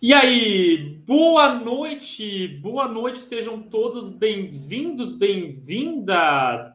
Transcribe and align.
E 0.00 0.14
aí, 0.14 1.02
boa 1.04 1.56
noite, 1.56 2.46
boa 2.46 2.86
noite, 2.86 3.18
sejam 3.18 3.60
todos 3.60 4.08
bem-vindos, 4.08 5.10
bem-vindas. 5.10 6.72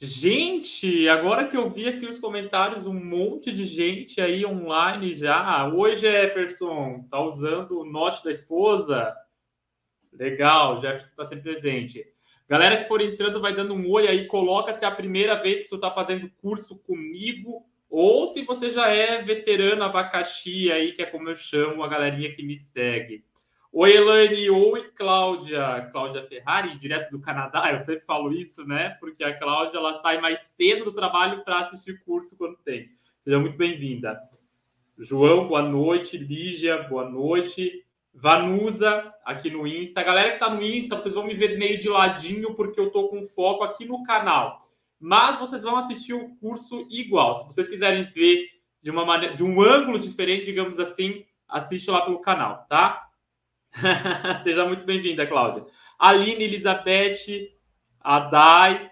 Gente, 0.00 1.08
agora 1.08 1.46
que 1.46 1.56
eu 1.56 1.70
vi 1.70 1.86
aqui 1.86 2.04
os 2.04 2.18
comentários, 2.18 2.88
um 2.88 3.04
monte 3.04 3.52
de 3.52 3.64
gente 3.64 4.20
aí 4.20 4.44
online 4.44 5.14
já. 5.14 5.72
Oi, 5.72 5.94
Jefferson, 5.94 7.06
tá 7.08 7.20
usando 7.20 7.78
o 7.78 7.84
note 7.84 8.24
da 8.24 8.32
esposa? 8.32 9.16
Legal, 10.12 10.76
Jefferson 10.78 11.10
está 11.10 11.26
sempre 11.26 11.52
presente. 11.52 12.04
Galera 12.48 12.78
que 12.78 12.88
for 12.88 13.00
entrando, 13.00 13.40
vai 13.40 13.54
dando 13.54 13.74
um 13.74 13.88
oi 13.88 14.08
aí, 14.08 14.26
coloca 14.26 14.74
se 14.74 14.84
é 14.84 14.88
a 14.88 14.90
primeira 14.90 15.40
vez 15.40 15.60
que 15.60 15.68
tu 15.68 15.78
tá 15.78 15.88
fazendo 15.88 16.28
curso 16.42 16.80
comigo 16.80 17.64
ou 17.96 18.26
se 18.26 18.42
você 18.42 18.70
já 18.70 18.88
é 18.88 19.22
veterano 19.22 19.84
abacaxi 19.84 20.72
aí, 20.72 20.90
que 20.90 21.00
é 21.00 21.06
como 21.06 21.28
eu 21.28 21.36
chamo 21.36 21.80
a 21.80 21.86
galerinha 21.86 22.32
que 22.32 22.42
me 22.42 22.56
segue. 22.56 23.24
Oi, 23.72 23.96
Elaine. 23.96 24.50
Oi, 24.50 24.90
Cláudia. 24.96 25.88
Cláudia 25.92 26.24
Ferrari, 26.24 26.74
direto 26.74 27.08
do 27.12 27.20
Canadá. 27.20 27.70
Eu 27.70 27.78
sempre 27.78 28.04
falo 28.04 28.32
isso, 28.32 28.66
né? 28.66 28.96
Porque 28.98 29.22
a 29.22 29.38
Cláudia 29.38 29.78
ela 29.78 29.94
sai 30.00 30.20
mais 30.20 30.40
cedo 30.56 30.86
do 30.86 30.92
trabalho 30.92 31.44
para 31.44 31.58
assistir 31.58 32.02
curso 32.04 32.36
quando 32.36 32.56
tem. 32.64 32.88
Seja 33.22 33.38
muito 33.38 33.56
bem-vinda. 33.56 34.20
João, 34.98 35.46
boa 35.46 35.62
noite. 35.62 36.18
Lígia, 36.18 36.82
boa 36.82 37.08
noite. 37.08 37.84
Vanusa, 38.12 39.14
aqui 39.24 39.50
no 39.50 39.68
Insta. 39.68 40.00
A 40.00 40.04
galera 40.04 40.30
que 40.30 40.34
está 40.42 40.50
no 40.50 40.60
Insta, 40.64 40.98
vocês 40.98 41.14
vão 41.14 41.24
me 41.24 41.34
ver 41.34 41.56
meio 41.58 41.78
de 41.78 41.88
ladinho, 41.88 42.54
porque 42.54 42.80
eu 42.80 42.88
estou 42.88 43.08
com 43.08 43.24
foco 43.24 43.62
aqui 43.62 43.84
no 43.84 44.02
canal 44.02 44.60
mas 45.04 45.38
vocês 45.38 45.62
vão 45.62 45.76
assistir 45.76 46.14
o 46.14 46.34
curso 46.36 46.86
igual. 46.88 47.34
Se 47.34 47.44
vocês 47.44 47.68
quiserem 47.68 48.04
ver 48.04 48.48
de 48.80 48.90
uma 48.90 49.04
maneira, 49.04 49.34
de 49.34 49.44
um 49.44 49.60
ângulo 49.60 49.98
diferente, 49.98 50.46
digamos 50.46 50.78
assim, 50.78 51.26
assiste 51.46 51.90
lá 51.90 52.00
pelo 52.00 52.22
canal, 52.22 52.64
tá? 52.70 53.06
Seja 54.42 54.64
muito 54.64 54.86
bem-vinda, 54.86 55.26
Cláudia. 55.26 55.66
Aline, 55.98 56.44
Elizabeth, 56.44 57.52
a 58.00 58.18
Dai. 58.18 58.90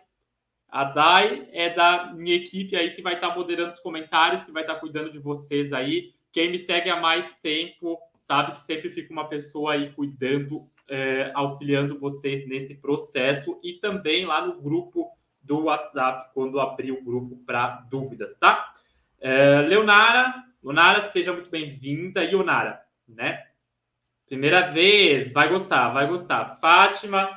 A 0.68 0.84
Dai 0.84 1.48
é 1.50 1.70
da 1.70 2.12
minha 2.12 2.36
equipe 2.36 2.76
aí 2.76 2.90
que 2.90 3.00
vai 3.00 3.14
estar 3.14 3.34
moderando 3.34 3.70
os 3.70 3.80
comentários, 3.80 4.42
que 4.42 4.52
vai 4.52 4.64
estar 4.64 4.74
cuidando 4.74 5.08
de 5.08 5.18
vocês 5.18 5.72
aí. 5.72 6.12
Quem 6.30 6.50
me 6.50 6.58
segue 6.58 6.90
há 6.90 7.00
mais 7.00 7.32
tempo 7.36 7.98
sabe 8.18 8.52
que 8.52 8.60
sempre 8.60 8.90
fica 8.90 9.10
uma 9.10 9.30
pessoa 9.30 9.72
aí 9.72 9.90
cuidando, 9.94 10.68
é, 10.86 11.32
auxiliando 11.34 11.98
vocês 11.98 12.46
nesse 12.46 12.74
processo 12.74 13.58
e 13.64 13.72
também 13.74 14.26
lá 14.26 14.46
no 14.46 14.60
grupo 14.60 15.10
do 15.42 15.64
WhatsApp 15.64 16.30
quando 16.34 16.60
abrir 16.60 16.92
o 16.92 17.02
grupo 17.02 17.36
para 17.44 17.84
dúvidas, 17.90 18.36
tá? 18.36 18.72
É, 19.20 19.60
Leonara, 19.60 20.44
Leonara, 20.62 21.08
seja 21.08 21.32
muito 21.32 21.50
bem-vinda. 21.50 22.24
Ionara, 22.24 22.80
né? 23.08 23.44
Primeira 24.26 24.62
vez, 24.62 25.32
vai 25.32 25.48
gostar, 25.48 25.90
vai 25.90 26.06
gostar. 26.06 26.48
Fátima, 26.60 27.28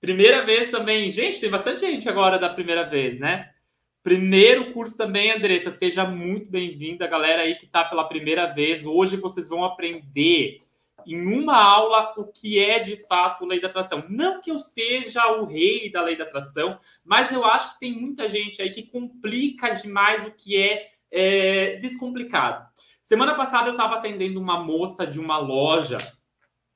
primeira 0.00 0.44
vez 0.44 0.70
também. 0.70 1.10
Gente, 1.10 1.40
tem 1.40 1.50
bastante 1.50 1.80
gente 1.80 2.08
agora 2.08 2.38
da 2.38 2.48
primeira 2.50 2.84
vez, 2.84 3.18
né? 3.18 3.50
Primeiro 4.02 4.72
curso 4.72 4.98
também, 4.98 5.30
Andressa, 5.30 5.70
seja 5.70 6.04
muito 6.04 6.50
bem-vinda, 6.50 7.06
galera 7.06 7.40
aí 7.42 7.54
que 7.54 7.64
está 7.64 7.82
pela 7.84 8.04
primeira 8.04 8.46
vez. 8.52 8.84
Hoje 8.84 9.16
vocês 9.16 9.48
vão 9.48 9.64
aprender 9.64 10.58
em 11.06 11.26
uma 11.26 11.56
aula 11.56 12.12
o 12.16 12.24
que 12.24 12.58
é 12.58 12.78
de 12.78 12.96
fato 13.06 13.44
lei 13.44 13.60
da 13.60 13.68
atração. 13.68 14.04
Não 14.08 14.40
que 14.40 14.50
eu 14.50 14.58
seja 14.58 15.26
o 15.32 15.44
rei 15.44 15.90
da 15.90 16.02
lei 16.02 16.16
da 16.16 16.24
atração, 16.24 16.78
mas 17.04 17.30
eu 17.32 17.44
acho 17.44 17.74
que 17.74 17.80
tem 17.80 17.92
muita 17.92 18.28
gente 18.28 18.60
aí 18.60 18.70
que 18.70 18.82
complica 18.82 19.70
demais 19.70 20.26
o 20.26 20.30
que 20.30 20.56
é, 20.56 20.88
é 21.10 21.76
descomplicado. 21.76 22.66
Semana 23.02 23.34
passada 23.34 23.68
eu 23.68 23.72
estava 23.72 23.96
atendendo 23.96 24.40
uma 24.40 24.62
moça 24.62 25.06
de 25.06 25.20
uma 25.20 25.36
loja, 25.36 25.98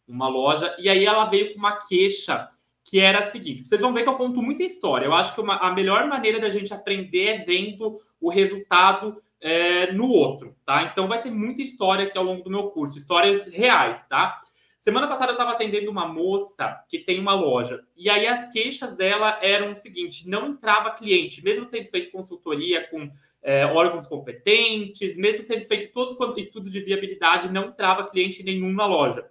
uma 0.07 0.29
loja, 0.29 0.75
e 0.79 0.89
aí 0.89 1.05
ela 1.05 1.25
veio 1.25 1.53
com 1.53 1.59
uma 1.59 1.77
queixa 1.77 2.49
que 2.89 2.99
era 2.99 3.21
a 3.21 3.31
seguinte: 3.31 3.67
vocês 3.67 3.81
vão 3.81 3.93
ver 3.93 4.03
que 4.03 4.09
eu 4.09 4.17
conto 4.17 4.43
muita 4.43 4.63
história. 4.63 5.05
Eu 5.05 5.15
acho 5.15 5.35
que 5.35 5.41
uma, 5.41 5.57
a 5.57 5.73
melhor 5.73 6.07
maneira 6.07 6.41
da 6.41 6.49
gente 6.49 6.73
aprender 6.73 7.25
é 7.25 7.39
vendo 7.39 7.99
o 8.21 8.31
resultado 8.31 9.23
é, 9.41 9.93
no 9.93 10.09
outro, 10.09 10.57
tá? 10.65 10.83
Então 10.83 11.09
vai 11.09 11.23
ter 11.23 11.31
muita 11.31 11.63
história 11.63 12.07
aqui 12.07 12.19
ao 12.19 12.25
longo 12.25 12.43
do 12.43 12.51
meu 12.51 12.71
curso, 12.71 12.99
histórias 12.99 13.49
reais, 13.49 14.05
tá? 14.09 14.41
Semana 14.79 15.09
passada 15.09 15.33
eu 15.33 15.35
estava 15.35 15.53
atendendo 15.53 15.91
uma 15.91 16.07
moça 16.07 16.85
que 16.89 16.99
tem 16.99 17.19
uma 17.19 17.35
loja 17.35 17.85
e 17.97 18.09
aí 18.09 18.27
as 18.27 18.51
queixas 18.53 18.97
dela 18.97 19.39
eram 19.43 19.73
o 19.73 19.77
seguinte: 19.77 20.29
não 20.29 20.49
entrava 20.49 20.93
cliente, 20.93 21.43
mesmo 21.43 21.67
tendo 21.67 21.87
feito 21.87 22.11
consultoria 22.11 22.89
com 22.89 23.11
é, 23.43 23.67
órgãos 23.67 24.07
competentes, 24.07 25.17
mesmo 25.17 25.45
tendo 25.45 25.65
feito 25.65 25.93
todo 25.93 26.17
o 26.19 26.39
estudo 26.39 26.71
de 26.71 26.81
viabilidade, 26.81 27.51
não 27.51 27.67
entrava 27.67 28.09
cliente 28.09 28.43
nenhum 28.43 28.73
na 28.73 28.87
loja. 28.87 29.29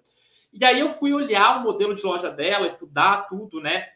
E 0.51 0.63
aí 0.65 0.79
eu 0.79 0.89
fui 0.89 1.13
olhar 1.13 1.59
o 1.59 1.63
modelo 1.63 1.93
de 1.93 2.03
loja 2.03 2.29
dela, 2.31 2.65
estudar 2.65 3.27
tudo, 3.27 3.61
né? 3.61 3.87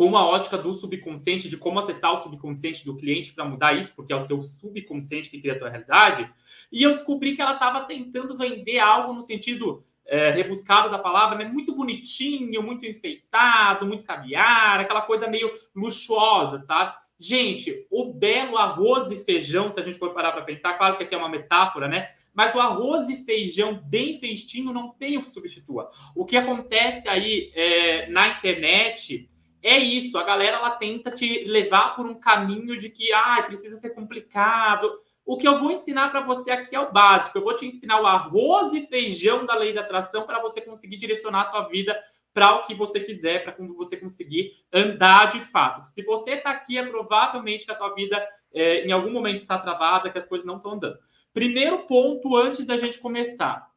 Com 0.00 0.16
a 0.16 0.26
ótica 0.26 0.56
do 0.56 0.74
subconsciente, 0.74 1.46
de 1.46 1.58
como 1.58 1.78
acessar 1.78 2.14
o 2.14 2.16
subconsciente 2.16 2.86
do 2.86 2.96
cliente 2.96 3.34
para 3.34 3.44
mudar 3.44 3.74
isso, 3.74 3.92
porque 3.94 4.14
é 4.14 4.16
o 4.16 4.26
teu 4.26 4.42
subconsciente 4.42 5.28
que 5.28 5.38
cria 5.38 5.52
a 5.52 5.58
tua 5.58 5.68
realidade. 5.68 6.26
E 6.72 6.82
eu 6.82 6.92
descobri 6.92 7.36
que 7.36 7.42
ela 7.42 7.52
estava 7.52 7.82
tentando 7.82 8.34
vender 8.34 8.78
algo 8.78 9.12
no 9.12 9.22
sentido 9.22 9.84
é, 10.06 10.30
rebuscado 10.30 10.88
da 10.88 10.98
palavra, 10.98 11.36
né? 11.36 11.44
muito 11.44 11.76
bonitinho, 11.76 12.62
muito 12.62 12.86
enfeitado, 12.86 13.86
muito 13.86 14.02
caviar, 14.02 14.80
aquela 14.80 15.02
coisa 15.02 15.28
meio 15.28 15.52
luxuosa, 15.76 16.58
sabe? 16.58 16.94
Gente, 17.18 17.86
o 17.90 18.10
belo 18.10 18.56
arroz 18.56 19.10
e 19.10 19.18
feijão, 19.18 19.68
se 19.68 19.78
a 19.78 19.84
gente 19.84 19.98
for 19.98 20.14
parar 20.14 20.32
para 20.32 20.40
pensar, 20.40 20.78
claro 20.78 20.96
que 20.96 21.02
aqui 21.02 21.14
é 21.14 21.18
uma 21.18 21.28
metáfora, 21.28 21.86
né? 21.86 22.08
Mas 22.32 22.54
o 22.54 22.58
arroz 22.58 23.10
e 23.10 23.22
feijão 23.22 23.78
bem 23.84 24.14
feitinho 24.14 24.72
não 24.72 24.94
tem 24.94 25.18
o 25.18 25.22
que 25.22 25.28
substitua. 25.28 25.90
O 26.16 26.24
que 26.24 26.38
acontece 26.38 27.06
aí 27.06 27.52
é, 27.54 28.08
na 28.08 28.28
internet 28.28 29.28
é 29.62 29.78
isso, 29.78 30.16
a 30.16 30.22
galera 30.22 30.56
ela 30.56 30.70
tenta 30.70 31.10
te 31.10 31.44
levar 31.44 31.94
por 31.94 32.06
um 32.06 32.14
caminho 32.14 32.78
de 32.78 32.88
que 32.88 33.12
ah, 33.12 33.42
precisa 33.42 33.78
ser 33.78 33.90
complicado. 33.90 34.90
O 35.24 35.36
que 35.36 35.46
eu 35.46 35.58
vou 35.58 35.70
ensinar 35.70 36.10
para 36.10 36.22
você 36.22 36.50
aqui 36.50 36.74
é 36.74 36.80
o 36.80 36.92
básico. 36.92 37.36
Eu 37.36 37.44
vou 37.44 37.54
te 37.54 37.66
ensinar 37.66 38.00
o 38.00 38.06
arroz 38.06 38.72
e 38.72 38.82
feijão 38.82 39.44
da 39.44 39.54
lei 39.54 39.72
da 39.72 39.82
atração 39.82 40.24
para 40.24 40.40
você 40.40 40.60
conseguir 40.60 40.96
direcionar 40.96 41.42
a 41.42 41.44
tua 41.46 41.62
vida 41.68 41.96
para 42.32 42.56
o 42.56 42.62
que 42.62 42.74
você 42.74 43.00
quiser, 43.00 43.42
para 43.42 43.52
como 43.52 43.74
você 43.74 43.96
conseguir 43.96 44.52
andar 44.72 45.26
de 45.26 45.40
fato. 45.40 45.88
Se 45.90 46.02
você 46.04 46.32
está 46.32 46.50
aqui, 46.50 46.78
é 46.78 46.86
provavelmente 46.86 47.66
que 47.66 47.72
a 47.72 47.74
tua 47.74 47.94
vida 47.94 48.24
é, 48.52 48.84
em 48.84 48.92
algum 48.92 49.10
momento 49.10 49.42
está 49.42 49.58
travada, 49.58 50.10
que 50.10 50.18
as 50.18 50.26
coisas 50.26 50.46
não 50.46 50.56
estão 50.56 50.72
andando. 50.72 50.98
Primeiro 51.32 51.86
ponto, 51.86 52.36
antes 52.36 52.66
da 52.66 52.76
gente 52.76 52.98
começar, 52.98 53.68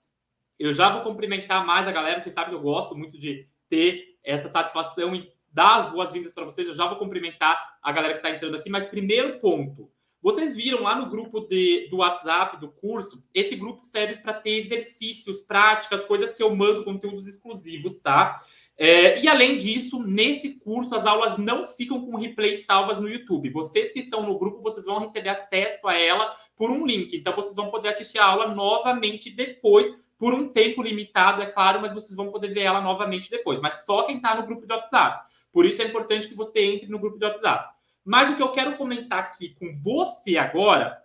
eu 0.58 0.72
já 0.72 0.90
vou 0.90 1.02
cumprimentar 1.02 1.66
mais 1.66 1.88
a 1.88 1.92
galera. 1.92 2.20
Vocês 2.20 2.34
sabem 2.34 2.52
que 2.52 2.56
eu 2.56 2.62
gosto 2.62 2.96
muito 2.96 3.18
de 3.18 3.48
ter 3.70 4.18
essa 4.24 4.48
satisfação 4.48 5.16
e 5.16 5.30
dar 5.53 5.80
as 5.80 5.91
boas-vindas 5.91 6.34
para 6.34 6.44
vocês. 6.44 6.68
Eu 6.68 6.74
já 6.74 6.88
vou 6.88 6.97
cumprimentar 6.97 7.78
a 7.81 7.91
galera 7.91 8.14
que 8.14 8.19
está 8.19 8.31
entrando 8.31 8.58
aqui, 8.58 8.69
mas 8.69 8.86
primeiro 8.86 9.40
ponto. 9.40 9.90
Vocês 10.22 10.56
viram 10.56 10.81
lá 10.81 10.96
no 10.96 11.09
grupo 11.09 11.41
de, 11.41 11.90
do 11.90 11.97
WhatsApp 11.97 12.58
do 12.58 12.69
curso, 12.69 13.22
esse 13.34 13.58
grupo 13.58 13.84
serve 13.84 14.16
para 14.16 14.34
ter 14.34 14.52
exercícios, 14.52 15.41
práticas, 15.41 16.02
coisas 16.03 16.31
que 16.31 16.41
eu 16.41 16.56
mando, 16.56 16.86
conteúdos 16.86 17.28
exclusivos, 17.28 17.97
tá? 17.97 18.38
É, 18.75 19.22
e 19.22 19.28
além 19.28 19.58
disso, 19.58 20.02
nesse 20.02 20.52
curso 20.56 20.96
as 20.96 21.06
aulas 21.06 21.38
não 21.38 21.66
ficam 21.66 22.03
com 22.06 22.18
replays 22.18 22.66
salvas 22.66 23.00
no 23.00 23.09
YouTube. 23.09 23.50
Vocês 23.50 23.91
que 23.91 24.00
estão 24.00 24.24
no 24.24 24.40
grupo, 24.40 24.62
vocês 24.62 24.85
vão 24.85 25.00
receber 25.00 25.30
acesso 25.30 25.88
a 25.88 25.96
ela 25.96 26.34
por 26.56 26.72
um 26.72 26.85
link. 26.85 27.16
Então 27.16 27.35
vocês 27.35 27.56
vão 27.56 27.70
poder 27.70 27.90
assistir 27.90 28.18
a 28.18 28.25
aula 28.25 28.47
novamente 28.47 29.30
depois, 29.30 29.94
por 30.18 30.34
um 30.34 30.47
tempo 30.47 30.81
limitado, 30.81 31.41
é 31.41 31.47
claro, 31.47 31.81
mas 31.81 31.94
vocês 31.94 32.16
vão 32.16 32.31
poder 32.31 32.47
ver 32.47 32.62
ela 32.62 32.80
novamente 32.80 33.30
depois. 33.30 33.59
Mas 33.59 33.85
só 33.85 34.03
quem 34.03 34.18
está 34.18 34.34
no 34.35 34.46
grupo 34.46 34.66
de 34.66 34.74
WhatsApp. 34.74 35.28
Por 35.53 35.66
isso 35.66 35.81
é 35.81 35.86
importante 35.86 36.28
que 36.28 36.36
você 36.36 36.59
entre 36.62 36.90
no 36.90 37.00
grupo 37.00 37.19
de 37.19 37.25
WhatsApp. 37.25 37.74
Mas 38.03 38.30
o 38.30 38.36
que 38.36 38.41
eu 38.41 38.52
quero 38.52 38.75
comentar 38.75 39.19
aqui 39.19 39.56
com 39.58 39.72
você 39.72 40.36
agora 40.36 41.02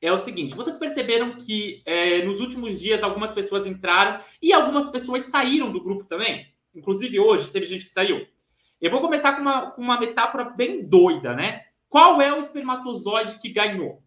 é 0.00 0.10
o 0.12 0.18
seguinte: 0.18 0.54
vocês 0.54 0.78
perceberam 0.78 1.36
que 1.36 1.82
é, 1.84 2.24
nos 2.24 2.40
últimos 2.40 2.80
dias 2.80 3.02
algumas 3.02 3.32
pessoas 3.32 3.66
entraram 3.66 4.22
e 4.40 4.52
algumas 4.52 4.88
pessoas 4.88 5.24
saíram 5.24 5.70
do 5.70 5.82
grupo 5.82 6.04
também? 6.04 6.46
Inclusive 6.74 7.18
hoje 7.18 7.50
teve 7.50 7.66
gente 7.66 7.84
que 7.84 7.92
saiu. 7.92 8.26
Eu 8.80 8.90
vou 8.90 9.00
começar 9.00 9.34
com 9.34 9.42
uma, 9.42 9.70
com 9.72 9.82
uma 9.82 10.00
metáfora 10.00 10.44
bem 10.44 10.82
doida, 10.82 11.34
né? 11.34 11.64
Qual 11.88 12.22
é 12.22 12.32
o 12.32 12.38
espermatozoide 12.38 13.38
que 13.38 13.50
ganhou? 13.50 14.02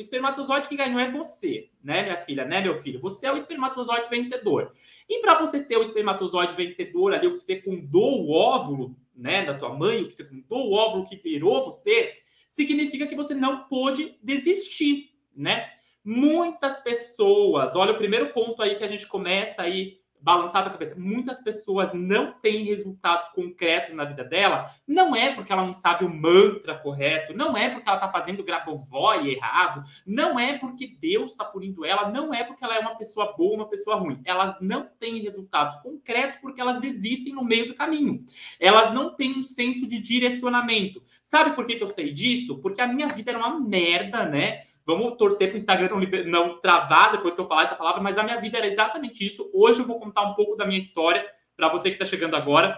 O 0.00 0.02
espermatozoide 0.02 0.66
que 0.66 0.76
ganhou 0.76 0.98
é 0.98 1.10
você, 1.10 1.68
né, 1.84 2.02
minha 2.02 2.16
filha, 2.16 2.46
né, 2.46 2.62
meu 2.62 2.74
filho? 2.74 2.98
Você 3.00 3.26
é 3.26 3.32
o 3.32 3.36
espermatozoide 3.36 4.08
vencedor. 4.08 4.72
E 5.06 5.20
para 5.20 5.38
você 5.38 5.60
ser 5.60 5.76
o 5.76 5.82
espermatozoide 5.82 6.56
vencedor 6.56 7.12
ali, 7.12 7.26
o 7.26 7.34
que 7.34 7.44
fecundou 7.44 8.22
o 8.22 8.30
óvulo, 8.32 8.96
né, 9.14 9.44
da 9.44 9.52
tua 9.52 9.76
mãe, 9.76 10.00
o 10.00 10.06
que 10.06 10.16
fecundou 10.16 10.70
o 10.70 10.72
óvulo 10.72 11.04
que 11.06 11.16
virou 11.16 11.66
você, 11.66 12.14
significa 12.48 13.06
que 13.06 13.14
você 13.14 13.34
não 13.34 13.64
pôde 13.68 14.16
desistir, 14.22 15.10
né? 15.36 15.68
Muitas 16.02 16.80
pessoas, 16.80 17.76
olha 17.76 17.92
o 17.92 17.98
primeiro 17.98 18.32
ponto 18.32 18.62
aí 18.62 18.76
que 18.76 18.84
a 18.84 18.88
gente 18.88 19.06
começa 19.06 19.60
aí 19.60 19.99
balançar 20.22 20.60
a 20.60 20.62
tua 20.64 20.72
cabeça. 20.72 20.94
Muitas 20.96 21.40
pessoas 21.40 21.92
não 21.94 22.32
têm 22.32 22.64
resultados 22.64 23.28
concretos 23.30 23.94
na 23.94 24.04
vida 24.04 24.24
dela, 24.24 24.70
não 24.86 25.14
é 25.16 25.34
porque 25.34 25.52
ela 25.52 25.64
não 25.64 25.72
sabe 25.72 26.04
o 26.04 26.08
mantra 26.08 26.74
correto, 26.74 27.34
não 27.34 27.56
é 27.56 27.70
porque 27.70 27.88
ela 27.88 27.98
está 27.98 28.10
fazendo 28.10 28.44
grabovoi 28.44 29.34
errado, 29.34 29.82
não 30.06 30.38
é 30.38 30.58
porque 30.58 30.96
Deus 31.00 31.32
está 31.32 31.44
punindo 31.44 31.84
ela, 31.84 32.10
não 32.10 32.32
é 32.34 32.44
porque 32.44 32.64
ela 32.64 32.76
é 32.76 32.80
uma 32.80 32.96
pessoa 32.96 33.34
boa, 33.36 33.56
uma 33.56 33.68
pessoa 33.68 33.96
ruim. 33.96 34.20
Elas 34.24 34.56
não 34.60 34.88
têm 34.98 35.20
resultados 35.20 35.76
concretos 35.82 36.36
porque 36.36 36.60
elas 36.60 36.80
desistem 36.80 37.32
no 37.32 37.44
meio 37.44 37.68
do 37.68 37.74
caminho. 37.74 38.24
Elas 38.58 38.92
não 38.92 39.14
têm 39.14 39.38
um 39.38 39.44
senso 39.44 39.86
de 39.86 39.98
direcionamento. 39.98 41.02
Sabe 41.22 41.54
por 41.54 41.66
que, 41.66 41.76
que 41.76 41.84
eu 41.84 41.88
sei 41.88 42.12
disso? 42.12 42.58
Porque 42.58 42.80
a 42.80 42.86
minha 42.86 43.08
vida 43.08 43.30
era 43.30 43.38
uma 43.38 43.60
merda, 43.60 44.26
né? 44.26 44.62
Vamos 44.96 45.16
torcer 45.16 45.48
para 45.48 45.54
o 45.54 45.58
Instagram 45.58 45.88
não, 45.88 46.24
não 46.24 46.60
travar 46.60 47.12
depois 47.12 47.34
que 47.34 47.40
eu 47.40 47.46
falar 47.46 47.64
essa 47.64 47.76
palavra, 47.76 48.02
mas 48.02 48.18
a 48.18 48.24
minha 48.24 48.38
vida 48.38 48.58
era 48.58 48.66
exatamente 48.66 49.24
isso. 49.24 49.48
Hoje 49.54 49.80
eu 49.80 49.86
vou 49.86 50.00
contar 50.00 50.22
um 50.22 50.34
pouco 50.34 50.56
da 50.56 50.66
minha 50.66 50.78
história 50.78 51.24
para 51.56 51.68
você 51.68 51.90
que 51.90 51.94
está 51.94 52.04
chegando 52.04 52.34
agora. 52.34 52.76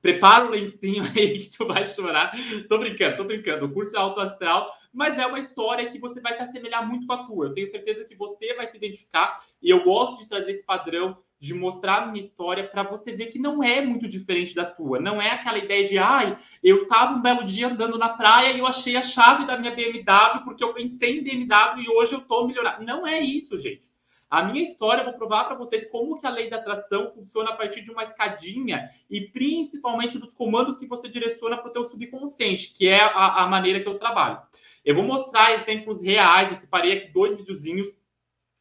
Prepara 0.00 0.46
o 0.46 0.50
lencinho 0.50 1.04
aí 1.16 1.38
que 1.38 1.56
tu 1.56 1.64
vai 1.64 1.86
chorar. 1.86 2.32
Tô 2.68 2.76
brincando, 2.78 3.16
tô 3.16 3.24
brincando. 3.24 3.66
O 3.66 3.72
curso 3.72 3.96
é 3.96 4.00
alto 4.00 4.20
astral, 4.20 4.68
mas 4.92 5.16
é 5.16 5.24
uma 5.24 5.38
história 5.38 5.88
que 5.88 5.98
você 5.98 6.20
vai 6.20 6.34
se 6.34 6.42
assemelhar 6.42 6.86
muito 6.88 7.06
com 7.06 7.12
a 7.12 7.24
tua. 7.24 7.46
Eu 7.46 7.54
tenho 7.54 7.68
certeza 7.68 8.04
que 8.04 8.16
você 8.16 8.52
vai 8.54 8.66
se 8.66 8.76
identificar 8.76 9.36
e 9.62 9.70
eu 9.70 9.84
gosto 9.84 10.18
de 10.18 10.28
trazer 10.28 10.50
esse 10.50 10.66
padrão 10.66 11.16
de 11.42 11.54
mostrar 11.54 11.96
a 11.96 12.06
minha 12.06 12.20
história 12.20 12.62
para 12.62 12.84
você 12.84 13.10
ver 13.10 13.26
que 13.26 13.36
não 13.36 13.64
é 13.64 13.80
muito 13.80 14.06
diferente 14.06 14.54
da 14.54 14.64
tua. 14.64 15.00
Não 15.00 15.20
é 15.20 15.30
aquela 15.30 15.58
ideia 15.58 15.84
de, 15.84 15.98
ai, 15.98 16.38
eu 16.62 16.86
tava 16.86 17.16
um 17.16 17.20
belo 17.20 17.42
dia 17.42 17.66
andando 17.66 17.98
na 17.98 18.10
praia 18.10 18.52
e 18.52 18.60
eu 18.60 18.66
achei 18.66 18.94
a 18.94 19.02
chave 19.02 19.44
da 19.44 19.58
minha 19.58 19.74
BMW 19.74 20.44
porque 20.44 20.62
eu 20.62 20.72
pensei 20.72 21.18
em 21.18 21.24
BMW 21.24 21.82
e 21.82 21.88
hoje 21.88 22.14
eu 22.14 22.20
tô 22.20 22.46
melhorando. 22.46 22.84
Não 22.84 23.04
é 23.04 23.18
isso, 23.18 23.56
gente. 23.56 23.90
A 24.30 24.44
minha 24.44 24.62
história, 24.62 25.00
eu 25.00 25.04
vou 25.04 25.14
provar 25.14 25.42
para 25.42 25.56
vocês 25.56 25.84
como 25.84 26.16
que 26.16 26.24
a 26.28 26.30
lei 26.30 26.48
da 26.48 26.58
atração 26.58 27.10
funciona 27.10 27.50
a 27.50 27.56
partir 27.56 27.82
de 27.82 27.90
uma 27.90 28.04
escadinha 28.04 28.88
e 29.10 29.22
principalmente 29.22 30.18
dos 30.18 30.32
comandos 30.32 30.76
que 30.76 30.86
você 30.86 31.08
direciona 31.08 31.58
para 31.58 31.70
o 31.70 31.72
teu 31.72 31.84
subconsciente, 31.84 32.72
que 32.72 32.86
é 32.86 33.00
a, 33.00 33.42
a 33.42 33.48
maneira 33.48 33.80
que 33.80 33.88
eu 33.88 33.98
trabalho. 33.98 34.40
Eu 34.84 34.94
vou 34.94 35.02
mostrar 35.02 35.54
exemplos 35.54 36.00
reais, 36.00 36.50
eu 36.50 36.56
separei 36.56 36.92
aqui 36.92 37.08
dois 37.08 37.36
videozinhos 37.36 37.92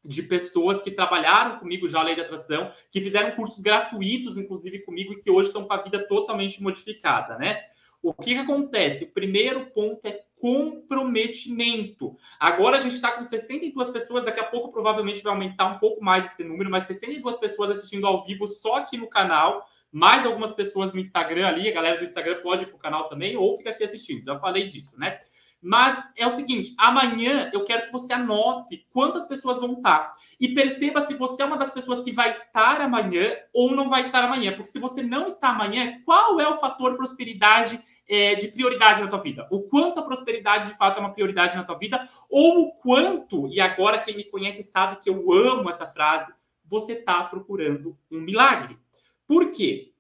de 0.04 0.24
pessoas 0.24 0.82
que 0.82 0.92
trabalharam 0.92 1.60
comigo 1.60 1.88
já 1.88 2.00
a 2.00 2.04
lei 2.04 2.16
da 2.16 2.24
atração, 2.24 2.72
que 2.92 3.00
fizeram 3.00 3.32
cursos 3.32 3.62
gratuitos, 3.62 4.38
inclusive 4.38 4.80
comigo, 4.80 5.14
e 5.14 5.22
que 5.22 5.30
hoje 5.30 5.50
estão 5.50 5.66
com 5.66 5.74
a 5.74 5.78
vida 5.78 6.06
totalmente 6.08 6.62
modificada, 6.62 7.38
né? 7.38 7.64
O 8.02 8.14
que, 8.14 8.34
que 8.34 8.40
acontece? 8.40 9.04
O 9.04 9.12
primeiro 9.12 9.68
ponto 9.68 10.04
é 10.08 10.22
comprometimento. 10.40 12.18
Agora 12.40 12.78
a 12.78 12.80
gente 12.80 12.96
está 12.96 13.12
com 13.12 13.24
62 13.24 13.90
pessoas, 13.90 14.24
daqui 14.24 14.40
a 14.40 14.44
pouco 14.44 14.72
provavelmente 14.72 15.22
vai 15.22 15.32
aumentar 15.32 15.68
um 15.68 15.78
pouco 15.78 16.04
mais 16.04 16.26
esse 16.26 16.44
número, 16.44 16.72
mas 16.72 16.86
62 16.86 17.38
pessoas 17.38 17.70
assistindo 17.70 18.08
ao 18.08 18.26
vivo 18.26 18.48
só 18.48 18.78
aqui 18.78 18.98
no 18.98 19.08
canal, 19.08 19.64
mais 19.92 20.26
algumas 20.26 20.52
pessoas 20.52 20.92
no 20.92 21.00
Instagram 21.00 21.48
ali, 21.48 21.70
a 21.70 21.74
galera 21.74 21.98
do 21.98 22.04
Instagram 22.04 22.42
pode 22.42 22.64
ir 22.64 22.68
para 22.68 22.76
o 22.76 22.80
canal 22.80 23.08
também, 23.08 23.38
ou 23.38 23.56
fica 23.56 23.70
aqui 23.70 23.84
assistindo, 23.84 24.26
já 24.26 24.40
falei 24.40 24.66
disso, 24.66 24.98
né? 24.98 25.20
Mas 25.62 26.04
é 26.18 26.26
o 26.26 26.32
seguinte: 26.32 26.74
amanhã 26.78 27.52
eu 27.54 27.64
quero 27.64 27.86
que 27.86 27.92
você 27.92 28.14
anote 28.14 28.88
quantas 28.92 29.28
pessoas 29.28 29.60
vão 29.60 29.74
estar. 29.74 30.12
E 30.40 30.56
perceba 30.56 31.02
se 31.02 31.14
você 31.14 31.44
é 31.44 31.46
uma 31.46 31.58
das 31.58 31.72
pessoas 31.72 32.02
que 32.02 32.12
vai 32.12 32.32
estar 32.32 32.82
amanhã 32.82 33.36
ou 33.54 33.76
não 33.76 33.88
vai 33.88 34.02
estar 34.02 34.24
amanhã. 34.24 34.54
Porque 34.54 34.72
se 34.72 34.80
você 34.80 35.04
não 35.04 35.28
está 35.28 35.50
amanhã, 35.50 36.02
qual 36.04 36.40
é 36.40 36.48
o 36.48 36.56
fator 36.56 36.96
prosperidade 36.96 37.80
é, 38.10 38.34
de 38.34 38.48
prioridade 38.48 39.02
na 39.02 39.08
tua 39.08 39.20
vida? 39.20 39.48
O 39.52 39.62
quanto 39.62 40.00
a 40.00 40.04
prosperidade 40.04 40.68
de 40.68 40.78
fato 40.78 40.98
é 40.98 41.00
uma 41.00 41.14
prioridade 41.14 41.56
na 41.56 41.64
tua 41.64 41.78
vida? 41.78 42.10
Ou 42.28 42.62
o 42.62 42.74
quanto, 42.74 43.48
e 43.50 43.62
agora 43.62 44.00
quem 44.00 44.18
me 44.18 44.24
conhece 44.24 44.64
sabe 44.64 45.00
que 45.00 45.10
eu 45.10 45.32
amo 45.32 45.70
essa 45.70 45.86
frase, 45.86 46.34
você 46.66 46.94
está 46.94 47.24
procurando 47.26 47.96
um 48.10 48.20
milagre. 48.20 48.80
Por 49.28 49.52
quê? 49.52 49.92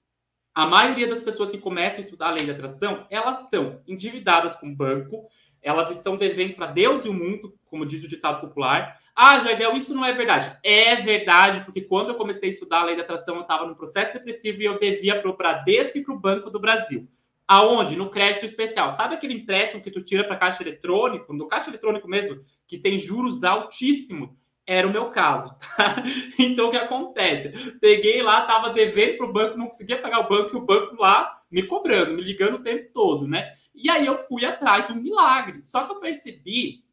A 0.54 0.66
maioria 0.66 1.08
das 1.08 1.22
pessoas 1.22 1.50
que 1.50 1.58
começam 1.58 2.00
a 2.00 2.02
estudar 2.02 2.28
a 2.28 2.32
lei 2.32 2.46
da 2.46 2.54
atração, 2.54 3.06
elas 3.10 3.42
estão 3.42 3.82
endividadas 3.88 4.56
com 4.56 4.68
o 4.68 4.76
banco, 4.76 5.26
elas 5.62 5.92
estão 5.92 6.18
devendo 6.18 6.56
para 6.56 6.68
Deus 6.68 7.06
e 7.06 7.10
o 7.10 7.14
mundo, 7.14 7.54
como 7.66 7.86
diz 7.86 8.04
o 8.04 8.08
ditado 8.08 8.42
popular. 8.42 8.98
Ah, 9.16 9.40
Jardel, 9.40 9.76
isso 9.76 9.94
não 9.94 10.04
é 10.04 10.12
verdade. 10.14 10.58
É 10.64 10.96
verdade, 10.96 11.62
porque 11.62 11.82
quando 11.82 12.10
eu 12.10 12.16
comecei 12.16 12.50
a 12.50 12.52
estudar 12.52 12.82
a 12.82 12.86
lei 12.86 12.96
da 12.96 13.04
atração, 13.04 13.36
eu 13.36 13.42
estava 13.42 13.66
no 13.66 13.76
processo 13.76 14.14
depressivo 14.14 14.62
e 14.62 14.66
eu 14.66 14.80
devia 14.80 15.22
para 15.22 15.30
o 15.30 15.38
Bradesco 15.38 15.98
e 15.98 16.04
para 16.04 16.14
o 16.14 16.20
Banco 16.20 16.50
do 16.50 16.60
Brasil. 16.60 17.08
Aonde? 17.48 17.96
No 17.96 18.10
crédito 18.10 18.46
especial. 18.46 18.92
Sabe 18.92 19.16
aquele 19.16 19.34
empréstimo 19.34 19.84
que 19.84 19.92
tu 19.92 20.02
tira 20.02 20.24
para 20.24 20.38
caixa 20.38 20.64
eletrônico, 20.64 21.34
no 21.34 21.48
caixa 21.48 21.70
eletrônico 21.70 22.08
mesmo, 22.08 22.42
que 22.66 22.78
tem 22.78 22.98
juros 22.98 23.44
altíssimos? 23.44 24.32
Era 24.66 24.88
o 24.88 24.92
meu 24.92 25.10
caso, 25.10 25.54
tá? 25.76 26.02
Então 26.40 26.70
o 26.70 26.72
que 26.72 26.78
acontece? 26.78 27.78
Peguei 27.80 28.22
lá, 28.22 28.42
tava 28.46 28.70
devendo 28.70 29.18
para 29.18 29.26
o 29.26 29.34
banco, 29.34 29.58
não 29.58 29.68
conseguia 29.68 29.98
pagar 29.98 30.20
o 30.20 30.30
banco, 30.30 30.56
e 30.56 30.58
o 30.58 30.66
banco 30.66 30.96
lá 30.96 31.42
me 31.52 31.64
cobrando, 31.64 32.14
me 32.14 32.22
ligando 32.22 32.56
o 32.56 32.64
tempo 32.64 32.90
todo, 32.94 33.28
né? 33.28 33.54
E 33.74 33.90
aí 33.90 34.06
eu 34.06 34.18
fui 34.18 34.46
atrás 34.46 34.88
de 34.88 34.94
um 34.94 35.02
milagre. 35.02 35.62
Só 35.64 35.86
que 35.86 35.94
eu 35.94 36.00
percebi 36.00 36.84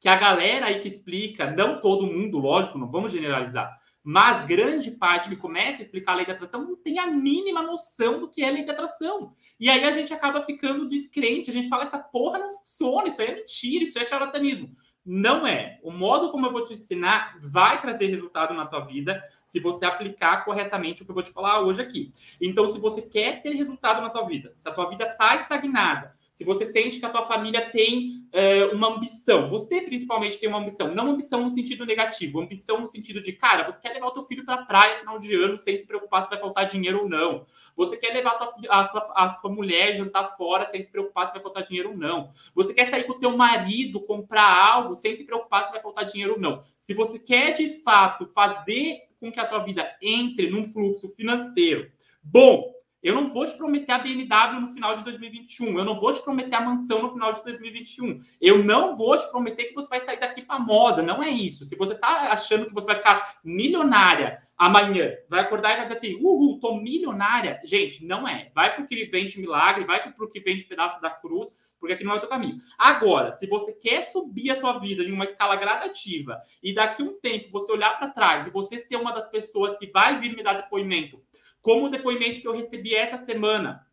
que 0.00 0.08
a 0.08 0.16
galera 0.16 0.66
aí 0.66 0.80
que 0.80 0.88
explica, 0.88 1.50
não 1.50 1.80
todo 1.80 2.06
mundo, 2.06 2.38
lógico, 2.38 2.76
não 2.76 2.90
vamos 2.90 3.10
generalizar, 3.10 3.74
mas 4.02 4.44
grande 4.44 4.90
parte 4.90 5.30
que 5.30 5.36
começa 5.36 5.78
a 5.78 5.82
explicar 5.82 6.12
a 6.12 6.16
lei 6.16 6.26
da 6.26 6.34
atração 6.34 6.62
não 6.62 6.76
tem 6.76 6.98
a 6.98 7.06
mínima 7.06 7.62
noção 7.62 8.20
do 8.20 8.28
que 8.28 8.44
é 8.44 8.50
lei 8.50 8.66
da 8.66 8.74
atração. 8.74 9.34
E 9.58 9.70
aí 9.70 9.82
a 9.82 9.90
gente 9.90 10.12
acaba 10.12 10.42
ficando 10.42 10.86
descrente, 10.86 11.48
a 11.48 11.52
gente 11.54 11.70
fala, 11.70 11.84
essa 11.84 11.98
porra 11.98 12.38
não 12.38 12.50
funciona, 12.50 13.08
isso 13.08 13.22
aí 13.22 13.28
é 13.28 13.34
mentira, 13.36 13.84
isso 13.84 13.98
é 13.98 14.04
charlatanismo. 14.04 14.76
Não 15.04 15.46
é. 15.46 15.78
O 15.82 15.90
modo 15.90 16.30
como 16.30 16.46
eu 16.46 16.50
vou 16.50 16.64
te 16.64 16.72
ensinar 16.72 17.36
vai 17.40 17.80
trazer 17.80 18.06
resultado 18.06 18.54
na 18.54 18.64
tua 18.64 18.80
vida 18.80 19.22
se 19.44 19.60
você 19.60 19.84
aplicar 19.84 20.44
corretamente 20.44 21.02
o 21.02 21.04
que 21.04 21.10
eu 21.10 21.14
vou 21.14 21.22
te 21.22 21.30
falar 21.30 21.60
hoje 21.60 21.82
aqui. 21.82 22.10
Então, 22.40 22.66
se 22.66 22.78
você 22.78 23.02
quer 23.02 23.42
ter 23.42 23.54
resultado 23.54 24.00
na 24.00 24.08
tua 24.08 24.24
vida, 24.24 24.52
se 24.56 24.66
a 24.66 24.72
tua 24.72 24.88
vida 24.88 25.04
está 25.04 25.36
estagnada, 25.36 26.14
se 26.34 26.42
você 26.42 26.66
sente 26.66 26.98
que 26.98 27.06
a 27.06 27.10
tua 27.10 27.22
família 27.22 27.70
tem 27.70 28.26
é, 28.32 28.64
uma 28.66 28.96
ambição, 28.96 29.48
você 29.48 29.80
principalmente 29.80 30.36
tem 30.36 30.48
uma 30.48 30.58
ambição, 30.58 30.92
não 30.92 31.12
ambição 31.12 31.42
no 31.42 31.50
sentido 31.50 31.86
negativo, 31.86 32.40
ambição 32.40 32.80
no 32.80 32.88
sentido 32.88 33.22
de, 33.22 33.32
cara, 33.32 33.64
você 33.64 33.80
quer 33.80 33.94
levar 33.94 34.08
o 34.08 34.10
teu 34.10 34.24
filho 34.24 34.44
para 34.44 34.56
a 34.56 34.64
praia 34.66 34.96
final 34.96 35.18
de 35.20 35.32
ano 35.32 35.56
sem 35.56 35.78
se 35.78 35.86
preocupar 35.86 36.24
se 36.24 36.30
vai 36.30 36.38
faltar 36.38 36.66
dinheiro 36.66 37.02
ou 37.02 37.08
não. 37.08 37.46
Você 37.76 37.96
quer 37.96 38.12
levar 38.12 38.32
a 38.32 38.34
tua, 38.34 38.52
a 38.68 38.88
tua, 38.88 39.00
a 39.14 39.28
tua 39.28 39.50
mulher 39.52 39.94
jantar 39.94 40.36
fora 40.36 40.66
sem 40.66 40.82
se 40.82 40.90
preocupar 40.90 41.28
se 41.28 41.34
vai 41.34 41.42
faltar 41.42 41.62
dinheiro 41.62 41.90
ou 41.90 41.96
não. 41.96 42.32
Você 42.52 42.74
quer 42.74 42.90
sair 42.90 43.04
com 43.04 43.12
o 43.12 43.18
teu 43.18 43.36
marido, 43.36 44.00
comprar 44.00 44.74
algo 44.74 44.96
sem 44.96 45.16
se 45.16 45.22
preocupar 45.22 45.64
se 45.64 45.70
vai 45.70 45.80
faltar 45.80 46.04
dinheiro 46.04 46.32
ou 46.34 46.40
não. 46.40 46.62
Se 46.80 46.94
você 46.94 47.16
quer, 47.16 47.52
de 47.52 47.68
fato, 47.82 48.26
fazer 48.26 49.02
com 49.20 49.30
que 49.30 49.38
a 49.38 49.46
tua 49.46 49.60
vida 49.60 49.88
entre 50.02 50.50
num 50.50 50.64
fluxo 50.64 51.08
financeiro 51.08 51.88
bom, 52.24 52.72
eu 53.04 53.14
não 53.14 53.30
vou 53.30 53.46
te 53.46 53.54
prometer 53.54 53.92
a 53.92 53.98
BMW 53.98 54.60
no 54.62 54.68
final 54.68 54.94
de 54.94 55.04
2021. 55.04 55.78
Eu 55.78 55.84
não 55.84 56.00
vou 56.00 56.10
te 56.10 56.22
prometer 56.22 56.54
a 56.54 56.60
mansão 56.62 57.02
no 57.02 57.12
final 57.12 57.34
de 57.34 57.44
2021. 57.44 58.18
Eu 58.40 58.64
não 58.64 58.96
vou 58.96 59.14
te 59.14 59.30
prometer 59.30 59.64
que 59.64 59.74
você 59.74 59.90
vai 59.90 60.00
sair 60.00 60.18
daqui 60.18 60.40
famosa. 60.40 61.02
Não 61.02 61.22
é 61.22 61.28
isso. 61.28 61.66
Se 61.66 61.76
você 61.76 61.92
está 61.92 62.32
achando 62.32 62.64
que 62.64 62.72
você 62.72 62.86
vai 62.86 62.96
ficar 62.96 63.40
milionária 63.44 64.42
amanhã, 64.56 65.12
vai 65.28 65.40
acordar 65.40 65.72
e 65.72 65.76
vai 65.76 65.82
dizer 65.84 65.98
assim: 65.98 66.14
uhul, 66.14 66.58
tô 66.58 66.76
milionária. 66.76 67.60
Gente, 67.62 68.06
não 68.06 68.26
é. 68.26 68.50
Vai 68.54 68.74
para 68.74 68.82
o 68.82 68.86
que 68.86 69.04
vende 69.04 69.38
milagre, 69.38 69.84
vai 69.84 70.10
para 70.10 70.24
o 70.24 70.28
que 70.28 70.40
vende 70.40 70.64
pedaço 70.64 70.98
da 71.02 71.10
cruz, 71.10 71.52
porque 71.78 71.92
aqui 71.92 72.04
não 72.04 72.14
é 72.14 72.16
o 72.16 72.20
teu 72.20 72.28
caminho. 72.30 72.58
Agora, 72.78 73.32
se 73.32 73.46
você 73.46 73.74
quer 73.74 74.00
subir 74.00 74.50
a 74.50 74.58
tua 74.58 74.78
vida 74.78 75.02
em 75.02 75.12
uma 75.12 75.24
escala 75.24 75.56
gradativa 75.56 76.40
e 76.62 76.72
daqui 76.72 77.02
um 77.02 77.20
tempo 77.20 77.50
você 77.52 77.70
olhar 77.70 77.98
para 77.98 78.08
trás 78.08 78.46
e 78.46 78.50
você 78.50 78.78
ser 78.78 78.96
uma 78.96 79.12
das 79.12 79.28
pessoas 79.28 79.76
que 79.76 79.88
vai 79.88 80.18
vir 80.18 80.34
me 80.34 80.42
dar 80.42 80.54
depoimento 80.54 81.22
como 81.64 81.86
o 81.86 81.88
depoimento 81.88 82.42
que 82.42 82.46
eu 82.46 82.52
recebi 82.52 82.94
essa 82.94 83.16
semana 83.16 83.86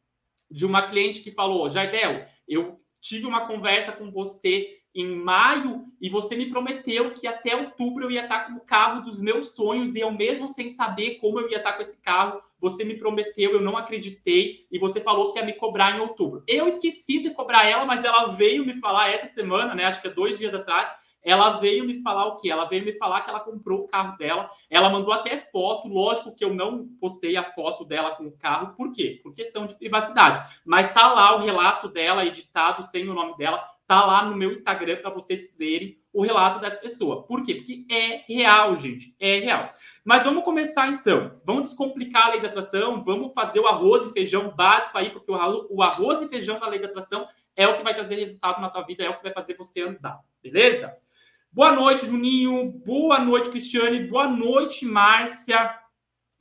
de 0.52 0.66
uma 0.66 0.82
cliente 0.82 1.22
que 1.22 1.32
falou: 1.32 1.70
Jardel, 1.70 2.26
eu 2.46 2.82
tive 3.00 3.26
uma 3.26 3.48
conversa 3.48 3.94
com 3.94 4.12
você 4.12 4.78
em 4.94 5.16
maio 5.16 5.86
e 6.02 6.10
você 6.10 6.36
me 6.36 6.50
prometeu 6.50 7.12
que 7.12 7.26
até 7.26 7.56
outubro 7.56 8.04
eu 8.04 8.12
ia 8.12 8.24
estar 8.24 8.48
com 8.48 8.58
o 8.58 8.66
carro 8.66 9.04
dos 9.04 9.22
meus 9.22 9.52
sonhos 9.56 9.96
e 9.96 10.02
eu 10.02 10.12
mesmo 10.12 10.50
sem 10.50 10.70
saber 10.70 11.16
como 11.16 11.40
eu 11.40 11.50
ia 11.50 11.60
estar 11.60 11.72
com 11.74 11.82
esse 11.82 11.98
carro, 12.02 12.42
você 12.60 12.84
me 12.84 12.98
prometeu, 12.98 13.54
eu 13.54 13.62
não 13.62 13.78
acreditei 13.78 14.68
e 14.70 14.78
você 14.78 15.00
falou 15.00 15.32
que 15.32 15.40
ia 15.40 15.46
me 15.46 15.54
cobrar 15.54 15.96
em 15.96 16.02
outubro. 16.02 16.44
Eu 16.46 16.68
esqueci 16.68 17.20
de 17.20 17.30
cobrar 17.30 17.66
ela, 17.66 17.86
mas 17.86 18.04
ela 18.04 18.34
veio 18.34 18.66
me 18.66 18.74
falar 18.74 19.12
essa 19.12 19.28
semana, 19.28 19.74
né? 19.74 19.86
Acho 19.86 20.02
que 20.02 20.10
é 20.10 20.12
dois 20.12 20.38
dias 20.38 20.54
atrás, 20.54 20.92
ela 21.24 21.52
veio 21.52 21.86
me 21.86 22.02
falar 22.02 22.26
o 22.26 22.38
quê? 22.38 22.50
Ela 22.50 22.66
veio 22.66 22.84
me 22.84 22.94
falar 22.94 23.22
que 23.22 23.30
ela 23.30 23.40
comprou 23.40 23.82
o 23.82 23.88
carro 23.88 24.18
dela. 24.18 24.50
Ela 24.70 24.90
mandou 24.90 25.14
até 25.14 25.38
foto. 25.38 25.88
Lógico 25.88 26.36
que 26.36 26.44
eu 26.44 26.54
não 26.54 26.88
postei 27.00 27.38
a 27.38 27.44
foto 27.44 27.86
dela 27.86 28.12
com 28.12 28.26
o 28.26 28.38
carro. 28.38 28.74
Por 28.76 28.92
quê? 28.92 29.20
Por 29.22 29.34
questão 29.34 29.66
de 29.66 29.76
privacidade. 29.76 30.60
Mas 30.66 30.92
tá 30.94 31.14
lá 31.14 31.36
o 31.36 31.44
relato 31.44 31.88
dela, 31.88 32.26
editado 32.26 32.84
sem 32.84 33.08
o 33.08 33.14
nome 33.14 33.38
dela. 33.38 33.64
Tá 33.86 34.06
lá 34.06 34.26
no 34.26 34.36
meu 34.36 34.52
Instagram 34.52 34.98
para 35.02 35.10
vocês 35.10 35.54
verem 35.58 36.00
o 36.14 36.22
relato 36.22 36.60
dessa 36.60 36.80
pessoa. 36.80 37.24
Por 37.24 37.44
quê? 37.44 37.56
Porque 37.56 37.86
é 37.92 38.24
real, 38.28 38.76
gente. 38.76 39.16
É 39.20 39.40
real. 39.40 39.70
Mas 40.04 40.24
vamos 40.24 40.44
começar 40.44 40.88
então. 40.88 41.40
Vamos 41.46 41.64
descomplicar 41.64 42.28
a 42.28 42.30
lei 42.32 42.42
da 42.42 42.48
atração. 42.48 43.02
Vamos 43.02 43.34
fazer 43.34 43.60
o 43.60 43.68
arroz 43.68 44.10
e 44.10 44.14
feijão 44.14 44.50
básico 44.56 44.98
aí, 44.98 45.10
porque 45.10 45.32
o 45.32 45.82
arroz 45.84 46.22
e 46.22 46.28
feijão 46.28 46.58
da 46.60 46.68
lei 46.68 46.80
da 46.80 46.88
atração 46.88 47.28
é 47.56 47.68
o 47.68 47.76
que 47.76 47.84
vai 47.84 47.94
trazer 47.94 48.16
resultado 48.16 48.62
na 48.62 48.70
tua 48.70 48.82
vida, 48.84 49.04
é 49.04 49.10
o 49.10 49.18
que 49.18 49.24
vai 49.24 49.34
fazer 49.34 49.56
você 49.58 49.82
andar. 49.82 50.20
Beleza? 50.42 50.96
Boa 51.54 51.74
noite, 51.74 52.06
Juninho. 52.06 52.72
Boa 52.86 53.20
noite, 53.20 53.50
Cristiane. 53.50 54.08
Boa 54.08 54.26
noite, 54.26 54.86
Márcia. 54.86 55.78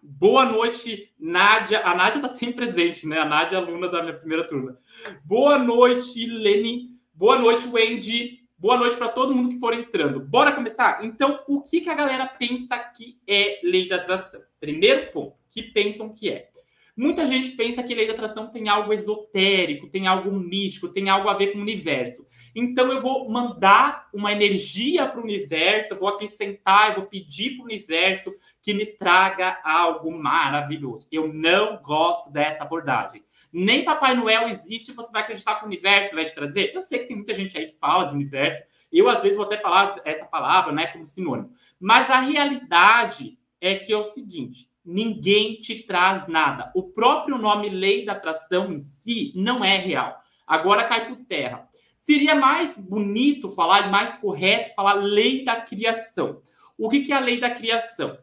Boa 0.00 0.46
noite, 0.46 1.12
Nádia. 1.18 1.84
A 1.84 1.96
Nádia 1.96 2.18
está 2.18 2.28
sempre 2.28 2.54
presente, 2.66 3.08
né? 3.08 3.18
A 3.18 3.24
Nádia 3.24 3.56
é 3.56 3.58
aluna 3.58 3.88
da 3.88 4.02
minha 4.02 4.16
primeira 4.16 4.46
turma. 4.46 4.78
Boa 5.24 5.58
noite, 5.58 6.24
Leni. 6.26 6.90
Boa 7.12 7.36
noite, 7.40 7.66
Wendy. 7.66 8.38
Boa 8.56 8.76
noite 8.76 8.96
para 8.96 9.08
todo 9.08 9.34
mundo 9.34 9.48
que 9.48 9.58
for 9.58 9.74
entrando. 9.74 10.20
Bora 10.20 10.52
começar? 10.52 11.04
Então, 11.04 11.42
o 11.48 11.60
que, 11.60 11.80
que 11.80 11.90
a 11.90 11.94
galera 11.94 12.28
pensa 12.28 12.78
que 12.78 13.18
é 13.26 13.58
lei 13.64 13.88
da 13.88 13.96
atração? 13.96 14.40
Primeiro 14.60 15.10
ponto, 15.10 15.34
que 15.50 15.64
pensam 15.64 16.14
que 16.14 16.30
é. 16.30 16.50
Muita 16.96 17.26
gente 17.26 17.52
pensa 17.52 17.82
que 17.82 17.94
lei 17.94 18.06
da 18.06 18.12
atração 18.12 18.50
tem 18.50 18.68
algo 18.68 18.92
esotérico, 18.92 19.88
tem 19.88 20.06
algo 20.06 20.30
místico, 20.32 20.88
tem 20.88 21.08
algo 21.08 21.28
a 21.28 21.34
ver 21.34 21.48
com 21.48 21.58
o 21.58 21.62
universo. 21.62 22.26
Então 22.54 22.90
eu 22.90 23.00
vou 23.00 23.28
mandar 23.30 24.08
uma 24.12 24.32
energia 24.32 25.06
para 25.06 25.20
o 25.20 25.24
universo, 25.24 25.94
eu 25.94 25.98
vou 25.98 26.08
aqui 26.08 26.26
sentar, 26.26 26.90
eu 26.90 26.96
vou 26.96 27.06
pedir 27.06 27.56
para 27.56 27.62
o 27.62 27.66
universo 27.66 28.34
que 28.62 28.74
me 28.74 28.86
traga 28.86 29.60
algo 29.64 30.10
maravilhoso. 30.10 31.06
Eu 31.10 31.32
não 31.32 31.80
gosto 31.82 32.32
dessa 32.32 32.62
abordagem. 32.62 33.24
Nem 33.52 33.84
Papai 33.84 34.14
Noel 34.14 34.48
existe, 34.48 34.92
você 34.92 35.10
vai 35.12 35.22
acreditar 35.22 35.56
que 35.56 35.64
o 35.64 35.66
universo 35.66 36.14
vai 36.14 36.24
te 36.24 36.34
trazer? 36.34 36.72
Eu 36.74 36.82
sei 36.82 36.98
que 36.98 37.06
tem 37.06 37.16
muita 37.16 37.34
gente 37.34 37.56
aí 37.56 37.66
que 37.66 37.78
fala 37.78 38.04
de 38.04 38.14
universo. 38.14 38.62
Eu, 38.92 39.08
às 39.08 39.22
vezes, 39.22 39.36
vou 39.36 39.46
até 39.46 39.56
falar 39.56 40.00
essa 40.04 40.24
palavra 40.24 40.72
né, 40.72 40.88
como 40.88 41.06
sinônimo. 41.06 41.52
Mas 41.78 42.10
a 42.10 42.20
realidade 42.20 43.38
é 43.60 43.74
que 43.74 43.92
é 43.92 43.96
o 43.96 44.04
seguinte: 44.04 44.69
ninguém 44.90 45.54
te 45.54 45.84
traz 45.84 46.26
nada. 46.26 46.72
O 46.74 46.82
próprio 46.82 47.38
nome 47.38 47.68
lei 47.68 48.04
da 48.04 48.12
atração 48.12 48.72
em 48.72 48.80
si 48.80 49.32
não 49.36 49.64
é 49.64 49.76
real. 49.76 50.20
Agora 50.46 50.84
cai 50.84 51.08
por 51.08 51.24
terra. 51.26 51.68
Seria 51.96 52.34
mais 52.34 52.76
bonito 52.76 53.48
falar, 53.48 53.90
mais 53.90 54.14
correto 54.14 54.74
falar 54.74 54.94
lei 54.94 55.44
da 55.44 55.60
criação. 55.60 56.42
O 56.76 56.88
que 56.88 57.12
é 57.12 57.14
a 57.14 57.20
lei 57.20 57.38
da 57.38 57.50
criação? 57.50 58.18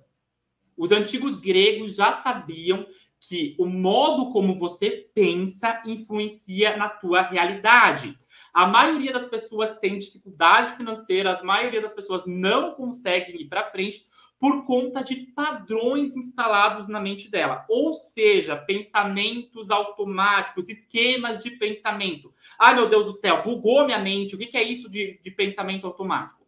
Os 0.75 0.91
antigos 0.91 1.36
gregos 1.36 1.95
já 1.95 2.13
sabiam 2.13 2.86
que 3.19 3.55
o 3.57 3.65
modo 3.65 4.31
como 4.31 4.57
você 4.57 5.09
pensa 5.15 5.81
influencia 5.86 6.75
na 6.75 6.89
tua 6.89 7.21
realidade. 7.21 8.15
A 8.53 8.67
maioria 8.67 9.13
das 9.13 9.27
pessoas 9.27 9.77
tem 9.79 9.97
dificuldade 9.97 10.71
financeira, 10.71 11.33
a 11.33 11.43
maioria 11.43 11.81
das 11.81 11.93
pessoas 11.93 12.24
não 12.25 12.74
conseguem 12.74 13.41
ir 13.41 13.45
para 13.45 13.71
frente 13.71 14.05
por 14.39 14.63
conta 14.63 15.03
de 15.03 15.15
padrões 15.15 16.15
instalados 16.15 16.88
na 16.88 17.00
mente 17.00 17.29
dela. 17.29 17.65
Ou 17.67 17.94
seja, 17.94 18.56
pensamentos 18.56 19.72
automáticos, 19.72 20.70
esquemas 20.70 21.44
de 21.44 21.51
pensamento. 21.51 22.34
Ai, 22.60 22.75
meu 22.75 22.88
Deus 22.88 23.06
do 23.06 23.13
céu, 23.13 23.44
bugou 23.44 23.86
minha 23.86 24.00
mente. 24.00 24.36
O 24.36 24.38
que 24.38 24.58
é 24.58 24.63
isso 24.63 24.89
de, 24.89 25.20
de 25.24 25.32
pensamento 25.32 25.88
automático? 25.88 26.46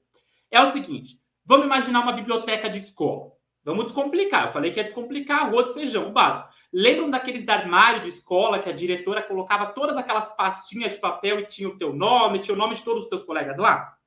É 0.52 0.62
o 0.62 0.68
seguinte: 0.68 1.18
vamos 1.44 1.66
imaginar 1.66 2.02
uma 2.02 2.14
biblioteca 2.14 2.70
de 2.70 2.80
escola. 2.80 3.32
Vamos 3.64 3.86
descomplicar. 3.86 4.46
Eu 4.46 4.52
falei 4.52 4.72
que 4.72 4.80
ia 4.80 4.84
descomplicar 4.84 5.44
arroz 5.44 5.70
e 5.70 5.74
feijão, 5.74 6.10
o 6.10 6.12
básico. 6.12 6.48
Lembram 6.72 7.10
daqueles 7.10 7.48
armários 7.50 8.04
de 8.04 8.10
escola 8.10 8.60
que 8.60 8.70
a 8.70 8.74
diretora 8.74 9.24
colocava 9.24 9.68
todas 9.68 9.98
aquelas 9.98 10.36
pastinhas 10.36 10.94
de 10.94 11.00
papel 11.00 11.40
e 11.40 11.46
tinha 11.46 11.68
o 11.68 11.78
teu 11.78 11.94
nome, 11.94 12.40
tinha 12.40 12.54
o 12.54 12.58
nome 12.58 12.76
de 12.76 12.84
todos 12.84 13.04
os 13.04 13.10
teus 13.10 13.24
colegas 13.24 13.58
lá? 13.58 13.98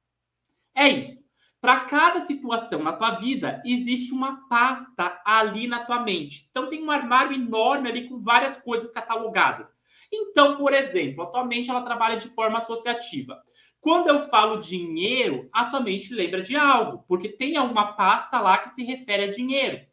É 0.74 0.88
isso. 0.88 1.21
Para 1.62 1.78
cada 1.82 2.20
situação 2.22 2.82
na 2.82 2.92
tua 2.92 3.12
vida, 3.12 3.62
existe 3.64 4.12
uma 4.12 4.48
pasta 4.48 5.22
ali 5.24 5.68
na 5.68 5.84
tua 5.84 6.00
mente. 6.02 6.48
Então, 6.50 6.68
tem 6.68 6.82
um 6.82 6.90
armário 6.90 7.32
enorme 7.32 7.88
ali 7.88 8.08
com 8.08 8.18
várias 8.18 8.56
coisas 8.56 8.90
catalogadas. 8.90 9.72
Então, 10.12 10.56
por 10.56 10.74
exemplo, 10.74 11.22
atualmente 11.22 11.70
ela 11.70 11.82
trabalha 11.82 12.16
de 12.16 12.26
forma 12.26 12.58
associativa. 12.58 13.40
Quando 13.80 14.08
eu 14.08 14.18
falo 14.18 14.58
dinheiro, 14.58 15.48
a 15.52 15.66
tua 15.66 15.78
mente 15.78 16.12
lembra 16.12 16.42
de 16.42 16.56
algo, 16.56 17.04
porque 17.06 17.28
tem 17.28 17.56
uma 17.56 17.92
pasta 17.92 18.40
lá 18.40 18.58
que 18.58 18.70
se 18.70 18.82
refere 18.82 19.22
a 19.22 19.30
dinheiro. 19.30 19.86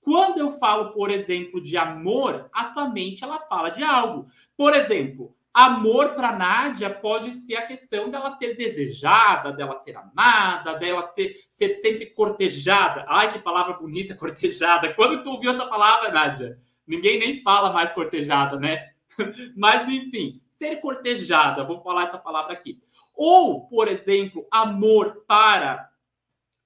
Quando 0.00 0.38
eu 0.38 0.52
falo, 0.52 0.92
por 0.92 1.10
exemplo, 1.10 1.60
de 1.60 1.76
amor, 1.76 2.48
a 2.52 2.66
tua 2.66 2.88
mente 2.88 3.24
ela 3.24 3.40
fala 3.40 3.70
de 3.70 3.82
algo. 3.82 4.28
Por 4.56 4.72
exemplo, 4.72 5.34
Amor 5.58 6.10
para 6.10 6.36
Nádia 6.36 6.90
pode 6.90 7.32
ser 7.32 7.56
a 7.56 7.66
questão 7.66 8.10
dela 8.10 8.28
ser 8.32 8.58
desejada, 8.58 9.52
dela 9.52 9.78
ser 9.78 9.96
amada, 9.96 10.74
dela 10.74 11.02
ser, 11.14 11.34
ser 11.48 11.70
sempre 11.70 12.04
cortejada. 12.04 13.06
Ai, 13.08 13.32
que 13.32 13.38
palavra 13.38 13.72
bonita, 13.72 14.12
cortejada. 14.20 14.92
Quando 14.92 15.22
tu 15.22 15.30
ouviu 15.30 15.50
essa 15.50 15.64
palavra, 15.64 16.12
Nádia? 16.12 16.58
Ninguém 16.86 17.18
nem 17.18 17.42
fala 17.42 17.72
mais 17.72 17.90
cortejada, 17.90 18.60
né? 18.60 18.90
Mas, 19.56 19.90
enfim, 19.90 20.42
ser 20.50 20.76
cortejada, 20.76 21.64
vou 21.64 21.82
falar 21.82 22.02
essa 22.02 22.18
palavra 22.18 22.52
aqui. 22.52 22.78
Ou, 23.14 23.66
por 23.66 23.88
exemplo, 23.88 24.46
amor 24.50 25.24
para. 25.26 25.88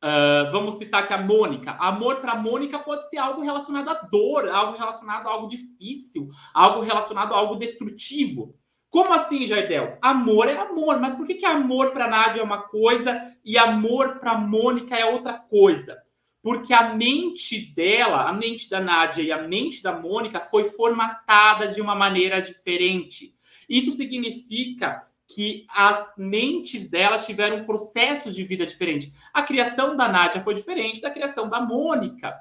Uh, 0.02 0.50
vamos 0.50 0.74
citar 0.78 1.04
aqui 1.04 1.12
a 1.12 1.22
Mônica. 1.22 1.70
Amor 1.78 2.16
para 2.16 2.34
Mônica 2.34 2.76
pode 2.76 3.08
ser 3.08 3.18
algo 3.18 3.40
relacionado 3.40 3.88
à 3.88 3.94
dor, 4.10 4.48
algo 4.48 4.76
relacionado 4.76 5.28
a 5.28 5.30
algo 5.30 5.46
difícil, 5.46 6.28
algo 6.52 6.80
relacionado 6.80 7.32
a 7.32 7.36
algo 7.36 7.54
destrutivo. 7.54 8.58
Como 8.90 9.14
assim, 9.14 9.46
Jardel? 9.46 9.96
Amor 10.02 10.48
é 10.48 10.56
amor, 10.56 10.98
mas 10.98 11.14
por 11.14 11.24
que, 11.24 11.34
que 11.34 11.46
amor 11.46 11.92
para 11.92 12.08
Nádia 12.08 12.40
é 12.40 12.44
uma 12.44 12.62
coisa 12.62 13.32
e 13.44 13.56
amor 13.56 14.18
para 14.18 14.36
Mônica 14.36 14.96
é 14.96 15.04
outra 15.04 15.34
coisa? 15.34 15.96
Porque 16.42 16.74
a 16.74 16.92
mente 16.92 17.72
dela, 17.72 18.28
a 18.28 18.32
mente 18.32 18.68
da 18.68 18.80
Nádia 18.80 19.22
e 19.22 19.30
a 19.30 19.42
mente 19.46 19.80
da 19.80 19.92
Mônica 19.92 20.40
foi 20.40 20.64
formatada 20.64 21.68
de 21.68 21.80
uma 21.80 21.94
maneira 21.94 22.42
diferente. 22.42 23.32
Isso 23.68 23.92
significa 23.92 25.00
que 25.32 25.64
as 25.70 26.12
mentes 26.18 26.88
delas 26.88 27.24
tiveram 27.24 27.64
processos 27.64 28.34
de 28.34 28.42
vida 28.42 28.66
diferentes. 28.66 29.14
A 29.32 29.42
criação 29.42 29.96
da 29.96 30.08
Nádia 30.08 30.42
foi 30.42 30.54
diferente 30.54 31.00
da 31.00 31.10
criação 31.10 31.48
da 31.48 31.60
Mônica. 31.60 32.36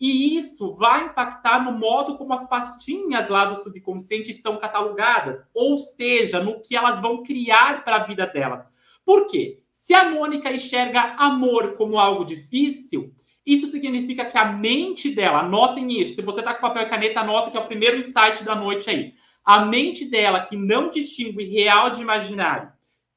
E 0.00 0.36
isso 0.36 0.72
vai 0.72 1.06
impactar 1.06 1.64
no 1.64 1.78
modo 1.78 2.18
como 2.18 2.32
as 2.32 2.48
pastinhas 2.48 3.28
lá 3.28 3.44
do 3.44 3.56
subconsciente 3.56 4.30
estão 4.30 4.58
catalogadas, 4.58 5.44
ou 5.54 5.78
seja, 5.78 6.42
no 6.42 6.60
que 6.60 6.76
elas 6.76 7.00
vão 7.00 7.22
criar 7.22 7.84
para 7.84 7.96
a 7.96 8.02
vida 8.02 8.26
delas. 8.26 8.64
Por 9.04 9.26
quê? 9.26 9.60
Se 9.72 9.94
a 9.94 10.10
Mônica 10.10 10.52
enxerga 10.52 11.14
amor 11.16 11.76
como 11.76 11.98
algo 11.98 12.24
difícil, 12.24 13.14
isso 13.46 13.68
significa 13.68 14.24
que 14.24 14.38
a 14.38 14.44
mente 14.46 15.10
dela, 15.14 15.40
anotem 15.40 16.00
isso, 16.00 16.16
se 16.16 16.22
você 16.22 16.40
está 16.40 16.54
com 16.54 16.62
papel 16.62 16.82
e 16.82 16.86
caneta, 16.86 17.20
anota 17.20 17.50
que 17.50 17.56
é 17.56 17.60
o 17.60 17.66
primeiro 17.66 17.98
insight 17.98 18.42
da 18.42 18.54
noite 18.54 18.90
aí. 18.90 19.14
A 19.44 19.64
mente 19.64 20.06
dela, 20.06 20.40
que 20.40 20.56
não 20.56 20.88
distingue 20.88 21.44
real 21.44 21.90
de 21.90 22.00
imaginário, 22.00 22.72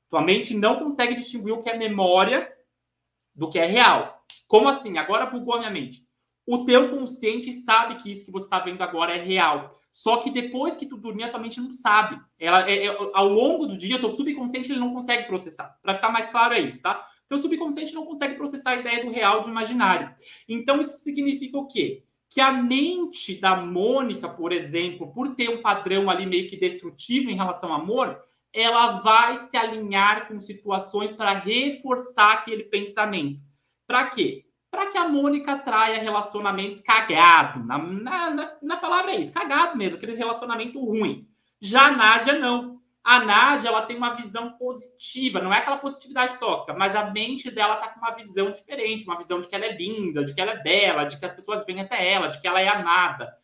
tua 0.09 0.21
mente 0.21 0.53
não 0.53 0.75
consegue 0.75 1.15
distinguir 1.15 1.53
o 1.53 1.61
que 1.61 1.69
é 1.69 1.77
memória 1.77 2.51
do 3.33 3.49
que 3.49 3.57
é 3.57 3.65
real. 3.65 4.21
Como 4.45 4.67
assim? 4.67 4.97
Agora 4.97 5.25
bugou 5.25 5.55
a 5.55 5.59
minha 5.59 5.71
mente 5.71 6.06
o 6.47 6.63
teu 6.63 6.89
consciente 6.89 7.51
sabe 7.51 7.95
que 7.95 8.09
isso 8.09 8.25
que 8.25 8.31
você 8.31 8.45
está 8.45 8.57
vendo 8.59 8.81
agora 8.81 9.13
é 9.13 9.21
real. 9.21 9.69
Só 9.91 10.17
que 10.17 10.31
depois 10.31 10.77
que 10.77 10.85
tu 10.85 10.95
dormir, 10.95 11.23
a 11.23 11.29
tua 11.29 11.41
mente 11.41 11.59
não 11.59 11.69
sabe. 11.71 12.17
Ela, 12.39 12.69
é, 12.69 12.85
é, 12.85 12.97
ao 13.13 13.27
longo 13.27 13.65
do 13.65 13.77
dia, 13.77 13.97
o 13.97 13.99
teu 13.99 14.09
subconsciente 14.09 14.71
ele 14.71 14.79
não 14.79 14.93
consegue 14.93 15.27
processar. 15.27 15.77
Para 15.83 15.95
ficar 15.95 16.09
mais 16.09 16.27
claro, 16.27 16.53
é 16.53 16.61
isso, 16.61 16.81
tá? 16.81 17.05
Teu 17.27 17.37
subconsciente 17.37 17.93
não 17.93 18.05
consegue 18.05 18.35
processar 18.35 18.71
a 18.71 18.75
ideia 18.77 19.03
do 19.03 19.11
real 19.11 19.41
de 19.41 19.49
imaginário. 19.49 20.09
Então, 20.47 20.79
isso 20.79 20.99
significa 20.99 21.57
o 21.57 21.67
quê? 21.67 22.05
Que 22.29 22.39
a 22.39 22.53
mente 22.53 23.35
da 23.41 23.57
Mônica, 23.57 24.29
por 24.29 24.53
exemplo, 24.53 25.11
por 25.11 25.35
ter 25.35 25.49
um 25.49 25.61
padrão 25.61 26.09
ali 26.09 26.25
meio 26.25 26.47
que 26.47 26.55
destrutivo 26.55 27.29
em 27.29 27.35
relação 27.35 27.73
ao 27.73 27.81
amor, 27.81 28.17
ela 28.53 29.01
vai 29.01 29.49
se 29.49 29.57
alinhar 29.57 30.29
com 30.29 30.39
situações 30.39 31.11
para 31.11 31.33
reforçar 31.33 32.35
aquele 32.35 32.63
pensamento. 32.63 33.41
Para 33.85 34.05
quê? 34.05 34.46
Para 34.77 34.91
que 34.91 34.97
a 34.97 35.09
Mônica 35.09 35.57
traia 35.57 35.99
relacionamentos 35.99 36.79
cagados. 36.79 37.65
Na, 37.65 37.79
na, 37.79 38.29
na, 38.29 38.57
na, 38.61 38.77
palavra 38.77 39.11
é 39.11 39.15
isso, 39.15 39.33
cagado 39.33 39.75
mesmo, 39.75 39.97
aquele 39.97 40.13
relacionamento 40.13 40.79
ruim. 40.79 41.27
Já 41.59 41.87
a 41.87 41.91
Nádia, 41.91 42.33
não. 42.33 42.79
A 43.03 43.25
Nádia, 43.25 43.69
ela 43.69 43.81
tem 43.81 43.97
uma 43.97 44.11
visão 44.11 44.51
positiva, 44.51 45.41
não 45.41 45.51
é 45.51 45.57
aquela 45.57 45.77
positividade 45.77 46.37
tóxica, 46.37 46.75
mas 46.75 46.95
a 46.95 47.09
mente 47.09 47.49
dela 47.49 47.77
tá 47.77 47.87
com 47.87 47.99
uma 47.99 48.11
visão 48.11 48.51
diferente, 48.51 49.03
uma 49.05 49.17
visão 49.17 49.41
de 49.41 49.47
que 49.47 49.55
ela 49.55 49.65
é 49.65 49.75
linda, 49.75 50.23
de 50.23 50.35
que 50.35 50.39
ela 50.39 50.51
é 50.51 50.61
bela, 50.61 51.05
de 51.05 51.17
que 51.17 51.25
as 51.25 51.33
pessoas 51.33 51.65
vêm 51.65 51.81
até 51.81 52.11
ela, 52.11 52.27
de 52.27 52.39
que 52.39 52.47
ela 52.47 52.61
é 52.61 52.67
amada. 52.67 53.35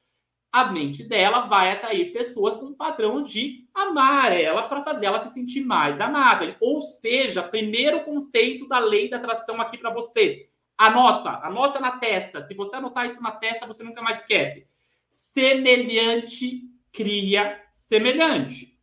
A 0.52 0.66
mente 0.66 1.04
dela 1.04 1.48
vai 1.48 1.72
atrair 1.72 2.14
pessoas 2.14 2.54
com 2.54 2.68
um 2.68 2.76
padrão 2.76 3.24
de 3.24 3.68
amar 3.74 4.32
ela 4.32 4.68
para 4.68 4.82
fazer 4.82 5.08
ela 5.08 5.18
se 5.18 5.34
sentir 5.34 5.66
mais 5.66 6.00
amada. 6.00 6.56
Ou 6.62 6.80
seja, 6.80 7.42
primeiro 7.42 8.02
conceito 8.02 8.68
da 8.68 8.78
lei 8.78 9.10
da 9.10 9.18
atração 9.18 9.60
aqui 9.60 9.80
para 9.80 9.92
vocês 9.92 10.53
Anota, 10.78 11.30
anota 11.46 11.80
na 11.80 11.98
testa. 11.98 12.42
Se 12.42 12.54
você 12.54 12.76
anotar 12.76 13.06
isso 13.06 13.22
na 13.22 13.32
testa, 13.32 13.68
você 13.68 13.84
nunca 13.84 14.02
mais 14.02 14.20
esquece. 14.20 14.68
Semelhante 15.10 16.64
cria 16.92 17.62
semelhante. 17.70 18.78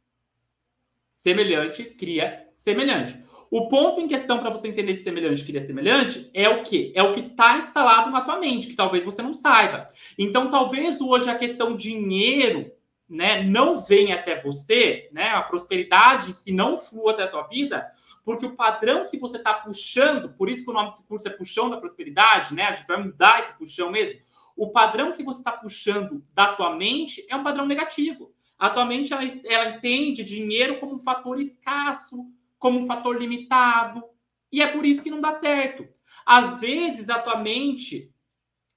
Semelhante 1.16 1.85
cria 1.85 2.49
semelhante. 2.54 3.18
O 3.50 3.68
ponto 3.68 4.00
em 4.00 4.06
questão 4.06 4.38
para 4.38 4.50
você 4.50 4.68
entender 4.68 4.92
de 4.92 5.00
semelhante 5.00 5.44
cria 5.44 5.61
semelhante 5.61 6.30
é 6.32 6.49
o 6.49 6.62
que? 6.62 6.92
É 6.94 7.02
o 7.02 7.12
que 7.12 7.20
está 7.20 7.59
instalado 7.59 8.09
na 8.09 8.20
tua 8.20 8.38
mente, 8.38 8.68
que 8.68 8.76
talvez 8.76 9.02
você 9.02 9.20
não 9.20 9.35
saiba. 9.35 9.88
Então, 10.16 10.50
talvez 10.50 11.00
hoje 11.00 11.28
a 11.28 11.35
questão 11.35 11.75
dinheiro 11.75 12.70
né, 13.09 13.42
não 13.42 13.76
venha 13.76 14.14
até 14.14 14.38
você, 14.38 15.09
né, 15.12 15.30
a 15.30 15.42
prosperidade 15.42 16.32
se 16.32 16.52
não 16.52 16.78
flua 16.78 17.11
até 17.11 17.25
a 17.25 17.28
tua 17.28 17.42
vida, 17.42 17.90
porque 18.24 18.46
o 18.46 18.54
padrão 18.54 19.06
que 19.06 19.18
você 19.18 19.38
está 19.38 19.54
puxando, 19.54 20.30
por 20.34 20.48
isso 20.48 20.64
que 20.64 20.70
o 20.70 20.74
nome 20.74 20.90
desse 20.90 21.06
curso 21.06 21.26
é 21.26 21.30
Puxão 21.30 21.70
da 21.70 21.78
Prosperidade, 21.78 22.54
né? 22.54 22.64
A 22.64 22.72
gente 22.72 22.86
vai 22.86 23.02
mudar 23.02 23.40
esse 23.40 23.52
puxão 23.54 23.90
mesmo. 23.90 24.20
o 24.56 24.70
padrão 24.70 25.12
que 25.12 25.22
você 25.22 25.38
está 25.40 25.52
puxando 25.52 26.22
da 26.34 26.52
tua 26.52 26.76
mente 26.76 27.24
é 27.30 27.36
um 27.36 27.42
padrão 27.42 27.66
negativo. 27.66 28.30
Atualmente 28.58 29.12
ela, 29.12 29.22
ela 29.44 29.70
entende 29.70 30.22
dinheiro 30.22 30.78
como 30.78 30.96
um 30.96 30.98
fator 30.98 31.40
escasso, 31.40 32.26
como 32.58 32.78
um 32.78 32.86
fator 32.86 33.16
limitado, 33.16 34.04
e 34.52 34.60
é 34.60 34.66
por 34.66 34.84
isso 34.84 35.02
que 35.02 35.10
não 35.10 35.20
dá 35.20 35.32
certo. 35.32 35.88
Às 36.26 36.60
vezes, 36.60 37.08
atualmente, 37.08 38.12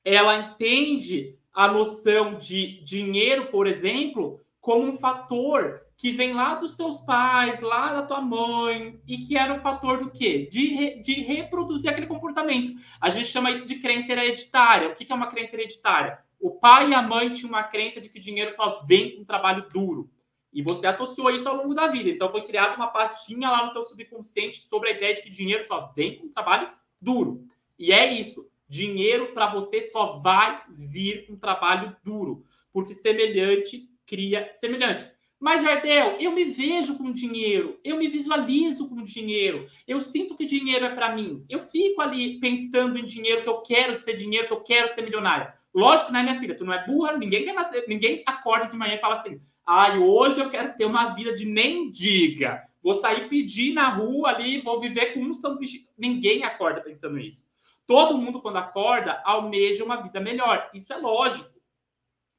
ela 0.06 0.38
entende 0.38 1.38
a 1.54 1.68
noção 1.68 2.36
de 2.36 2.82
dinheiro, 2.84 3.48
por 3.48 3.68
exemplo, 3.68 4.40
como 4.62 4.88
um 4.88 4.94
fator 4.94 5.83
que 5.96 6.12
vem 6.12 6.34
lá 6.34 6.56
dos 6.56 6.76
teus 6.76 7.00
pais, 7.02 7.62
lá 7.62 7.94
da 7.94 8.04
tua 8.04 8.22
mãe, 8.22 9.00
e 9.08 9.18
que 9.20 9.38
era 9.38 9.54
um 9.54 9.58
fator 9.58 10.00
do 10.00 10.10
quê? 10.10 10.48
De, 10.52 10.68
re, 10.68 11.02
de 11.02 11.14
reproduzir 11.22 11.90
aquele 11.90 12.08
comportamento. 12.08 12.74
A 13.00 13.10
gente 13.10 13.28
chama 13.28 13.52
isso 13.52 13.66
de 13.66 13.76
crença 13.76 14.12
hereditária. 14.12 14.90
O 14.90 14.94
que 14.94 15.12
é 15.12 15.16
uma 15.16 15.28
crença 15.28 15.56
hereditária? 15.56 16.20
O 16.40 16.52
pai 16.52 16.90
e 16.90 16.94
a 16.94 17.02
mãe 17.02 17.30
tinham 17.32 17.50
uma 17.50 17.64
crença 17.64 18.02
de 18.02 18.10
que 18.10 18.20
o 18.20 18.22
dinheiro 18.22 18.52
só 18.52 18.84
vem 18.86 19.16
com 19.16 19.24
trabalho 19.24 19.66
duro. 19.72 20.10
E 20.52 20.62
você 20.62 20.86
associou 20.86 21.32
isso 21.32 21.48
ao 21.48 21.56
longo 21.56 21.74
da 21.74 21.88
vida. 21.88 22.10
Então 22.10 22.30
foi 22.30 22.42
criada 22.42 22.76
uma 22.76 22.88
pastinha 22.88 23.50
lá 23.50 23.66
no 23.66 23.72
teu 23.72 23.84
subconsciente 23.84 24.62
sobre 24.64 24.90
a 24.90 24.92
ideia 24.92 25.14
de 25.14 25.22
que 25.22 25.30
dinheiro 25.30 25.66
só 25.66 25.92
vem 25.96 26.20
com 26.20 26.28
trabalho 26.28 26.70
duro. 27.02 27.46
E 27.80 27.92
é 27.92 28.12
isso. 28.12 28.48
Dinheiro 28.68 29.34
para 29.34 29.52
você 29.52 29.82
só 29.82 30.20
vai 30.20 30.64
vir 30.70 31.28
com 31.28 31.36
trabalho 31.36 31.96
duro, 32.04 32.44
porque 32.72 32.94
semelhante 32.94 33.90
cria 34.06 34.50
semelhante. 34.52 35.13
Mas, 35.44 35.62
Jardel, 35.62 36.16
eu 36.22 36.32
me 36.32 36.46
vejo 36.46 36.98
com 36.98 37.12
dinheiro, 37.12 37.78
eu 37.84 37.98
me 37.98 38.08
visualizo 38.08 38.88
com 38.88 39.04
dinheiro, 39.04 39.66
eu 39.86 40.00
sinto 40.00 40.38
que 40.38 40.46
dinheiro 40.46 40.86
é 40.86 40.96
para 40.96 41.14
mim. 41.14 41.44
Eu 41.50 41.60
fico 41.60 42.02
ali 42.02 42.40
pensando 42.40 42.98
em 42.98 43.04
dinheiro, 43.04 43.42
que 43.42 43.50
eu 43.50 43.58
quero 43.58 44.02
ser 44.02 44.16
dinheiro, 44.16 44.48
que 44.48 44.54
eu 44.54 44.62
quero 44.62 44.88
ser 44.88 45.02
milionário. 45.02 45.52
Lógico, 45.76 46.14
né, 46.14 46.24
minha 46.24 46.40
filha? 46.40 46.56
Tu 46.56 46.64
não 46.64 46.72
é 46.72 46.88
burra, 46.88 47.18
ninguém 47.18 47.44
quer 47.44 47.52
nascer, 47.52 47.84
ninguém 47.90 48.24
acorda 48.26 48.68
de 48.68 48.78
manhã 48.78 48.96
e 48.96 49.00
fala 49.00 49.16
assim: 49.16 49.42
ai, 49.68 49.98
hoje 49.98 50.40
eu 50.40 50.50
quero 50.50 50.78
ter 50.78 50.86
uma 50.86 51.10
vida 51.10 51.34
de 51.34 51.46
mendiga. 51.46 52.64
Vou 52.82 53.02
sair 53.02 53.28
pedir 53.28 53.74
na 53.74 53.90
rua 53.90 54.30
ali, 54.30 54.62
vou 54.62 54.80
viver 54.80 55.08
com 55.08 55.20
um 55.20 55.34
sanduíche. 55.34 55.86
Ninguém 55.98 56.46
acorda 56.46 56.80
pensando 56.80 57.20
isso. 57.20 57.44
Todo 57.86 58.18
mundo, 58.18 58.42
quando 58.42 58.60
acorda, 58.60 59.22
almeja 59.26 59.84
uma 59.84 59.98
vida 59.98 60.22
melhor. 60.22 60.70
Isso 60.74 60.94
é 60.94 60.96
lógico. 60.96 61.53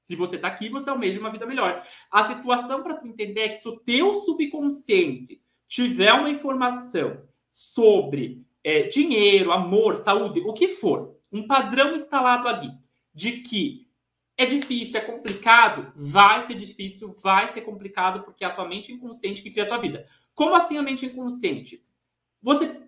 Se 0.04 0.14
você 0.14 0.36
está 0.36 0.48
aqui, 0.48 0.68
você 0.68 0.90
almeja 0.90 1.18
uma 1.18 1.30
vida 1.30 1.46
melhor. 1.46 1.82
A 2.10 2.26
situação 2.26 2.82
para 2.82 2.94
tu 2.94 3.06
entender 3.06 3.40
é 3.40 3.48
que 3.48 3.56
se 3.56 3.66
o 3.66 3.80
teu 3.80 4.12
subconsciente 4.14 5.40
tiver 5.66 6.12
uma 6.12 6.28
informação 6.28 7.26
sobre 7.50 8.44
é, 8.62 8.82
dinheiro, 8.82 9.50
amor, 9.50 9.96
saúde, 9.96 10.40
o 10.40 10.52
que 10.52 10.68
for, 10.68 11.16
um 11.32 11.46
padrão 11.46 11.96
instalado 11.96 12.46
ali 12.46 12.70
de 13.14 13.38
que 13.40 13.88
é 14.36 14.44
difícil, 14.44 15.00
é 15.00 15.02
complicado, 15.02 15.90
vai 15.96 16.42
ser 16.42 16.54
difícil, 16.54 17.10
vai 17.22 17.50
ser 17.50 17.62
complicado, 17.62 18.24
porque 18.24 18.44
é 18.44 18.46
a 18.46 18.54
tua 18.54 18.68
mente 18.68 18.92
inconsciente 18.92 19.42
que 19.42 19.50
cria 19.50 19.64
a 19.64 19.68
tua 19.68 19.78
vida. 19.78 20.04
Como 20.34 20.54
assim 20.54 20.76
a 20.76 20.82
mente 20.82 21.06
inconsciente? 21.06 21.82
Você, 22.42 22.78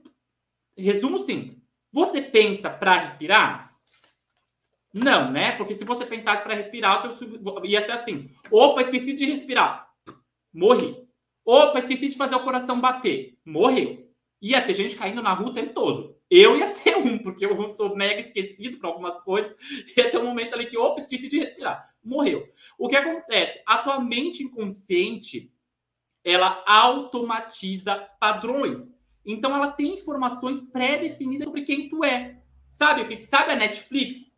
resumo 0.76 1.18
simples, 1.18 1.56
você 1.90 2.20
pensa 2.20 2.68
para 2.68 2.98
respirar? 2.98 3.65
Não, 4.96 5.30
né? 5.30 5.52
Porque 5.52 5.74
se 5.74 5.84
você 5.84 6.06
pensasse 6.06 6.42
para 6.42 6.54
respirar, 6.54 7.04
ia 7.64 7.82
ser 7.82 7.92
assim: 7.92 8.30
opa, 8.50 8.80
esqueci 8.80 9.12
de 9.12 9.26
respirar, 9.26 9.86
morri. 10.50 10.96
Opa, 11.44 11.78
esqueci 11.78 12.08
de 12.08 12.16
fazer 12.16 12.34
o 12.34 12.42
coração 12.42 12.80
bater, 12.80 13.36
morreu. 13.44 14.10
Ia 14.40 14.62
ter 14.62 14.72
gente 14.72 14.96
caindo 14.96 15.22
na 15.22 15.34
rua 15.34 15.50
o 15.50 15.52
tempo 15.52 15.74
todo. 15.74 16.16
Eu 16.30 16.56
ia 16.56 16.72
ser 16.72 16.96
um, 16.96 17.18
porque 17.18 17.44
eu 17.44 17.68
sou 17.68 17.94
mega 17.94 18.20
esquecido 18.22 18.78
para 18.78 18.88
algumas 18.88 19.20
coisas. 19.20 19.54
Ia 19.94 20.10
ter 20.10 20.16
um 20.16 20.24
momento 20.24 20.54
ali 20.54 20.64
que, 20.64 20.78
opa, 20.78 20.98
esqueci 20.98 21.28
de 21.28 21.40
respirar, 21.40 21.90
morreu. 22.02 22.48
O 22.78 22.88
que 22.88 22.96
acontece? 22.96 23.60
A 23.66 23.78
tua 23.78 24.00
mente 24.00 24.42
inconsciente, 24.42 25.52
ela 26.24 26.64
automatiza 26.66 27.96
padrões. 28.18 28.80
Então, 29.26 29.54
ela 29.54 29.72
tem 29.72 29.92
informações 29.92 30.62
pré-definidas 30.62 31.44
sobre 31.44 31.62
quem 31.62 31.86
tu 31.86 32.02
é. 32.02 32.40
Sabe 32.70 33.02
o 33.02 33.08
que? 33.08 33.22
Sabe 33.24 33.52
a 33.52 33.56
Netflix? 33.56 34.34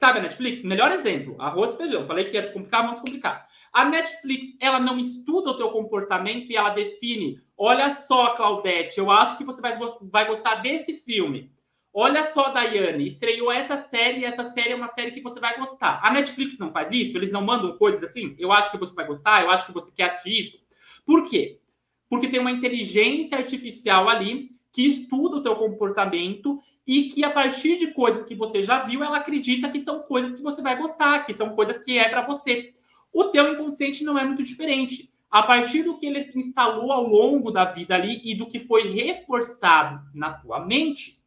Sabe 0.00 0.18
a 0.18 0.22
Netflix? 0.22 0.64
Melhor 0.64 0.90
exemplo, 0.92 1.36
arroz 1.38 1.74
e 1.74 1.76
feijão. 1.76 2.06
Falei 2.06 2.24
que 2.24 2.32
ia 2.32 2.40
descomplicar, 2.40 2.80
vamos 2.80 3.00
descomplicar. 3.00 3.46
A 3.70 3.84
Netflix, 3.84 4.56
ela 4.58 4.80
não 4.80 4.96
estuda 4.96 5.50
o 5.50 5.56
teu 5.58 5.68
comportamento 5.68 6.50
e 6.50 6.56
ela 6.56 6.70
define, 6.70 7.38
olha 7.54 7.90
só, 7.90 8.30
Claudete, 8.30 8.98
eu 8.98 9.10
acho 9.10 9.36
que 9.36 9.44
você 9.44 9.60
vai, 9.60 9.78
vai 10.00 10.26
gostar 10.26 10.54
desse 10.54 10.94
filme. 10.94 11.52
Olha 11.92 12.24
só, 12.24 12.48
Daiane, 12.48 13.08
estreou 13.08 13.52
essa 13.52 13.76
série 13.76 14.20
e 14.20 14.24
essa 14.24 14.46
série 14.46 14.72
é 14.72 14.74
uma 14.74 14.88
série 14.88 15.10
que 15.10 15.20
você 15.20 15.38
vai 15.38 15.58
gostar. 15.58 16.00
A 16.02 16.10
Netflix 16.10 16.56
não 16.58 16.72
faz 16.72 16.90
isso? 16.92 17.14
Eles 17.18 17.30
não 17.30 17.44
mandam 17.44 17.76
coisas 17.76 18.02
assim? 18.02 18.34
Eu 18.38 18.50
acho 18.52 18.70
que 18.70 18.78
você 18.78 18.94
vai 18.94 19.06
gostar, 19.06 19.42
eu 19.42 19.50
acho 19.50 19.66
que 19.66 19.72
você 19.74 19.92
quer 19.94 20.04
assistir 20.04 20.40
isso. 20.40 20.58
Por 21.04 21.28
quê? 21.28 21.60
Porque 22.08 22.26
tem 22.26 22.40
uma 22.40 22.52
inteligência 22.52 23.36
artificial 23.36 24.08
ali 24.08 24.48
que 24.72 24.88
estuda 24.88 25.36
o 25.36 25.42
teu 25.42 25.56
comportamento 25.56 26.58
e 26.90 27.04
que 27.04 27.22
a 27.22 27.30
partir 27.30 27.76
de 27.76 27.92
coisas 27.92 28.24
que 28.24 28.34
você 28.34 28.60
já 28.60 28.80
viu, 28.80 29.04
ela 29.04 29.18
acredita 29.18 29.70
que 29.70 29.78
são 29.78 30.02
coisas 30.02 30.34
que 30.34 30.42
você 30.42 30.60
vai 30.60 30.76
gostar, 30.76 31.20
que 31.20 31.32
são 31.32 31.54
coisas 31.54 31.78
que 31.78 31.96
é 31.96 32.08
para 32.08 32.26
você. 32.26 32.74
O 33.12 33.26
teu 33.26 33.52
inconsciente 33.52 34.02
não 34.02 34.18
é 34.18 34.24
muito 34.24 34.42
diferente. 34.42 35.08
A 35.30 35.40
partir 35.40 35.84
do 35.84 35.96
que 35.96 36.04
ele 36.04 36.32
instalou 36.34 36.90
ao 36.90 37.06
longo 37.06 37.52
da 37.52 37.64
vida 37.64 37.94
ali 37.94 38.20
e 38.24 38.34
do 38.34 38.48
que 38.48 38.58
foi 38.58 38.90
reforçado 38.90 40.04
na 40.12 40.32
tua 40.32 40.66
mente, 40.66 41.22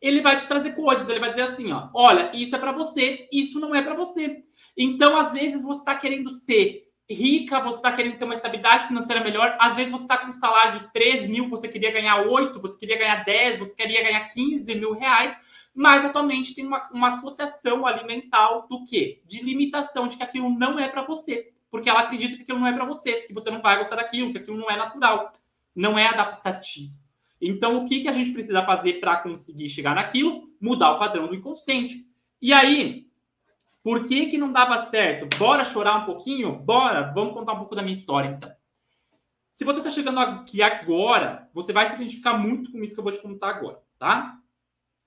ele 0.00 0.20
vai 0.20 0.36
te 0.36 0.46
trazer 0.46 0.76
coisas, 0.76 1.08
ele 1.08 1.18
vai 1.18 1.30
dizer 1.30 1.42
assim, 1.42 1.72
ó, 1.72 1.88
olha, 1.92 2.30
isso 2.32 2.54
é 2.54 2.58
para 2.60 2.70
você, 2.70 3.28
isso 3.32 3.58
não 3.58 3.74
é 3.74 3.82
para 3.82 3.96
você. 3.96 4.44
Então, 4.76 5.16
às 5.16 5.32
vezes 5.32 5.64
você 5.64 5.80
está 5.80 5.96
querendo 5.96 6.30
ser 6.30 6.87
rica, 7.10 7.60
você 7.60 7.78
está 7.78 7.90
querendo 7.92 8.18
ter 8.18 8.24
uma 8.24 8.34
estabilidade 8.34 8.86
financeira 8.86 9.22
melhor. 9.22 9.56
Às 9.60 9.74
vezes 9.74 9.90
você 9.90 10.04
está 10.04 10.18
com 10.18 10.28
um 10.28 10.32
salário 10.32 10.78
de 10.78 10.92
3 10.92 11.26
mil, 11.26 11.48
você 11.48 11.66
queria 11.66 11.90
ganhar 11.90 12.22
8, 12.22 12.60
você 12.60 12.78
queria 12.78 12.98
ganhar 12.98 13.24
10, 13.24 13.58
você 13.58 13.74
queria 13.74 14.02
ganhar 14.02 14.20
15 14.28 14.74
mil 14.74 14.92
reais, 14.92 15.36
mas 15.74 16.04
atualmente 16.04 16.54
tem 16.54 16.66
uma, 16.66 16.88
uma 16.92 17.08
associação 17.08 17.86
alimentar 17.86 18.66
do 18.68 18.84
quê? 18.84 19.22
De 19.26 19.42
limitação, 19.42 20.06
de 20.06 20.16
que 20.16 20.22
aquilo 20.22 20.50
não 20.50 20.78
é 20.78 20.88
para 20.88 21.02
você. 21.02 21.50
Porque 21.70 21.88
ela 21.88 22.00
acredita 22.00 22.36
que 22.36 22.42
aquilo 22.42 22.58
não 22.58 22.66
é 22.66 22.72
para 22.72 22.84
você, 22.84 23.22
que 23.22 23.32
você 23.32 23.50
não 23.50 23.62
vai 23.62 23.78
gostar 23.78 23.96
daquilo, 23.96 24.32
que 24.32 24.38
aquilo 24.38 24.56
não 24.56 24.70
é 24.70 24.76
natural, 24.76 25.32
não 25.74 25.98
é 25.98 26.06
adaptativo. 26.06 26.92
Então, 27.40 27.78
o 27.78 27.84
que, 27.86 28.00
que 28.00 28.08
a 28.08 28.12
gente 28.12 28.32
precisa 28.32 28.62
fazer 28.62 28.94
para 28.94 29.16
conseguir 29.18 29.68
chegar 29.68 29.94
naquilo? 29.94 30.48
Mudar 30.60 30.92
o 30.92 30.98
padrão 30.98 31.28
do 31.28 31.34
inconsciente. 31.34 32.06
E 32.40 32.52
aí, 32.52 33.07
por 33.82 34.06
que, 34.06 34.26
que 34.26 34.38
não 34.38 34.52
dava 34.52 34.86
certo? 34.86 35.28
Bora 35.38 35.64
chorar 35.64 36.02
um 36.02 36.04
pouquinho? 36.04 36.52
Bora! 36.52 37.10
Vamos 37.12 37.34
contar 37.34 37.52
um 37.52 37.58
pouco 37.58 37.74
da 37.74 37.82
minha 37.82 37.92
história, 37.92 38.28
então. 38.28 38.52
Se 39.52 39.64
você 39.64 39.78
está 39.78 39.90
chegando 39.90 40.20
aqui 40.20 40.62
agora, 40.62 41.48
você 41.52 41.72
vai 41.72 41.88
se 41.88 41.96
identificar 41.96 42.38
muito 42.38 42.70
com 42.70 42.82
isso 42.82 42.94
que 42.94 43.00
eu 43.00 43.04
vou 43.04 43.12
te 43.12 43.20
contar 43.20 43.48
agora, 43.48 43.82
tá? 43.98 44.38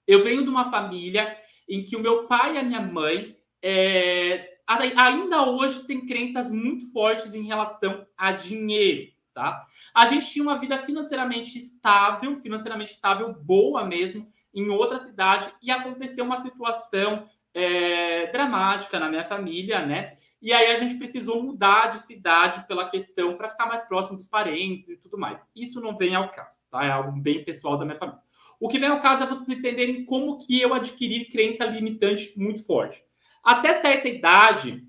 Eu 0.05 0.23
venho 0.23 0.43
de 0.43 0.49
uma 0.49 0.65
família 0.65 1.37
em 1.69 1.83
que 1.83 1.95
o 1.95 2.01
meu 2.01 2.27
pai 2.27 2.55
e 2.55 2.57
a 2.57 2.63
minha 2.63 2.81
mãe 2.81 3.37
é, 3.61 4.57
ainda 4.67 5.49
hoje 5.49 5.85
têm 5.85 6.05
crenças 6.05 6.51
muito 6.51 6.91
fortes 6.91 7.33
em 7.33 7.43
relação 7.43 8.05
a 8.17 8.31
dinheiro, 8.31 9.11
tá? 9.33 9.65
A 9.93 10.05
gente 10.05 10.29
tinha 10.29 10.43
uma 10.43 10.57
vida 10.57 10.77
financeiramente 10.77 11.57
estável, 11.57 12.35
financeiramente 12.35 12.93
estável, 12.93 13.33
boa 13.33 13.85
mesmo, 13.85 14.27
em 14.53 14.69
outra 14.69 14.99
cidade, 14.99 15.49
e 15.61 15.71
aconteceu 15.71 16.25
uma 16.25 16.37
situação 16.37 17.23
é, 17.53 18.27
dramática 18.31 18.99
na 18.99 19.09
minha 19.09 19.23
família, 19.23 19.85
né? 19.85 20.11
E 20.41 20.51
aí 20.51 20.71
a 20.71 20.75
gente 20.75 20.95
precisou 20.95 21.43
mudar 21.43 21.87
de 21.87 21.97
cidade 21.97 22.65
pela 22.67 22.89
questão 22.89 23.37
para 23.37 23.49
ficar 23.49 23.67
mais 23.67 23.83
próximo 23.83 24.17
dos 24.17 24.27
parentes 24.27 24.89
e 24.89 24.99
tudo 24.99 25.17
mais. 25.17 25.47
Isso 25.55 25.79
não 25.79 25.95
vem 25.95 26.15
ao 26.15 26.31
caso, 26.31 26.57
tá? 26.69 26.83
É 26.83 26.89
algo 26.89 27.11
bem 27.11 27.43
pessoal 27.43 27.77
da 27.77 27.85
minha 27.85 27.97
família. 27.97 28.21
O 28.59 28.67
que 28.67 28.79
vem 28.79 28.89
ao 28.89 28.99
caso 28.99 29.23
é 29.23 29.27
vocês 29.27 29.49
entenderem 29.49 30.03
como 30.05 30.39
que 30.39 30.59
eu 30.59 30.73
adquiri 30.73 31.25
crença 31.25 31.65
limitante 31.65 32.33
muito 32.37 32.65
forte. 32.65 33.03
Até 33.43 33.79
certa 33.81 34.07
idade, 34.07 34.83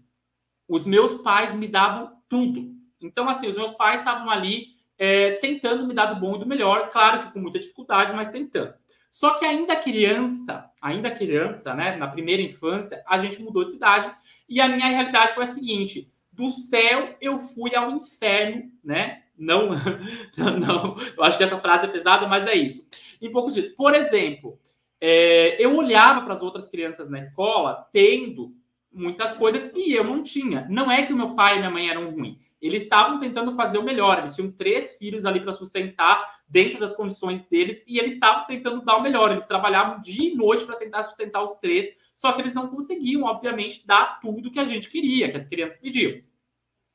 os 0.69 0.87
meus 0.87 1.17
pais 1.23 1.55
me 1.55 1.69
davam 1.69 2.17
tudo. 2.29 2.75
Então, 3.01 3.29
assim, 3.29 3.49
os 3.49 3.57
meus 3.57 3.73
pais 3.75 4.01
estavam 4.01 4.31
ali 4.31 4.69
é, 4.99 5.33
tentando 5.33 5.87
me 5.87 5.95
dar 5.95 6.07
do 6.07 6.21
bom 6.21 6.37
e 6.37 6.39
do 6.39 6.47
melhor, 6.47 6.91
claro 6.91 7.21
que 7.21 7.33
com 7.33 7.41
muita 7.41 7.59
dificuldade, 7.59 8.15
mas 8.15 8.31
tentando. 8.31 8.75
Só 9.13 9.35
que 9.35 9.45
ainda 9.45 9.77
criança, 9.77 10.71
ainda 10.81 11.11
criança, 11.11 11.75
né, 11.75 11.97
na 11.97 12.09
primeira 12.09 12.41
infância, 12.41 13.05
a 13.07 13.19
gente 13.19 13.43
mudou 13.43 13.63
de 13.63 13.73
cidade 13.73 14.11
e 14.49 14.59
a 14.59 14.67
minha 14.67 14.89
realidade 14.89 15.35
foi 15.35 15.45
a 15.45 15.53
seguinte: 15.53 16.11
do 16.33 16.51
céu 16.51 17.15
eu 17.21 17.39
fui 17.39 17.77
ao 17.77 17.91
inferno, 17.91 18.73
né? 18.83 19.23
Não, 19.37 19.69
não, 20.59 20.97
eu 21.15 21.23
acho 21.23 21.37
que 21.37 21.45
essa 21.45 21.59
frase 21.59 21.85
é 21.85 21.89
pesada, 21.89 22.27
mas 22.27 22.47
é 22.47 22.55
isso. 22.55 22.89
Em 23.21 23.31
poucos 23.31 23.53
dias. 23.53 23.69
Por 23.69 23.95
exemplo, 23.95 24.59
é, 24.99 25.63
eu 25.63 25.77
olhava 25.77 26.23
para 26.23 26.33
as 26.33 26.43
outras 26.43 26.67
crianças 26.67 27.11
na 27.11 27.19
escola 27.19 27.87
tendo 27.93 28.55
muitas 28.91 29.35
coisas 29.35 29.71
e 29.75 29.93
eu 29.93 30.05
não 30.05 30.23
tinha. 30.23 30.67
Não 30.71 30.91
é 30.91 31.03
que 31.03 31.13
o 31.13 31.17
meu 31.17 31.35
pai 31.35 31.57
e 31.57 31.59
minha 31.59 31.71
mãe 31.71 31.91
eram 31.91 32.11
ruins. 32.11 32.52
Eles 32.63 32.85
estavam 32.85 33.19
tentando 33.19 33.51
fazer 33.53 33.77
o 33.77 33.83
melhor. 33.83 34.21
Eles 34.21 34.37
tinham 34.37 34.53
três 34.53 34.97
filhos 34.97 35.25
ali 35.25 35.41
para 35.41 35.53
sustentar 35.53 36.25
dentro 36.49 36.79
das 36.79 36.95
condições 36.95 37.45
deles 37.47 37.83
e 37.89 37.99
eles 37.99 38.15
estavam 38.15 38.47
tentando 38.47 38.85
dar 38.85 38.97
o 38.97 39.03
melhor. 39.03 39.33
Eles 39.33 39.47
trabalhavam 39.47 40.01
dia 40.01 40.33
e 40.33 40.37
noite 40.37 40.65
para 40.65 40.77
tentar 40.77 41.03
sustentar 41.03 41.43
os 41.43 41.57
três, 41.57 41.89
só 42.15 42.33
que 42.33 42.41
eles 42.41 42.55
não 42.55 42.69
conseguiam, 42.69 43.25
obviamente, 43.25 43.85
dar 43.85 44.21
tudo 44.21 44.51
que 44.51 44.61
a 44.61 44.65
gente 44.65 44.89
queria, 44.89 45.29
que 45.29 45.37
as 45.37 45.45
crianças 45.45 45.81
pediam. 45.81 46.23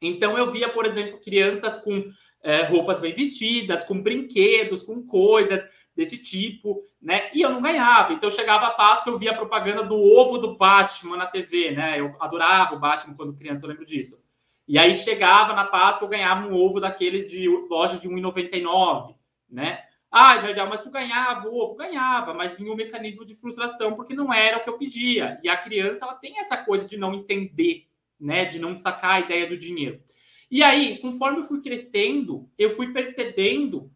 Então 0.02 0.38
eu 0.38 0.50
via, 0.50 0.70
por 0.70 0.86
exemplo, 0.86 1.20
crianças 1.20 1.78
com 1.80 2.12
é, 2.42 2.64
roupas 2.64 3.00
bem 3.02 3.14
vestidas, 3.14 3.84
com 3.84 4.02
brinquedos, 4.02 4.82
com 4.82 5.06
coisas 5.06 5.66
desse 5.94 6.18
tipo, 6.18 6.82
né? 7.02 7.30
E 7.34 7.42
eu 7.42 7.50
não 7.50 7.62
ganhava. 7.62 8.14
Então 8.14 8.30
chegava 8.30 8.68
a 8.68 8.72
Páscoa, 8.72 9.12
eu 9.12 9.18
via 9.18 9.32
a 9.32 9.38
propaganda 9.38 9.84
do 9.84 9.96
ovo 9.96 10.38
do 10.38 10.56
Batman 10.56 11.18
na 11.18 11.26
TV, 11.26 11.72
né? 11.72 12.00
Eu 12.00 12.16
adorava 12.20 12.76
o 12.76 12.80
Batman 12.80 13.16
quando 13.16 13.36
criança, 13.36 13.66
eu 13.66 13.70
lembro 13.70 13.86
disso. 13.86 14.26
E 14.68 14.78
aí 14.78 14.94
chegava 14.94 15.54
na 15.54 15.64
Páscoa, 15.64 16.06
eu 16.06 16.10
ganhava 16.10 16.48
um 16.48 16.54
ovo 16.54 16.80
daqueles 16.80 17.26
de 17.26 17.48
loja 17.70 17.98
de 17.98 18.10
1,99, 18.10 19.16
né? 19.50 19.82
Ah, 20.12 20.38
Jardel, 20.40 20.68
mas 20.68 20.82
tu 20.82 20.90
ganhava 20.90 21.48
o 21.48 21.56
ovo? 21.56 21.76
Ganhava, 21.76 22.34
mas 22.34 22.56
vinha 22.56 22.72
um 22.72 22.76
mecanismo 22.76 23.26
de 23.26 23.36
frustração, 23.36 23.96
porque 23.96 24.14
não 24.14 24.34
era 24.34 24.58
o 24.58 24.64
que 24.64 24.70
eu 24.70 24.78
pedia. 24.78 25.40
E 25.44 25.50
a 25.50 25.56
criança, 25.56 26.06
ela 26.06 26.16
tem 26.16 26.40
essa 26.40 26.58
coisa 26.58 26.88
de 26.88 26.98
não 26.98 27.14
entender, 27.14 27.88
né? 28.20 28.46
De 28.46 28.60
não 28.60 28.78
sacar 28.78 29.12
a 29.12 29.20
ideia 29.20 29.48
do 29.48 29.58
dinheiro. 29.58 30.02
E 30.50 30.64
aí, 30.64 30.98
conforme 31.00 31.40
eu 31.40 31.44
fui 31.44 31.62
crescendo, 31.62 32.50
eu 32.58 32.70
fui 32.70 32.92
percebendo 32.94 33.92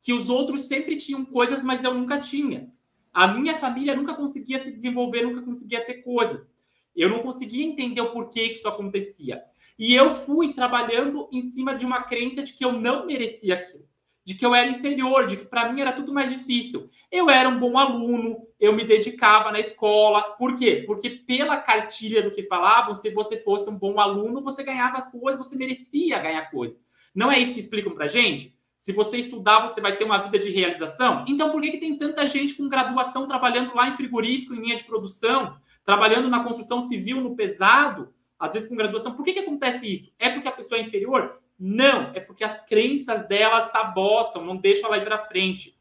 que 0.00 0.12
os 0.12 0.28
outros 0.28 0.68
sempre 0.68 0.96
tinham 0.96 1.24
coisas, 1.24 1.64
mas 1.64 1.82
eu 1.82 1.94
nunca 1.94 2.20
tinha. 2.20 2.68
A 3.12 3.28
minha 3.28 3.54
família 3.54 3.94
nunca 3.94 4.14
conseguia 4.14 4.58
se 4.58 4.70
desenvolver, 4.70 5.22
nunca 5.22 5.42
conseguia 5.42 5.84
ter 5.84 6.02
coisas. 6.02 6.46
Eu 6.94 7.08
não 7.08 7.20
conseguia 7.20 7.64
entender 7.64 8.00
o 8.00 8.12
porquê 8.12 8.48
que 8.48 8.56
isso 8.56 8.68
acontecia. 8.68 9.42
E 9.78 9.94
eu 9.94 10.12
fui 10.12 10.52
trabalhando 10.52 11.28
em 11.32 11.42
cima 11.42 11.74
de 11.74 11.84
uma 11.84 12.02
crença 12.02 12.42
de 12.42 12.52
que 12.52 12.64
eu 12.64 12.72
não 12.72 13.06
merecia 13.06 13.54
aquilo, 13.54 13.84
de 14.24 14.34
que 14.34 14.46
eu 14.46 14.54
era 14.54 14.70
inferior, 14.70 15.26
de 15.26 15.36
que 15.36 15.44
para 15.44 15.72
mim 15.72 15.80
era 15.80 15.92
tudo 15.92 16.12
mais 16.12 16.32
difícil. 16.32 16.88
Eu 17.10 17.28
era 17.28 17.48
um 17.48 17.58
bom 17.58 17.76
aluno, 17.76 18.46
eu 18.60 18.72
me 18.72 18.84
dedicava 18.84 19.50
na 19.50 19.58
escola. 19.58 20.22
Por 20.38 20.54
quê? 20.54 20.84
Porque 20.86 21.10
pela 21.10 21.56
cartilha 21.56 22.22
do 22.22 22.30
que 22.30 22.42
falavam, 22.44 22.94
se 22.94 23.10
você 23.10 23.36
fosse 23.36 23.68
um 23.68 23.76
bom 23.76 23.98
aluno, 23.98 24.42
você 24.42 24.62
ganhava 24.62 25.02
coisa, 25.02 25.38
você 25.38 25.56
merecia 25.56 26.20
ganhar 26.20 26.50
coisa. 26.50 26.80
Não 27.14 27.30
é 27.30 27.38
isso 27.38 27.54
que 27.54 27.60
explicam 27.60 27.92
para 27.94 28.06
gente? 28.06 28.54
Se 28.84 28.92
você 28.92 29.16
estudar, 29.16 29.60
você 29.60 29.80
vai 29.80 29.96
ter 29.96 30.04
uma 30.04 30.18
vida 30.18 30.38
de 30.38 30.50
realização. 30.50 31.24
Então, 31.26 31.50
por 31.50 31.62
que, 31.62 31.70
que 31.70 31.78
tem 31.78 31.96
tanta 31.96 32.26
gente 32.26 32.54
com 32.54 32.68
graduação 32.68 33.26
trabalhando 33.26 33.74
lá 33.74 33.88
em 33.88 33.92
frigorífico, 33.96 34.54
em 34.54 34.60
linha 34.60 34.76
de 34.76 34.84
produção, 34.84 35.56
trabalhando 35.84 36.28
na 36.28 36.44
construção 36.44 36.82
civil, 36.82 37.20
no 37.20 37.34
pesado, 37.34 38.12
às 38.38 38.52
vezes 38.52 38.68
com 38.68 38.76
graduação? 38.76 39.14
Por 39.14 39.24
que, 39.24 39.32
que 39.32 39.40
acontece 39.40 39.86
isso? 39.86 40.12
É 40.18 40.30
porque 40.30 40.48
a 40.48 40.52
pessoa 40.52 40.78
é 40.78 40.82
inferior? 40.82 41.40
Não, 41.58 42.10
é 42.14 42.20
porque 42.20 42.44
as 42.44 42.64
crenças 42.66 43.26
dela 43.28 43.60
sabotam, 43.62 44.44
não 44.44 44.56
deixam 44.56 44.88
ela 44.88 44.98
ir 44.98 45.04
para 45.04 45.18
frente. 45.18 45.78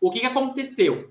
O 0.00 0.10
que, 0.10 0.20
que 0.20 0.26
aconteceu? 0.26 1.10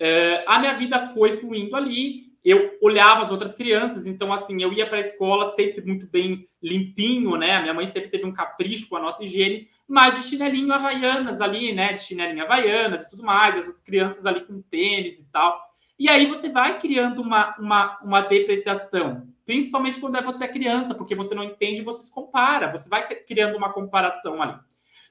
Uh, 0.00 0.44
a 0.46 0.58
minha 0.58 0.74
vida 0.74 1.08
foi 1.08 1.32
fluindo 1.32 1.74
ali, 1.74 2.26
eu 2.44 2.78
olhava 2.80 3.22
as 3.22 3.32
outras 3.32 3.54
crianças, 3.54 4.06
então 4.06 4.32
assim, 4.32 4.62
eu 4.62 4.72
ia 4.72 4.86
para 4.86 4.98
a 4.98 5.00
escola 5.00 5.50
sempre 5.52 5.84
muito 5.84 6.06
bem 6.06 6.48
limpinho, 6.62 7.36
né? 7.36 7.56
A 7.56 7.62
minha 7.62 7.74
mãe 7.74 7.88
sempre 7.88 8.08
teve 8.08 8.24
um 8.24 8.32
capricho 8.32 8.88
com 8.88 8.96
a 8.96 9.00
nossa 9.00 9.24
higiene, 9.24 9.68
mas 9.88 10.16
de 10.16 10.22
chinelinho 10.22 10.72
havaianas 10.72 11.40
ali, 11.40 11.72
né? 11.72 11.94
De 11.94 12.02
chinelinho 12.02 12.44
havaianas 12.44 13.02
e 13.02 13.10
tudo 13.10 13.24
mais, 13.24 13.56
as 13.56 13.66
outras 13.66 13.82
crianças 13.82 14.24
ali 14.24 14.44
com 14.44 14.62
tênis 14.62 15.18
e 15.18 15.24
tal. 15.32 15.60
E 15.98 16.08
aí 16.08 16.26
você 16.26 16.48
vai 16.48 16.78
criando 16.78 17.22
uma, 17.22 17.56
uma, 17.58 17.98
uma 18.02 18.20
depreciação, 18.20 19.26
principalmente 19.44 19.98
quando 19.98 20.16
é 20.16 20.22
você 20.22 20.44
é 20.44 20.48
criança, 20.48 20.94
porque 20.94 21.14
você 21.14 21.34
não 21.34 21.44
entende, 21.44 21.80
você 21.80 22.02
se 22.02 22.12
compara, 22.12 22.70
você 22.70 22.88
vai 22.88 23.06
criando 23.08 23.56
uma 23.56 23.72
comparação 23.72 24.42
ali. 24.42 24.54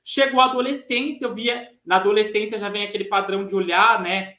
Chegou 0.03 0.39
a 0.39 0.45
adolescência, 0.45 1.25
eu 1.25 1.33
via, 1.33 1.67
na 1.83 1.95
adolescência 1.95 2.59
já 2.59 2.69
vem 2.69 2.83
aquele 2.83 3.05
padrão 3.05 3.45
de 3.45 3.55
olhar, 3.55 3.99
né, 4.01 4.35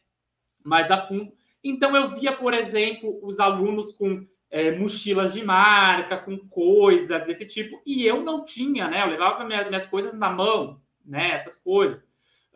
mais 0.65 0.91
a 0.91 0.99
fundo. 0.99 1.33
Então, 1.63 1.97
eu 1.97 2.07
via, 2.07 2.33
por 2.33 2.55
exemplo, 2.55 3.19
os 3.23 3.41
alunos 3.41 3.91
com 3.91 4.25
é, 4.49 4.71
mochilas 4.79 5.35
de 5.35 5.45
marca, 5.45 6.17
com 6.17 6.39
coisas 6.49 7.27
desse 7.27 7.45
tipo, 7.45 7.83
e 7.85 8.07
eu 8.07 8.23
não 8.23 8.45
tinha, 8.45 8.89
né? 8.89 9.03
Eu 9.03 9.09
levava 9.09 9.45
minhas, 9.45 9.67
minhas 9.67 9.87
coisas 9.87 10.15
na 10.15 10.31
mão, 10.31 10.81
né? 11.05 11.33
Essas 11.33 11.57
coisas. 11.57 12.06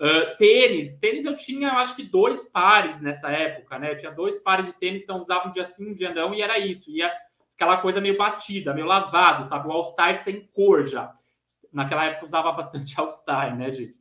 Uh, 0.00 0.34
tênis, 0.38 0.94
tênis 0.94 1.26
eu 1.26 1.36
tinha, 1.36 1.68
eu 1.68 1.74
acho 1.74 1.94
que 1.94 2.02
dois 2.02 2.48
pares 2.48 3.02
nessa 3.02 3.30
época, 3.30 3.78
né? 3.78 3.92
Eu 3.92 3.98
tinha 3.98 4.10
dois 4.10 4.38
pares 4.38 4.66
de 4.66 4.72
tênis, 4.72 5.02
então 5.02 5.20
usava 5.20 5.46
um 5.46 5.50
dia 5.50 5.64
sim, 5.66 5.90
um 5.90 5.94
dia 5.94 6.14
não, 6.14 6.34
e 6.34 6.40
era 6.40 6.58
isso. 6.58 6.90
Ia 6.90 7.12
aquela 7.54 7.76
coisa 7.76 8.00
meio 8.00 8.16
batida, 8.16 8.72
meio 8.72 8.86
lavado, 8.86 9.44
sabe? 9.44 9.68
O 9.68 9.72
All-Star 9.72 10.14
sem 10.14 10.46
cor 10.54 10.86
já. 10.86 11.12
Naquela 11.70 12.06
época 12.06 12.24
usava 12.24 12.50
bastante 12.52 12.94
All-Star, 12.98 13.54
né, 13.54 13.70
gente? 13.70 13.94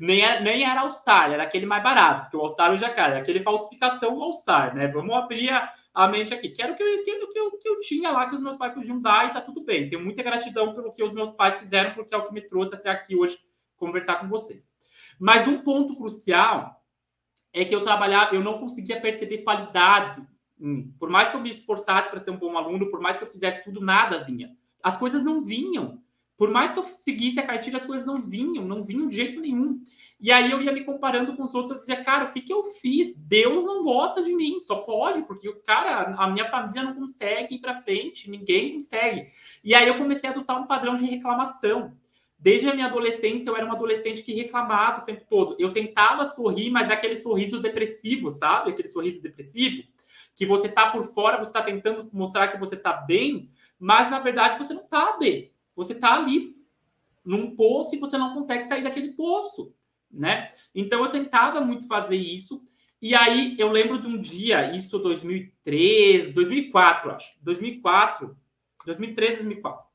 Nem 0.00 0.22
era, 0.22 0.40
nem 0.40 0.64
era 0.64 0.80
All-Star, 0.80 1.30
era 1.30 1.42
aquele 1.42 1.66
mais 1.66 1.82
barato, 1.82 2.22
porque 2.22 2.36
o 2.38 2.40
All-Star 2.40 2.74
já 2.78 2.88
cara, 2.88 3.18
aquele 3.18 3.38
falsificação 3.38 4.22
All-Star, 4.22 4.74
né? 4.74 4.88
Vamos 4.88 5.14
abrir 5.14 5.50
a, 5.50 5.70
a 5.92 6.08
mente 6.08 6.32
aqui. 6.32 6.48
Quero 6.48 6.74
que 6.74 6.82
eu, 6.82 7.04
que, 7.04 7.26
que, 7.26 7.38
eu, 7.38 7.58
que 7.58 7.68
eu 7.68 7.78
tinha 7.80 8.10
lá, 8.10 8.26
que 8.26 8.36
os 8.36 8.42
meus 8.42 8.56
pais 8.56 8.72
podiam 8.72 8.98
dar 8.98 9.28
e 9.28 9.34
tá 9.34 9.42
tudo 9.42 9.62
bem. 9.62 9.90
Tenho 9.90 10.02
muita 10.02 10.22
gratidão 10.22 10.72
pelo 10.72 10.90
que 10.90 11.04
os 11.04 11.12
meus 11.12 11.34
pais 11.34 11.58
fizeram, 11.58 11.92
porque 11.92 12.14
é 12.14 12.16
o 12.16 12.24
que 12.24 12.32
me 12.32 12.40
trouxe 12.40 12.74
até 12.74 12.88
aqui 12.88 13.14
hoje 13.14 13.38
conversar 13.76 14.16
com 14.16 14.28
vocês. 14.28 14.71
Mas 15.18 15.46
um 15.46 15.58
ponto 15.58 15.96
crucial 15.96 16.82
é 17.52 17.64
que 17.64 17.74
eu 17.74 17.82
trabalhava, 17.82 18.34
eu 18.34 18.42
não 18.42 18.58
conseguia 18.58 19.00
perceber 19.00 19.38
qualidades. 19.38 20.26
Por 20.98 21.10
mais 21.10 21.28
que 21.28 21.36
eu 21.36 21.40
me 21.40 21.50
esforçasse 21.50 22.10
para 22.10 22.20
ser 22.20 22.30
um 22.30 22.38
bom 22.38 22.56
aluno, 22.56 22.90
por 22.90 23.00
mais 23.00 23.18
que 23.18 23.24
eu 23.24 23.30
fizesse 23.30 23.64
tudo, 23.64 23.80
nada 23.80 24.22
vinha. 24.22 24.56
As 24.82 24.96
coisas 24.96 25.22
não 25.22 25.40
vinham. 25.40 26.00
Por 26.36 26.50
mais 26.50 26.72
que 26.72 26.78
eu 26.80 26.82
seguisse 26.82 27.38
a 27.38 27.46
cartilha, 27.46 27.76
as 27.76 27.84
coisas 27.84 28.04
não 28.04 28.20
vinham, 28.20 28.64
não 28.64 28.82
vinham 28.82 29.06
de 29.06 29.14
jeito 29.14 29.40
nenhum. 29.40 29.80
E 30.18 30.32
aí 30.32 30.50
eu 30.50 30.60
ia 30.60 30.72
me 30.72 30.82
comparando 30.82 31.36
com 31.36 31.42
os 31.44 31.54
outros, 31.54 31.72
eu 31.72 31.78
dizia, 31.78 32.02
cara, 32.02 32.24
o 32.24 32.32
que, 32.32 32.40
que 32.40 32.52
eu 32.52 32.64
fiz? 32.64 33.14
Deus 33.16 33.66
não 33.66 33.84
gosta 33.84 34.22
de 34.22 34.34
mim, 34.34 34.58
só 34.58 34.76
pode, 34.76 35.22
porque, 35.22 35.52
cara, 35.64 36.16
a 36.18 36.28
minha 36.28 36.44
família 36.44 36.82
não 36.82 36.94
consegue 36.94 37.54
ir 37.54 37.60
para 37.60 37.74
frente, 37.74 38.28
ninguém 38.28 38.74
consegue. 38.74 39.28
E 39.62 39.74
aí 39.74 39.86
eu 39.86 39.98
comecei 39.98 40.28
a 40.28 40.32
adotar 40.32 40.60
um 40.60 40.66
padrão 40.66 40.96
de 40.96 41.04
reclamação. 41.04 41.92
Desde 42.42 42.68
a 42.68 42.74
minha 42.74 42.88
adolescência, 42.88 43.48
eu 43.48 43.54
era 43.54 43.64
uma 43.64 43.76
adolescente 43.76 44.24
que 44.24 44.34
reclamava 44.34 45.02
o 45.02 45.04
tempo 45.04 45.24
todo. 45.30 45.54
Eu 45.60 45.70
tentava 45.70 46.24
sorrir, 46.24 46.70
mas 46.70 46.90
é 46.90 46.92
aquele 46.92 47.14
sorriso 47.14 47.60
depressivo, 47.60 48.32
sabe? 48.32 48.72
Aquele 48.72 48.88
sorriso 48.88 49.22
depressivo, 49.22 49.84
que 50.34 50.44
você 50.44 50.68
tá 50.68 50.90
por 50.90 51.04
fora, 51.04 51.38
você 51.38 51.50
está 51.50 51.62
tentando 51.62 52.04
mostrar 52.12 52.48
que 52.48 52.58
você 52.58 52.76
tá 52.76 52.94
bem, 52.94 53.48
mas 53.78 54.10
na 54.10 54.18
verdade 54.18 54.58
você 54.58 54.74
não 54.74 54.82
tá 54.82 55.16
bem. 55.16 55.52
Você 55.76 55.92
está 55.92 56.14
ali 56.14 56.56
num 57.24 57.54
poço 57.54 57.94
e 57.94 57.98
você 58.00 58.18
não 58.18 58.34
consegue 58.34 58.64
sair 58.64 58.82
daquele 58.82 59.12
poço, 59.12 59.72
né? 60.10 60.52
Então 60.74 61.04
eu 61.04 61.10
tentava 61.10 61.60
muito 61.60 61.86
fazer 61.86 62.16
isso. 62.16 62.60
E 63.00 63.14
aí 63.14 63.54
eu 63.56 63.70
lembro 63.70 64.00
de 64.00 64.08
um 64.08 64.18
dia, 64.18 64.74
isso 64.74 64.98
2003, 64.98 66.32
2004, 66.32 67.12
acho. 67.12 67.38
2004, 67.40 68.36
2003, 68.84 69.34
2004. 69.36 69.91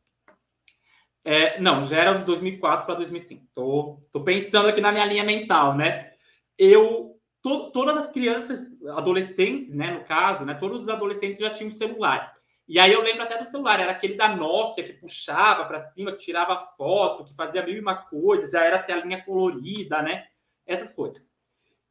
É, 1.30 1.60
não, 1.60 1.84
já 1.84 1.98
era 1.98 2.14
2004 2.14 2.86
para 2.86 2.96
2005. 2.96 3.46
Tô, 3.54 4.02
tô 4.14 4.24
pensando 4.24 4.70
aqui 4.70 4.80
na 4.80 4.94
minha 4.94 5.04
linha 5.04 5.26
mental, 5.26 5.76
né? 5.76 6.14
Eu 6.58 7.20
to, 7.42 7.70
todas 7.72 7.98
as 7.98 8.10
crianças, 8.10 8.82
adolescentes, 8.96 9.74
né, 9.74 9.92
no 9.92 10.06
caso, 10.06 10.46
né, 10.46 10.54
todos 10.54 10.84
os 10.84 10.88
adolescentes 10.88 11.38
já 11.38 11.50
tinham 11.50 11.70
celular. 11.70 12.32
E 12.66 12.80
aí 12.80 12.94
eu 12.94 13.02
lembro 13.02 13.24
até 13.24 13.38
do 13.38 13.44
celular, 13.44 13.78
era 13.78 13.92
aquele 13.92 14.14
da 14.14 14.34
Nokia 14.34 14.86
que 14.86 14.94
puxava 14.94 15.66
para 15.66 15.82
cima, 15.82 16.14
que 16.14 16.20
tirava 16.20 16.58
foto, 16.78 17.26
que 17.26 17.36
fazia 17.36 17.70
e 17.70 17.78
uma 17.78 17.96
coisa, 17.96 18.50
já 18.50 18.64
era 18.64 18.82
telinha 18.82 19.22
colorida, 19.26 20.02
né? 20.02 20.28
Essas 20.66 20.94
coisas. 20.94 21.30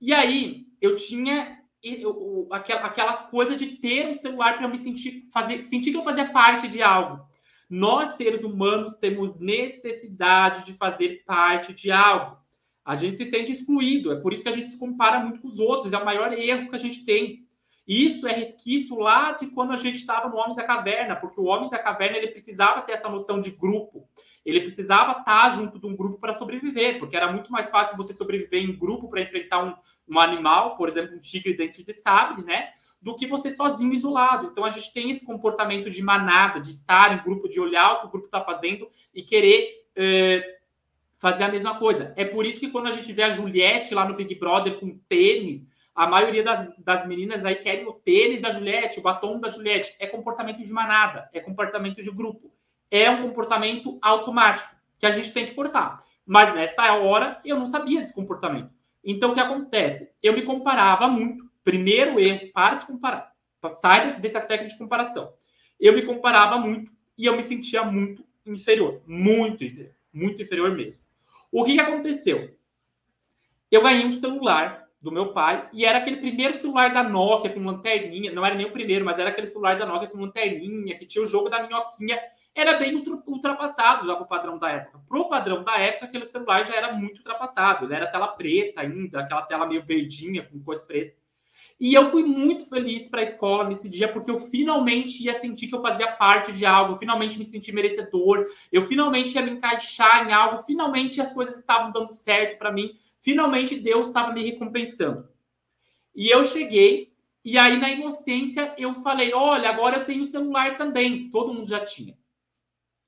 E 0.01 0.15
aí 0.15 0.65
eu 0.81 0.95
tinha 0.95 1.61
eu, 1.83 2.49
aquela, 2.51 2.87
aquela 2.87 3.13
coisa 3.25 3.55
de 3.55 3.67
ter 3.67 4.09
um 4.09 4.15
celular 4.15 4.57
para 4.57 4.67
me 4.67 4.79
sentir, 4.79 5.29
fazer, 5.31 5.61
sentir 5.61 5.91
que 5.91 5.99
eu 5.99 6.05
fazia 6.05 6.33
parte 6.33 6.69
de 6.69 6.83
algo. 6.83 7.23
Nós, 7.69 8.11
seres 8.11 8.45
humanos, 8.45 8.95
temos 8.95 9.39
necessidade 9.39 10.65
de 10.65 10.75
fazer 10.75 11.25
parte 11.25 11.75
de 11.75 11.91
algo. 11.91 12.37
A 12.85 12.95
gente 12.95 13.17
se 13.17 13.27
sente 13.27 13.51
excluído, 13.51 14.13
é 14.13 14.21
por 14.21 14.33
isso 14.33 14.45
que 14.45 14.49
a 14.49 14.53
gente 14.53 14.69
se 14.69 14.79
compara 14.79 15.19
muito 15.19 15.41
com 15.41 15.49
os 15.49 15.59
outros, 15.59 15.93
é 15.93 15.99
o 15.99 16.05
maior 16.05 16.33
erro 16.33 16.71
que 16.71 16.77
a 16.77 16.79
gente 16.79 17.05
tem. 17.05 17.45
Isso 17.87 18.27
é 18.27 18.33
resquício 18.33 18.99
lá 18.99 19.33
de 19.33 19.47
quando 19.47 19.73
a 19.73 19.77
gente 19.77 19.97
estava 19.97 20.29
no 20.29 20.37
Homem 20.37 20.57
da 20.57 20.65
Caverna, 20.65 21.15
porque 21.15 21.41
o 21.41 21.45
Homem 21.45 21.71
da 21.71 21.79
Caverna 21.79 22.17
ele 22.17 22.29
precisava 22.29 22.83
ter 22.83 22.93
essa 22.93 23.09
noção 23.09 23.41
de 23.41 23.51
grupo. 23.53 24.09
Ele 24.45 24.61
precisava 24.61 25.19
estar 25.21 25.49
junto 25.51 25.79
de 25.79 25.87
um 25.87 25.97
grupo 25.97 26.19
para 26.19 26.35
sobreviver, 26.35 26.99
porque 26.99 27.17
era 27.17 27.33
muito 27.33 27.51
mais 27.51 27.71
fácil 27.71 27.97
você 27.97 28.15
sobreviver 28.15 28.63
em 28.63 28.77
grupo 28.77 29.09
para 29.09 29.21
enfrentar 29.21 29.65
um, 29.65 29.75
um 30.09 30.21
animal, 30.21 30.77
por 30.77 30.89
exemplo, 30.89 31.17
um 31.17 31.21
tigre 31.21 31.55
dente 31.55 31.85
de 31.85 31.93
sabre, 31.93 32.45
né? 32.45 32.71
Do 33.01 33.15
que 33.15 33.27
você 33.27 33.51
sozinho, 33.51 33.95
isolado. 33.95 34.49
Então 34.51 34.65
a 34.65 34.71
gente 34.71 34.93
tem 34.93 35.11
esse 35.11 35.25
comportamento 35.25 35.91
de 35.91 36.03
manada, 36.03 36.61
de 36.61 36.71
estar 36.71 37.13
em 37.13 37.23
grupo, 37.23 37.49
de 37.49 37.61
olhar 37.61 37.93
o 37.93 38.01
que 38.01 38.07
o 38.07 38.11
grupo 38.11 38.27
está 38.27 38.41
fazendo 38.41 38.89
e 39.15 39.23
querer 39.23 39.87
é, 39.95 40.59
fazer 41.19 41.45
a 41.45 41.49
mesma 41.49 41.79
coisa. 41.79 42.13
É 42.17 42.25
por 42.25 42.45
isso 42.45 42.61
que 42.61 42.71
quando 42.71 42.89
a 42.89 42.93
gente 42.93 43.13
vê 43.13 43.23
a 43.23 43.31
Juliette 43.31 43.95
lá 43.95 44.07
no 44.07 44.15
Big 44.15 44.35
Brother 44.35 44.79
com 44.79 44.99
tênis, 45.09 45.69
a 45.95 46.07
maioria 46.07 46.43
das, 46.43 46.77
das 46.79 47.07
meninas 47.07 47.45
aí 47.45 47.57
querem 47.57 47.87
o 47.87 47.93
tênis 47.93 48.43
da 48.43 48.51
Juliette, 48.51 48.99
o 48.99 49.03
batom 49.03 49.41
da 49.41 49.49
Juliette. 49.49 49.97
É 49.99 50.07
comportamento 50.07 50.63
de 50.63 50.73
manada, 50.73 51.29
é 51.33 51.41
comportamento 51.41 52.03
de 52.03 52.11
grupo. 52.11 52.53
é 52.91 53.11
um 53.11 53.23
comportamento 53.23 53.99
automático 54.01 54.77
que 54.99 55.07
a 55.07 55.11
gente 55.11 55.33
tem 55.33 55.47
que 55.47 55.55
cortar. 55.55 55.99
Mas 56.25 56.55
nessa 56.55 56.93
hora 56.95 57.41
eu 57.45 57.57
não 57.57 57.67
sabia 57.67 58.01
desse 58.01 58.15
comportamento. 58.15 58.71
Então 59.03 59.31
o 59.31 59.35
que 59.35 59.41
acontece? 59.41 60.11
Eu 60.23 60.35
me 60.35 60.43
comparava 60.43 61.09
muito. 61.09 61.46
Primeiro 61.67 62.21
erro, 62.21 62.53
para 62.53 62.77
de 62.77 62.87
comparar. 62.87 63.33
Sai 63.75 64.21
desse 64.21 64.37
aspecto 64.37 64.69
de 64.69 64.79
comparação. 64.79 65.33
Eu 65.81 65.95
me 65.95 66.03
comparava 66.03 66.59
muito 66.59 66.93
e 67.19 67.27
eu 67.27 67.35
me 67.35 67.43
sentia 67.43 67.83
muito 67.83 68.25
inferior. 68.47 69.03
Muito 69.05 69.65
inferior. 69.65 69.93
Muito 70.13 70.41
inferior 70.41 70.71
mesmo. 70.71 71.03
O 71.51 71.65
que, 71.65 71.75
que 71.75 71.81
aconteceu? 71.81 72.57
Eu 73.69 73.83
ganhei 73.83 74.07
um 74.07 74.15
celular 74.15 74.87
do 75.03 75.11
meu 75.11 75.33
pai 75.33 75.69
e 75.73 75.85
era 75.85 75.99
aquele 75.99 76.19
primeiro 76.19 76.55
celular 76.55 76.95
da 76.95 77.03
Nokia 77.03 77.53
com 77.53 77.59
lanterninha. 77.65 78.31
Não 78.31 78.47
era 78.47 78.55
nem 78.55 78.67
o 78.67 78.73
primeiro, 78.73 79.05
mas 79.05 79.19
era 79.19 79.31
aquele 79.31 79.49
celular 79.49 79.77
da 79.77 79.85
Nokia 79.85 80.09
com 80.09 80.21
lanterninha, 80.21 80.97
que 80.97 81.05
tinha 81.05 81.25
o 81.25 81.27
jogo 81.27 81.49
da 81.49 81.67
minhoquinha 81.67 82.17
era 82.55 82.79
bem 82.79 82.95
ultrapassado 83.27 84.07
já 84.07 84.15
para 84.15 84.25
o 84.25 84.29
padrão 84.29 84.57
da 84.57 84.71
época. 84.71 85.01
Para 85.09 85.19
o 85.19 85.29
padrão 85.29 85.65
da 85.65 85.77
época, 85.79 86.07
aquele 86.07 86.25
celular 86.25 86.65
já 86.65 86.77
era 86.77 86.93
muito 86.93 87.19
ultrapassado. 87.19 87.85
Ele 87.85 87.95
era 87.95 88.07
tela 88.07 88.29
preta 88.29 88.83
ainda, 88.83 89.21
aquela 89.21 89.43
tela 89.43 89.67
meio 89.67 89.85
verdinha 89.85 90.45
com 90.45 90.63
coisa 90.63 90.83
preta. 90.87 91.26
E 91.79 91.93
eu 91.93 92.11
fui 92.11 92.25
muito 92.25 92.67
feliz 92.69 93.09
para 93.09 93.21
a 93.21 93.25
escola 93.25 93.69
nesse 93.69 93.89
dia, 93.89 94.11
porque 94.11 94.31
eu 94.31 94.39
finalmente 94.39 95.23
ia 95.23 95.39
sentir 95.39 95.67
que 95.67 95.75
eu 95.75 95.83
fazia 95.83 96.11
parte 96.13 96.53
de 96.53 96.65
algo, 96.65 96.95
eu 96.95 96.97
finalmente 96.97 97.39
me 97.39 97.45
senti 97.45 97.71
merecedor, 97.71 98.47
eu 98.73 98.81
finalmente 98.83 99.35
ia 99.35 99.43
me 99.43 99.51
encaixar 99.51 100.27
em 100.27 100.33
algo, 100.33 100.59
finalmente 100.59 101.21
as 101.21 101.35
coisas 101.35 101.57
estavam 101.57 101.93
dando 101.93 102.15
certo 102.15 102.59
para 102.59 102.73
mim, 102.73 102.97
finalmente 103.21 103.79
Deus 103.79 104.09
estava 104.09 104.33
me 104.33 104.43
recompensando. 104.43 105.29
E 106.15 106.31
eu 106.31 106.43
cheguei, 106.45 107.13
e 107.45 107.59
aí 107.59 107.79
na 107.79 107.91
inocência 107.91 108.75
eu 108.77 108.95
falei: 109.01 109.33
olha, 109.33 109.69
agora 109.69 109.99
eu 109.99 110.05
tenho 110.05 110.25
celular 110.25 110.77
também. 110.77 111.31
Todo 111.31 111.55
mundo 111.55 111.69
já 111.69 111.79
tinha. 111.79 112.19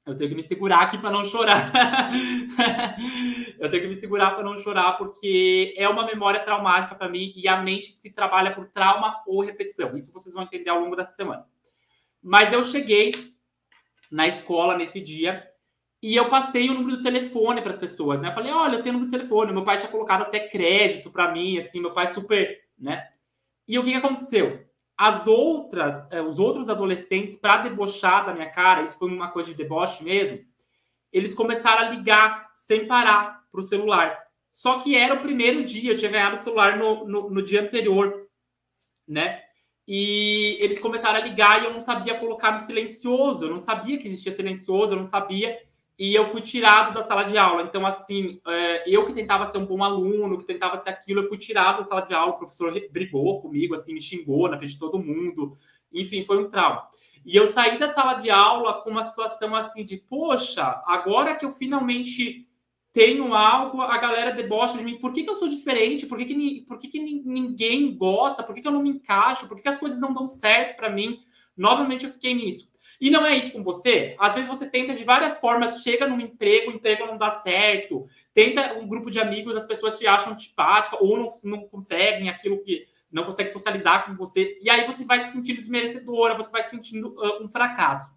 Eu 0.08 0.16
tenho 0.16 0.30
que 0.30 0.36
me 0.36 0.42
segurar 0.42 0.80
aqui 0.80 0.96
para 0.96 1.10
não 1.10 1.24
chorar. 1.24 1.70
eu 3.58 3.68
tenho 3.68 3.82
que 3.82 3.88
me 3.88 3.94
segurar 3.94 4.30
para 4.30 4.42
não 4.42 4.56
chorar, 4.56 4.92
porque 4.96 5.74
é 5.76 5.88
uma 5.88 6.06
memória 6.06 6.40
traumática 6.40 6.94
para 6.94 7.08
mim 7.08 7.32
e 7.36 7.46
a 7.46 7.60
mente 7.60 7.92
se 7.92 8.10
trabalha 8.10 8.54
por 8.54 8.66
trauma 8.66 9.22
ou 9.26 9.42
repetição. 9.42 9.94
Isso 9.96 10.12
vocês 10.12 10.34
vão 10.34 10.44
entender 10.44 10.70
ao 10.70 10.80
longo 10.80 10.96
dessa 10.96 11.12
semana. 11.12 11.44
Mas 12.22 12.52
eu 12.52 12.62
cheguei 12.62 13.12
na 14.10 14.26
escola 14.26 14.76
nesse 14.76 15.00
dia 15.00 15.46
e 16.02 16.16
eu 16.16 16.28
passei 16.28 16.70
o 16.70 16.74
número 16.74 16.96
do 16.96 17.02
telefone 17.02 17.60
para 17.60 17.72
as 17.72 17.78
pessoas, 17.78 18.20
né? 18.20 18.28
Eu 18.28 18.32
falei, 18.32 18.52
olha, 18.52 18.76
eu 18.76 18.82
tenho 18.82 18.94
o 18.94 18.98
número 18.98 19.10
do 19.10 19.16
telefone. 19.16 19.52
Meu 19.52 19.64
pai 19.64 19.78
tinha 19.78 19.90
colocado 19.90 20.22
até 20.22 20.48
crédito 20.48 21.10
para 21.10 21.30
mim, 21.32 21.58
assim, 21.58 21.80
meu 21.80 21.92
pai 21.92 22.06
super, 22.06 22.58
né? 22.78 23.06
E 23.66 23.78
o 23.78 23.84
que, 23.84 23.90
que 23.90 23.96
aconteceu? 23.96 24.67
As 24.98 25.28
outras, 25.28 26.04
eh, 26.10 26.20
os 26.20 26.40
outros 26.40 26.68
adolescentes, 26.68 27.36
para 27.36 27.58
debochar 27.58 28.26
da 28.26 28.34
minha 28.34 28.50
cara, 28.50 28.82
isso 28.82 28.98
foi 28.98 29.08
uma 29.08 29.30
coisa 29.30 29.48
de 29.50 29.56
deboche 29.56 30.02
mesmo, 30.02 30.44
eles 31.12 31.32
começaram 31.32 31.86
a 31.86 31.90
ligar 31.90 32.50
sem 32.52 32.88
parar 32.88 33.44
para 33.52 33.60
o 33.60 33.62
celular. 33.62 34.18
Só 34.50 34.80
que 34.80 34.96
era 34.96 35.14
o 35.14 35.22
primeiro 35.22 35.64
dia, 35.64 35.92
eu 35.92 35.96
tinha 35.96 36.10
ganhado 36.10 36.34
o 36.34 36.38
celular 36.38 36.76
no, 36.76 37.06
no, 37.06 37.30
no, 37.30 37.42
dia 37.42 37.62
anterior, 37.62 38.26
né? 39.06 39.40
E 39.86 40.58
eles 40.60 40.80
começaram 40.80 41.20
a 41.20 41.22
ligar 41.22 41.62
e 41.62 41.66
eu 41.66 41.72
não 41.72 41.80
sabia 41.80 42.18
colocar 42.18 42.50
no 42.50 42.58
silencioso, 42.58 43.44
eu 43.44 43.50
não 43.50 43.58
sabia 43.60 43.98
que 43.98 44.06
existia 44.08 44.32
silencioso, 44.32 44.92
eu 44.92 44.98
não 44.98 45.04
sabia 45.04 45.56
e 45.98 46.14
eu 46.14 46.24
fui 46.26 46.40
tirado 46.40 46.94
da 46.94 47.02
sala 47.02 47.24
de 47.24 47.36
aula. 47.36 47.62
Então, 47.62 47.84
assim, 47.84 48.40
é, 48.46 48.84
eu 48.88 49.04
que 49.04 49.12
tentava 49.12 49.46
ser 49.46 49.58
um 49.58 49.66
bom 49.66 49.82
aluno, 49.82 50.38
que 50.38 50.44
tentava 50.44 50.76
ser 50.76 50.90
aquilo, 50.90 51.20
eu 51.20 51.28
fui 51.28 51.36
tirado 51.36 51.78
da 51.78 51.84
sala 51.84 52.02
de 52.02 52.14
aula, 52.14 52.32
o 52.32 52.38
professor 52.38 52.72
brigou 52.92 53.40
comigo, 53.40 53.74
assim, 53.74 53.92
me 53.92 54.00
xingou 54.00 54.48
na 54.48 54.56
frente 54.56 54.74
de 54.74 54.78
todo 54.78 54.98
mundo. 54.98 55.54
Enfim, 55.92 56.24
foi 56.24 56.38
um 56.38 56.48
trauma. 56.48 56.86
E 57.26 57.34
eu 57.34 57.48
saí 57.48 57.78
da 57.78 57.88
sala 57.88 58.14
de 58.14 58.30
aula 58.30 58.80
com 58.82 58.90
uma 58.90 59.02
situação 59.02 59.56
assim 59.56 59.84
de, 59.84 59.96
poxa, 59.96 60.82
agora 60.86 61.34
que 61.34 61.44
eu 61.44 61.50
finalmente 61.50 62.46
tenho 62.92 63.34
algo, 63.34 63.82
a 63.82 63.98
galera 63.98 64.30
debocha 64.30 64.78
de 64.78 64.84
mim. 64.84 64.98
Por 64.98 65.12
que, 65.12 65.24
que 65.24 65.30
eu 65.30 65.34
sou 65.34 65.48
diferente? 65.48 66.06
Por 66.06 66.16
que, 66.18 66.24
que, 66.24 66.64
por 66.66 66.78
que, 66.78 66.88
que 66.88 67.00
ninguém 67.00 67.96
gosta? 67.96 68.42
Por 68.42 68.54
que, 68.54 68.62
que 68.62 68.68
eu 68.68 68.72
não 68.72 68.82
me 68.82 68.90
encaixo? 68.90 69.48
Por 69.48 69.56
que, 69.56 69.62
que 69.62 69.68
as 69.68 69.78
coisas 69.78 70.00
não 70.00 70.12
dão 70.12 70.28
certo 70.28 70.76
para 70.76 70.90
mim? 70.90 71.20
Novamente 71.56 72.06
eu 72.06 72.10
fiquei 72.10 72.34
nisso. 72.34 72.67
E 73.00 73.10
não 73.10 73.24
é 73.24 73.36
isso 73.36 73.52
com 73.52 73.62
você? 73.62 74.16
Às 74.18 74.34
vezes 74.34 74.48
você 74.48 74.68
tenta 74.68 74.94
de 74.94 75.04
várias 75.04 75.38
formas, 75.38 75.82
chega 75.82 76.06
num 76.06 76.20
emprego, 76.20 76.70
o 76.70 76.74
emprego 76.74 77.06
não 77.06 77.16
dá 77.16 77.30
certo, 77.30 78.06
tenta 78.34 78.74
um 78.74 78.88
grupo 78.88 79.10
de 79.10 79.20
amigos, 79.20 79.56
as 79.56 79.64
pessoas 79.64 79.98
te 79.98 80.06
acham 80.06 80.32
antipática 80.32 80.96
ou 81.00 81.16
não, 81.16 81.40
não 81.44 81.68
conseguem 81.68 82.28
aquilo 82.28 82.60
que 82.60 82.86
não 83.10 83.24
consegue 83.24 83.50
socializar 83.50 84.04
com 84.04 84.14
você, 84.16 84.58
e 84.60 84.68
aí 84.68 84.84
você 84.84 85.04
vai 85.04 85.20
se 85.20 85.32
sentindo 85.32 85.56
desmerecedora, 85.56 86.36
você 86.36 86.52
vai 86.52 86.62
se 86.62 86.70
sentindo 86.70 87.14
uh, 87.16 87.42
um 87.42 87.48
fracasso. 87.48 88.12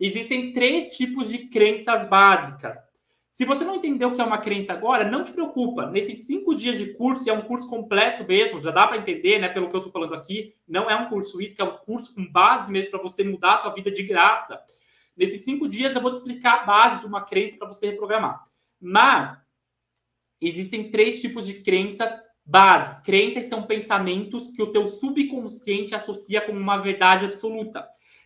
Existem 0.00 0.52
três 0.52 0.96
tipos 0.96 1.28
de 1.28 1.48
crenças 1.48 2.08
básicas. 2.08 2.78
Se 3.34 3.44
você 3.44 3.64
não 3.64 3.74
entendeu 3.74 4.10
o 4.10 4.14
que 4.14 4.20
é 4.20 4.24
uma 4.24 4.38
crença 4.38 4.72
agora, 4.72 5.10
não 5.10 5.24
te 5.24 5.32
preocupa. 5.32 5.90
Nesses 5.90 6.24
cinco 6.24 6.54
dias 6.54 6.78
de 6.78 6.94
curso, 6.94 7.26
e 7.26 7.30
é 7.30 7.32
um 7.32 7.42
curso 7.42 7.68
completo 7.68 8.24
mesmo, 8.24 8.60
já 8.60 8.70
dá 8.70 8.86
para 8.86 8.96
entender, 8.96 9.40
né? 9.40 9.48
Pelo 9.48 9.68
que 9.68 9.74
eu 9.74 9.78
estou 9.78 9.90
falando 9.90 10.14
aqui, 10.14 10.54
não 10.68 10.88
é 10.88 10.94
um 10.94 11.08
curso 11.08 11.42
isso, 11.42 11.60
é 11.60 11.64
um 11.64 11.76
curso 11.78 12.14
com 12.14 12.24
base 12.30 12.70
mesmo 12.70 12.92
para 12.92 13.02
você 13.02 13.24
mudar 13.24 13.54
a 13.54 13.58
tua 13.58 13.72
vida 13.72 13.90
de 13.90 14.04
graça. 14.04 14.62
Nesses 15.16 15.44
cinco 15.44 15.66
dias 15.66 15.96
eu 15.96 16.00
vou 16.00 16.12
te 16.12 16.18
explicar 16.18 16.60
a 16.60 16.64
base 16.64 17.00
de 17.00 17.06
uma 17.06 17.22
crença 17.22 17.56
para 17.56 17.66
você 17.66 17.86
reprogramar. 17.86 18.40
Mas 18.80 19.36
existem 20.40 20.92
três 20.92 21.20
tipos 21.20 21.44
de 21.44 21.54
crenças 21.54 22.16
base. 22.46 23.02
Crenças 23.02 23.46
são 23.46 23.64
pensamentos 23.64 24.46
que 24.46 24.62
o 24.62 24.70
teu 24.70 24.86
subconsciente 24.86 25.92
associa 25.92 26.40
como 26.40 26.60
uma 26.60 26.78
verdade 26.78 27.24
absoluta. 27.24 27.84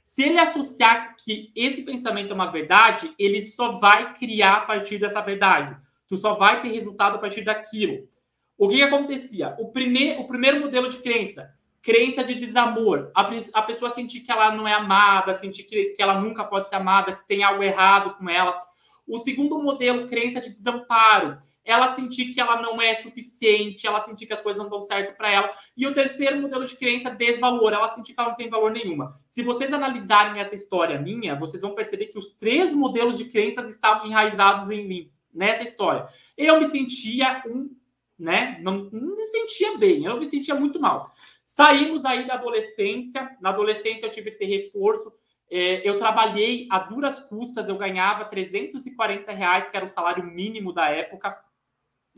Se 0.08 0.22
ele 0.22 0.38
associar 0.38 1.14
que 1.22 1.52
esse 1.54 1.82
pensamento 1.82 2.30
é 2.30 2.34
uma 2.34 2.50
verdade, 2.50 3.12
ele 3.18 3.42
só 3.42 3.72
vai 3.72 4.14
criar 4.14 4.54
a 4.54 4.60
partir 4.62 4.96
dessa 4.96 5.20
verdade. 5.20 5.76
Tu 6.08 6.16
só 6.16 6.32
vai 6.32 6.62
ter 6.62 6.72
resultado 6.72 7.16
a 7.16 7.18
partir 7.18 7.42
daquilo. 7.42 8.08
O 8.56 8.66
que, 8.66 8.76
que 8.76 8.82
acontecia? 8.82 9.54
O, 9.58 9.68
primeir, 9.70 10.18
o 10.18 10.26
primeiro 10.26 10.60
modelo 10.60 10.88
de 10.88 10.96
crença, 10.96 11.54
crença 11.82 12.24
de 12.24 12.34
desamor. 12.36 13.12
A, 13.14 13.30
a 13.52 13.62
pessoa 13.62 13.90
sentir 13.90 14.20
que 14.20 14.32
ela 14.32 14.50
não 14.50 14.66
é 14.66 14.72
amada, 14.72 15.34
sentir 15.34 15.64
que, 15.64 15.90
que 15.90 16.02
ela 16.02 16.18
nunca 16.18 16.42
pode 16.42 16.70
ser 16.70 16.76
amada, 16.76 17.14
que 17.14 17.28
tem 17.28 17.44
algo 17.44 17.62
errado 17.62 18.14
com 18.14 18.30
ela. 18.30 18.58
O 19.06 19.18
segundo 19.18 19.62
modelo, 19.62 20.08
crença 20.08 20.40
de 20.40 20.56
desamparo 20.56 21.36
ela 21.68 21.92
sentir 21.92 22.32
que 22.32 22.40
ela 22.40 22.62
não 22.62 22.80
é 22.80 22.94
suficiente, 22.94 23.86
ela 23.86 24.00
sentir 24.00 24.24
que 24.24 24.32
as 24.32 24.40
coisas 24.40 24.60
não 24.60 24.70
dão 24.70 24.80
certo 24.80 25.14
para 25.14 25.30
ela. 25.30 25.52
E 25.76 25.86
o 25.86 25.92
terceiro 25.92 26.40
modelo 26.40 26.64
de 26.64 26.74
crença, 26.74 27.10
desvalor, 27.10 27.74
ela 27.74 27.88
sentir 27.88 28.14
que 28.14 28.20
ela 28.20 28.30
não 28.30 28.36
tem 28.36 28.48
valor 28.48 28.70
nenhuma. 28.70 29.20
Se 29.28 29.42
vocês 29.42 29.70
analisarem 29.70 30.40
essa 30.40 30.54
história 30.54 30.98
minha, 30.98 31.38
vocês 31.38 31.60
vão 31.60 31.74
perceber 31.74 32.06
que 32.06 32.16
os 32.16 32.30
três 32.30 32.72
modelos 32.72 33.18
de 33.18 33.26
crenças 33.26 33.68
estavam 33.68 34.06
enraizados 34.06 34.70
em 34.70 34.88
mim, 34.88 35.12
nessa 35.32 35.62
história. 35.62 36.08
Eu 36.38 36.58
me 36.58 36.64
sentia 36.64 37.42
um, 37.46 37.70
né? 38.18 38.58
Não, 38.62 38.88
não 38.90 39.14
me 39.14 39.26
sentia 39.26 39.76
bem, 39.76 40.06
eu 40.06 40.16
me 40.16 40.24
sentia 40.24 40.54
muito 40.54 40.80
mal. 40.80 41.12
Saímos 41.44 42.02
aí 42.06 42.26
da 42.26 42.34
adolescência, 42.34 43.36
na 43.42 43.50
adolescência 43.50 44.06
eu 44.06 44.10
tive 44.10 44.30
esse 44.30 44.46
reforço. 44.46 45.12
É, 45.50 45.86
eu 45.86 45.98
trabalhei 45.98 46.66
a 46.70 46.78
duras 46.78 47.20
custas, 47.20 47.68
eu 47.68 47.76
ganhava 47.76 48.24
340 48.24 49.32
reais, 49.32 49.68
que 49.68 49.76
era 49.76 49.84
o 49.84 49.88
salário 49.88 50.24
mínimo 50.24 50.72
da 50.72 50.88
época 50.88 51.36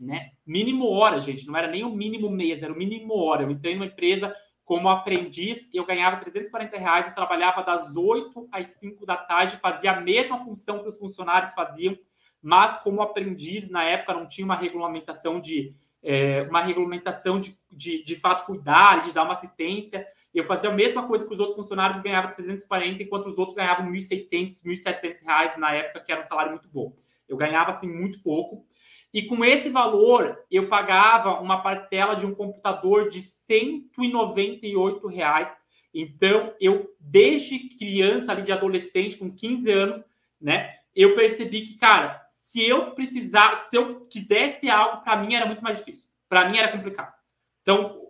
né? 0.01 0.31
Mínimo 0.45 0.89
hora, 0.89 1.19
gente, 1.19 1.45
não 1.45 1.55
era 1.55 1.67
nem 1.67 1.83
o 1.83 1.95
mínimo 1.95 2.29
mês, 2.29 2.63
era 2.63 2.73
o 2.73 2.75
mínimo 2.75 3.13
hora. 3.13 3.43
Eu 3.43 3.51
entrei 3.51 3.75
numa 3.75 3.85
empresa 3.85 4.35
como 4.65 4.89
aprendiz, 4.89 5.67
eu 5.73 5.85
ganhava 5.85 6.17
340 6.17 6.77
reais, 6.77 7.07
eu 7.07 7.13
trabalhava 7.13 7.63
das 7.63 7.95
8 7.95 8.49
às 8.51 8.67
5 8.67 9.05
da 9.05 9.17
tarde, 9.17 9.57
fazia 9.57 9.91
a 9.91 10.01
mesma 10.01 10.37
função 10.39 10.79
que 10.79 10.87
os 10.87 10.97
funcionários 10.97 11.53
faziam, 11.53 11.97
mas 12.41 12.77
como 12.77 13.01
aprendiz, 13.01 13.69
na 13.69 13.83
época 13.83 14.13
não 14.13 14.27
tinha 14.27 14.45
uma 14.45 14.55
regulamentação 14.55 15.39
de 15.39 15.75
é, 16.03 16.41
uma 16.43 16.61
regulamentação 16.61 17.39
de, 17.39 17.55
de, 17.71 18.03
de 18.03 18.15
fato 18.15 18.47
cuidar, 18.47 19.01
de 19.01 19.13
dar 19.13 19.23
uma 19.23 19.33
assistência. 19.33 20.07
Eu 20.33 20.43
fazia 20.43 20.69
a 20.69 20.73
mesma 20.73 21.07
coisa 21.07 21.27
que 21.27 21.33
os 21.33 21.39
outros 21.39 21.55
funcionários 21.55 22.01
ganhava 22.01 22.29
340, 22.29 23.03
enquanto 23.03 23.27
os 23.27 23.37
outros 23.37 23.55
ganhavam 23.55 23.85
1.600, 23.91 24.63
1.700 24.65 25.23
reais 25.23 25.57
na 25.59 25.73
época, 25.73 25.99
que 25.99 26.11
era 26.11 26.21
um 26.21 26.23
salário 26.23 26.51
muito 26.51 26.67
bom. 26.69 26.95
Eu 27.29 27.37
ganhava 27.37 27.69
assim 27.69 27.87
muito 27.87 28.19
pouco. 28.23 28.65
E 29.13 29.23
com 29.23 29.43
esse 29.43 29.69
valor, 29.69 30.39
eu 30.49 30.67
pagava 30.67 31.41
uma 31.41 31.61
parcela 31.61 32.15
de 32.15 32.25
um 32.25 32.33
computador 32.33 33.09
de 33.09 33.21
198 33.21 35.05
reais. 35.07 35.53
Então, 35.93 36.53
eu, 36.59 36.89
desde 36.99 37.69
criança, 37.77 38.31
ali 38.31 38.41
de 38.41 38.51
adolescente, 38.51 39.17
com 39.17 39.29
15 39.29 39.69
anos, 39.69 40.05
né, 40.39 40.73
eu 40.95 41.15
percebi 41.15 41.61
que, 41.61 41.77
cara, 41.77 42.25
se 42.29 42.65
eu 42.67 42.91
precisar, 42.91 43.59
se 43.59 43.75
eu 43.75 44.05
quisesse 44.07 44.59
ter 44.59 44.69
algo, 44.69 45.03
para 45.03 45.17
mim 45.17 45.35
era 45.35 45.45
muito 45.45 45.61
mais 45.61 45.79
difícil. 45.79 46.05
Para 46.29 46.49
mim 46.49 46.57
era 46.57 46.71
complicado. 46.71 47.13
Então, 47.61 48.01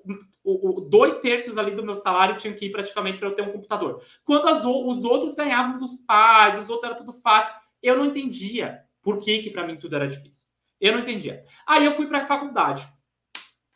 o, 0.44 0.70
o, 0.70 0.82
dois 0.82 1.20
terços 1.20 1.58
ali 1.58 1.72
do 1.72 1.86
meu 1.86 1.96
salário 1.96 2.38
tinham 2.38 2.56
que 2.56 2.66
ir 2.66 2.72
praticamente 2.72 3.18
para 3.18 3.28
eu 3.28 3.36
ter 3.36 3.42
um 3.42 3.52
computador. 3.52 4.04
Quando 4.24 4.48
as, 4.48 4.64
os 4.64 5.04
outros 5.04 5.36
ganhavam 5.36 5.78
dos 5.78 5.96
pais, 5.98 6.58
os 6.58 6.70
outros 6.70 6.90
era 6.90 6.98
tudo 6.98 7.14
fácil, 7.14 7.54
eu 7.82 7.98
não 7.98 8.06
entendia 8.06 8.84
por 9.02 9.20
que, 9.20 9.40
que 9.40 9.50
para 9.50 9.66
mim 9.66 9.78
tudo 9.78 9.96
era 9.96 10.08
difícil. 10.08 10.44
Eu 10.82 10.94
não 10.94 11.02
entendia. 11.02 11.46
Aí 11.67 11.86
eu 11.86 11.91
fui 11.91 12.08
para 12.08 12.24
a 12.24 12.28
faculdade. 12.28 12.88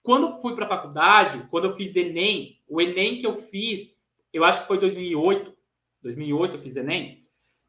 Quando 0.02 0.42
fui 0.42 0.56
para 0.56 0.66
a 0.66 0.70
faculdade, 0.70 1.48
quando 1.52 1.66
eu 1.66 1.74
fiz 1.74 1.96
Enem, 1.96 2.60
o 2.68 2.82
Enem 2.82 3.20
que 3.20 3.28
eu 3.28 3.36
fiz, 3.36 3.96
eu 4.34 4.44
acho 4.44 4.62
que 4.62 4.68
foi 4.68 4.80
2008, 4.80 5.56
2008 6.02 6.56
eu 6.56 6.62
fiz 6.62 6.76
Enem, 6.76 7.24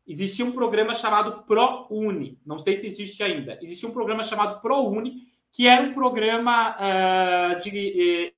existia 0.07 0.44
um 0.44 0.53
programa 0.53 0.94
chamado 0.94 1.44
ProUni. 1.44 2.40
Não 2.44 2.59
sei 2.59 2.77
se 2.77 2.87
existe 2.87 3.22
ainda. 3.22 3.59
Existia 3.62 3.88
um 3.88 3.92
programa 3.92 4.22
chamado 4.22 4.61
ProUni, 4.61 5.27
que 5.53 5.66
era 5.66 5.83
um 5.83 5.94
programa 5.94 6.77
uh, 6.77 7.61
de 7.62 8.33
uh, 8.33 8.37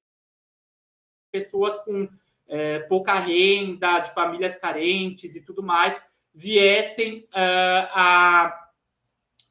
pessoas 1.30 1.76
com 1.78 2.04
uh, 2.04 2.88
pouca 2.88 3.14
renda, 3.14 4.00
de 4.00 4.12
famílias 4.14 4.56
carentes 4.56 5.34
e 5.36 5.44
tudo 5.44 5.62
mais, 5.62 6.00
viessem 6.32 7.26
a 7.32 8.67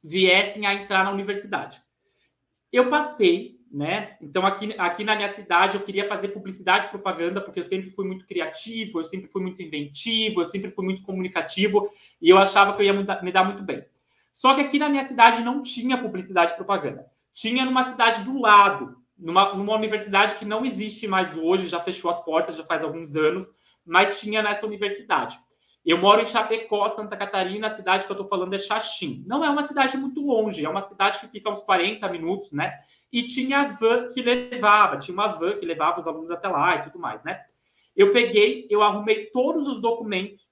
viessem 0.07 0.65
a 0.65 0.73
entrar 0.73 1.03
na 1.03 1.11
universidade. 1.11 1.81
Eu 2.71 2.89
passei, 2.89 3.57
né? 3.71 4.15
Então, 4.21 4.45
aqui, 4.45 4.73
aqui 4.77 5.03
na 5.03 5.15
minha 5.15 5.27
cidade, 5.27 5.75
eu 5.75 5.83
queria 5.83 6.07
fazer 6.07 6.29
publicidade 6.29 6.85
e 6.85 6.89
propaganda, 6.89 7.41
porque 7.41 7.59
eu 7.59 7.63
sempre 7.63 7.89
fui 7.89 8.05
muito 8.05 8.25
criativo, 8.25 8.99
eu 8.99 9.05
sempre 9.05 9.27
fui 9.27 9.41
muito 9.41 9.61
inventivo, 9.61 10.41
eu 10.41 10.45
sempre 10.45 10.71
fui 10.71 10.85
muito 10.85 11.01
comunicativo, 11.01 11.91
e 12.21 12.29
eu 12.29 12.37
achava 12.37 12.73
que 12.73 12.81
eu 12.81 12.85
ia 12.85 12.93
me 13.21 13.31
dar 13.31 13.43
muito 13.43 13.63
bem. 13.63 13.85
Só 14.31 14.55
que 14.55 14.61
aqui 14.61 14.79
na 14.79 14.87
minha 14.87 15.03
cidade 15.03 15.43
não 15.43 15.61
tinha 15.61 15.97
publicidade 15.97 16.53
e 16.53 16.55
propaganda. 16.55 17.05
Tinha 17.33 17.65
numa 17.65 17.83
cidade 17.83 18.23
do 18.23 18.39
lado, 18.39 18.95
numa, 19.17 19.55
numa 19.55 19.75
universidade 19.75 20.35
que 20.35 20.45
não 20.45 20.65
existe 20.65 21.07
mais 21.07 21.35
hoje, 21.35 21.67
já 21.67 21.79
fechou 21.79 22.09
as 22.09 22.23
portas, 22.23 22.55
já 22.55 22.63
faz 22.63 22.83
alguns 22.83 23.15
anos, 23.15 23.49
mas 23.85 24.19
tinha 24.19 24.41
nessa 24.41 24.65
universidade. 24.65 25.37
Eu 25.87 25.97
moro 25.97 26.21
em 26.21 26.25
Chapecó, 26.25 26.89
Santa 26.89 27.15
Catarina, 27.15 27.67
a 27.67 27.69
cidade 27.69 28.05
que 28.05 28.11
eu 28.11 28.13
estou 28.15 28.27
falando 28.27 28.53
é 28.53 28.57
Xaxim. 28.57 29.23
Não 29.25 29.41
é 29.41 29.49
uma 29.49 29.63
cidade 29.63 29.95
muito 29.95 30.19
longe, 30.19 30.65
é 30.65 30.67
uma 30.67 30.81
cidade 30.81 31.17
que 31.17 31.27
fica 31.27 31.49
uns 31.49 31.61
40 31.61 32.09
minutos, 32.09 32.51
né? 32.51 32.75
E 33.09 33.23
tinha 33.23 33.63
van 33.63 34.09
que 34.09 34.21
levava, 34.21 34.97
tinha 34.97 35.13
uma 35.13 35.27
van 35.27 35.55
que 35.55 35.65
levava 35.65 35.97
os 35.97 36.05
alunos 36.05 36.29
até 36.29 36.49
lá 36.49 36.75
e 36.75 36.83
tudo 36.83 36.99
mais, 36.99 37.23
né? 37.23 37.41
Eu 37.95 38.11
peguei, 38.11 38.67
eu 38.69 38.83
arrumei 38.83 39.27
todos 39.27 39.65
os 39.65 39.79
documentos 39.79 40.45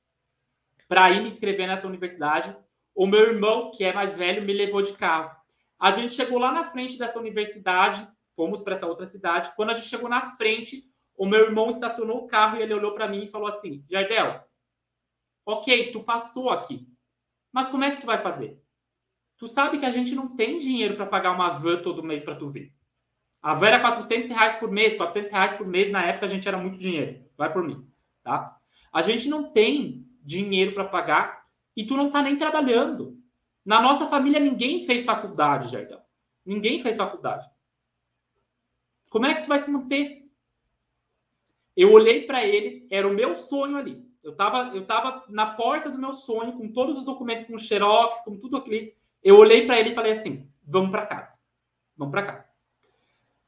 para 0.88 1.12
ir 1.12 1.20
me 1.20 1.28
inscrever 1.28 1.68
nessa 1.68 1.86
universidade. 1.86 2.56
O 2.96 3.06
meu 3.06 3.20
irmão, 3.20 3.72
que 3.72 3.84
é 3.84 3.92
mais 3.92 4.14
velho, 4.14 4.42
me 4.42 4.54
levou 4.54 4.82
de 4.82 4.94
carro. 4.94 5.36
A 5.78 5.92
gente 5.92 6.14
chegou 6.14 6.40
lá 6.40 6.50
na 6.50 6.64
frente 6.64 6.98
dessa 6.98 7.20
universidade, 7.20 8.08
fomos 8.38 8.62
para 8.62 8.76
essa 8.76 8.88
outra 8.88 9.06
cidade. 9.06 9.52
Quando 9.58 9.72
a 9.72 9.74
gente 9.74 9.88
chegou 9.88 10.08
na 10.08 10.22
frente, 10.38 10.86
o 11.18 11.26
meu 11.26 11.42
irmão 11.42 11.70
estacionou 11.70 12.20
o 12.20 12.28
carro 12.28 12.58
e 12.58 12.62
ele 12.62 12.74
olhou 12.74 12.94
para 12.94 13.10
mim 13.10 13.24
e 13.24 13.28
falou 13.28 13.50
assim: 13.50 13.84
Jardel, 13.90 14.42
Ok, 15.46 15.92
tu 15.92 16.04
passou 16.04 16.50
aqui. 16.50 16.88
Mas 17.52 17.68
como 17.68 17.84
é 17.84 17.92
que 17.92 18.02
tu 18.02 18.08
vai 18.08 18.18
fazer? 18.18 18.62
Tu 19.38 19.48
sabe 19.48 19.78
que 19.78 19.86
a 19.86 19.92
gente 19.92 20.16
não 20.16 20.36
tem 20.36 20.58
dinheiro 20.58 20.96
para 20.96 21.06
pagar 21.06 21.32
uma 21.32 21.50
van 21.50 21.82
todo 21.82 22.04
mês 22.04 22.24
para 22.24 22.36
tu 22.36 22.50
vir. 22.50 22.74
A 23.42 23.54
van 23.54 23.68
era 23.68 23.80
400 23.80 24.30
reais 24.30 24.56
por 24.56 24.72
mês. 24.72 24.96
400 24.96 25.30
reais 25.30 25.54
por 25.54 25.68
mês, 25.68 25.92
na 25.92 26.04
época, 26.04 26.26
a 26.26 26.30
gente 26.30 26.48
era 26.48 26.58
muito 26.58 26.78
dinheiro. 26.78 27.24
Vai 27.38 27.52
por 27.52 27.64
mim, 27.64 27.88
tá? 28.24 28.60
A 28.92 29.02
gente 29.02 29.30
não 29.30 29.52
tem 29.52 30.08
dinheiro 30.22 30.74
para 30.74 30.86
pagar 30.86 31.46
e 31.76 31.86
tu 31.86 31.96
não 31.96 32.10
tá 32.10 32.22
nem 32.22 32.38
trabalhando. 32.38 33.22
Na 33.64 33.82
nossa 33.82 34.08
família, 34.08 34.40
ninguém 34.40 34.80
fez 34.80 35.06
faculdade, 35.06 35.70
Jardão. 35.70 36.02
Ninguém 36.46 36.80
fez 36.80 36.96
faculdade. 36.96 37.50
Como 39.10 39.26
é 39.26 39.34
que 39.34 39.42
tu 39.42 39.48
vai 39.48 39.60
se 39.60 39.70
manter? 39.70 40.30
Eu 41.76 41.92
olhei 41.92 42.26
para 42.26 42.46
ele, 42.46 42.88
era 42.90 43.08
o 43.08 43.14
meu 43.14 43.36
sonho 43.36 43.78
ali. 43.78 44.05
Eu 44.26 44.32
estava 44.32 44.76
eu 44.76 44.88
tava 44.88 45.24
na 45.30 45.46
porta 45.46 45.88
do 45.88 46.00
meu 46.00 46.16
sonho, 46.16 46.54
com 46.54 46.68
todos 46.68 46.98
os 46.98 47.06
documentos, 47.06 47.44
com 47.44 47.56
xerox, 47.60 48.22
com 48.22 48.36
tudo 48.36 48.58
aquilo. 48.58 48.92
Eu 49.24 49.38
olhei 49.38 49.68
para 49.68 49.80
ele 49.80 49.90
e 49.90 49.94
falei 49.94 50.14
assim: 50.14 50.50
vamos 50.66 50.90
para 50.90 51.06
casa. 51.06 51.40
Vamos 51.96 52.12
para 52.12 52.26
casa. 52.26 52.50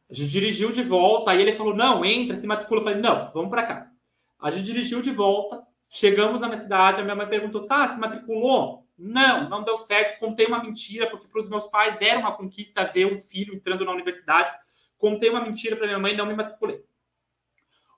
A 0.08 0.14
gente 0.14 0.30
dirigiu 0.30 0.72
de 0.72 0.84
volta, 0.84 1.32
aí 1.32 1.42
ele 1.42 1.52
falou: 1.52 1.76
não, 1.76 2.06
entra, 2.06 2.38
se 2.38 2.46
matricula. 2.46 2.80
Eu 2.80 2.84
falei: 2.84 3.02
não, 3.02 3.32
vamos 3.34 3.50
para 3.50 3.66
casa. 3.66 3.92
A 4.40 4.52
gente 4.52 4.66
dirigiu 4.66 5.02
de 5.02 5.10
volta, 5.10 5.66
chegamos 5.90 6.42
na 6.42 6.48
minha 6.48 6.60
cidade, 6.60 7.02
a 7.02 7.04
minha 7.04 7.16
mãe 7.16 7.28
perguntou: 7.28 7.66
tá, 7.66 7.88
se 7.90 8.00
matriculou? 8.00 8.88
Não, 8.96 9.50
não 9.50 9.64
deu 9.64 9.80
certo. 9.80 10.20
Contei 10.20 10.46
uma 10.46 10.64
mentira, 10.64 11.10
porque 11.10 11.28
para 11.28 11.42
os 11.42 11.50
meus 11.50 11.66
pais 11.66 12.00
era 12.00 12.20
uma 12.20 12.38
conquista 12.38 12.84
ver 12.84 13.12
um 13.12 13.18
filho 13.18 13.56
entrando 13.56 13.84
na 13.84 13.92
universidade. 13.94 14.52
Contei 14.96 15.32
uma 15.32 15.42
mentira 15.42 15.76
para 15.76 15.88
minha 15.88 15.98
mãe 15.98 16.14
e 16.14 16.18
não 16.18 16.28
me 16.28 16.36
matriculei. 16.36 16.84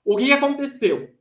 O 0.02 0.16
que 0.16 0.32
aconteceu? 0.32 1.14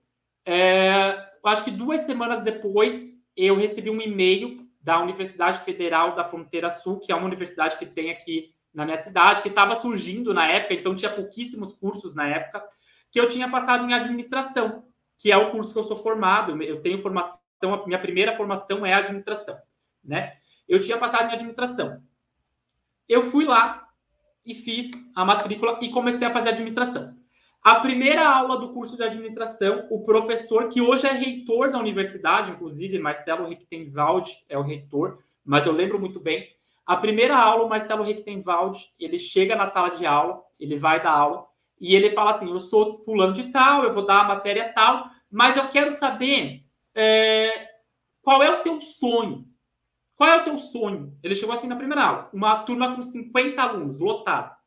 É, 0.46 1.29
acho 1.44 1.64
que 1.64 1.72
duas 1.72 2.02
semanas 2.02 2.44
depois, 2.44 2.94
eu 3.36 3.56
recebi 3.56 3.90
um 3.90 4.02
e-mail 4.02 4.68
da 4.82 5.00
Universidade 5.02 5.60
Federal 5.60 6.16
da 6.16 6.24
Fronteira 6.24 6.70
Sul, 6.70 7.00
que 7.00 7.12
é 7.12 7.16
uma 7.16 7.26
universidade 7.26 7.78
que 7.78 7.86
tem 7.86 8.12
aqui 8.12 8.54
na 8.74 8.86
minha 8.86 8.98
cidade, 8.98 9.42
que 9.42 9.50
estava 9.50 9.76
surgindo 9.76 10.34
na 10.34 10.48
época, 10.48 10.74
então 10.74 10.96
tinha 10.96 11.12
pouquíssimos 11.12 11.72
cursos 11.72 12.16
na 12.16 12.28
época, 12.28 12.64
que 13.12 13.20
eu 13.20 13.28
tinha 13.28 13.50
passado 13.50 13.86
em 13.86 13.94
administração, 13.94 14.84
que 15.18 15.32
é 15.32 15.38
o 15.38 15.52
curso 15.52 15.74
que 15.74 15.80
eu 15.80 15.84
sou 15.84 15.98
formado. 15.98 16.62
Eu 16.62 16.82
tenho 16.82 17.00
formação, 17.00 17.40
a 17.64 17.86
minha 17.86 18.00
primeira 18.00 18.34
formação 18.34 18.86
é 18.86 18.94
administração, 18.94 19.58
né? 20.04 20.34
Eu 20.68 20.80
tinha 20.80 20.98
passado 20.98 21.30
em 21.30 21.34
administração. 21.34 22.02
Eu 23.08 23.24
fui 23.24 23.46
lá 23.46 23.88
e 24.46 24.54
fiz 24.54 24.92
a 25.16 25.26
matrícula 25.26 25.80
e 25.82 25.90
comecei 25.90 26.28
a 26.28 26.32
fazer 26.32 26.50
administração. 26.50 27.19
A 27.62 27.76
primeira 27.76 28.26
aula 28.26 28.58
do 28.58 28.74
curso 28.74 28.96
de 28.96 29.04
administração, 29.04 29.86
o 29.90 30.02
professor, 30.02 30.70
que 30.70 30.82
hoje 30.82 31.06
é 31.06 31.12
reitor 31.12 31.72
da 31.72 31.78
universidade, 31.78 32.52
inclusive 32.52 32.98
Marcelo 33.00 33.48
Richtenwald 33.48 34.32
é 34.48 34.58
o 34.58 34.62
reitor, 34.62 35.20
mas 35.44 35.66
eu 35.66 35.74
lembro 35.74 36.00
muito 36.00 36.20
bem. 36.20 36.48
A 36.86 36.96
primeira 36.96 37.38
aula, 37.38 37.66
o 37.66 37.70
Marcelo 37.70 38.04
Richtenwald, 38.04 38.78
ele 38.98 39.18
chega 39.18 39.56
na 39.56 39.68
sala 39.68 39.90
de 39.90 40.06
aula, 40.06 40.42
ele 40.60 40.78
vai 40.78 41.04
dar 41.04 41.12
aula, 41.12 41.46
e 41.80 41.96
ele 41.96 42.10
fala 42.10 42.32
assim: 42.32 42.50
Eu 42.50 42.60
sou 42.60 42.98
fulano 43.04 43.34
de 43.34 43.52
tal, 43.52 43.84
eu 43.84 43.94
vou 43.94 44.06
dar 44.06 44.22
a 44.22 44.28
matéria 44.28 44.72
tal, 44.74 45.10
mas 45.30 45.56
eu 45.56 45.68
quero 45.70 45.92
saber 45.92 46.64
é, 46.96 47.70
qual 48.22 48.42
é 48.42 48.50
o 48.50 48.64
teu 48.64 48.82
sonho. 48.82 49.46
Qual 50.16 50.30
é 50.30 50.38
o 50.38 50.44
teu 50.44 50.58
sonho? 50.58 51.18
Ele 51.24 51.36
chegou 51.36 51.54
assim 51.54 51.68
na 51.68 51.76
primeira 51.76 52.04
aula, 52.04 52.30
uma 52.34 52.64
turma 52.64 52.96
com 52.96 53.04
50 53.04 53.62
alunos, 53.62 54.00
lotado. 54.00 54.59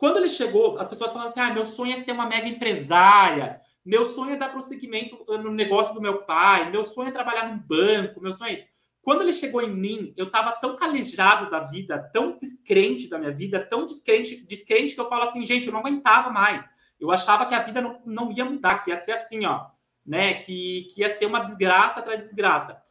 Quando 0.00 0.16
ele 0.16 0.30
chegou, 0.30 0.78
as 0.78 0.88
pessoas 0.88 1.12
falaram 1.12 1.28
assim: 1.28 1.40
ah, 1.40 1.52
meu 1.52 1.66
sonho 1.66 1.92
é 1.92 2.00
ser 2.00 2.12
uma 2.12 2.26
mega 2.26 2.48
empresária, 2.48 3.60
meu 3.84 4.06
sonho 4.06 4.32
é 4.32 4.36
dar 4.36 4.48
prosseguimento 4.48 5.22
no 5.28 5.50
negócio 5.50 5.92
do 5.92 6.00
meu 6.00 6.22
pai, 6.22 6.70
meu 6.70 6.86
sonho 6.86 7.10
é 7.10 7.12
trabalhar 7.12 7.50
num 7.50 7.58
banco, 7.58 8.18
meu 8.18 8.32
sonho 8.32 8.54
é. 8.54 8.66
Quando 9.02 9.20
ele 9.20 9.32
chegou 9.34 9.60
em 9.60 9.70
mim, 9.70 10.14
eu 10.16 10.28
estava 10.28 10.52
tão 10.52 10.74
calejado 10.74 11.50
da 11.50 11.60
vida, 11.60 11.98
tão 12.14 12.34
descrente 12.34 13.10
da 13.10 13.18
minha 13.18 13.30
vida, 13.30 13.60
tão 13.60 13.84
descrente, 13.84 14.46
descrente 14.46 14.94
que 14.94 15.00
eu 15.02 15.08
falo 15.08 15.24
assim, 15.24 15.44
gente, 15.44 15.66
eu 15.66 15.72
não 15.72 15.80
aguentava 15.80 16.30
mais. 16.30 16.64
Eu 16.98 17.10
achava 17.10 17.44
que 17.44 17.54
a 17.54 17.60
vida 17.60 17.82
não, 17.82 18.00
não 18.06 18.32
ia 18.32 18.44
mudar, 18.46 18.82
que 18.82 18.88
ia 18.88 18.96
ser 18.96 19.12
assim, 19.12 19.44
ó, 19.44 19.66
né? 20.04 20.34
Que, 20.34 20.86
que 20.94 21.02
ia 21.02 21.10
ser 21.10 21.26
uma 21.26 21.40
desgraça 21.40 22.00
atrás 22.00 22.20
de 22.20 22.24
desgraça. 22.24 22.82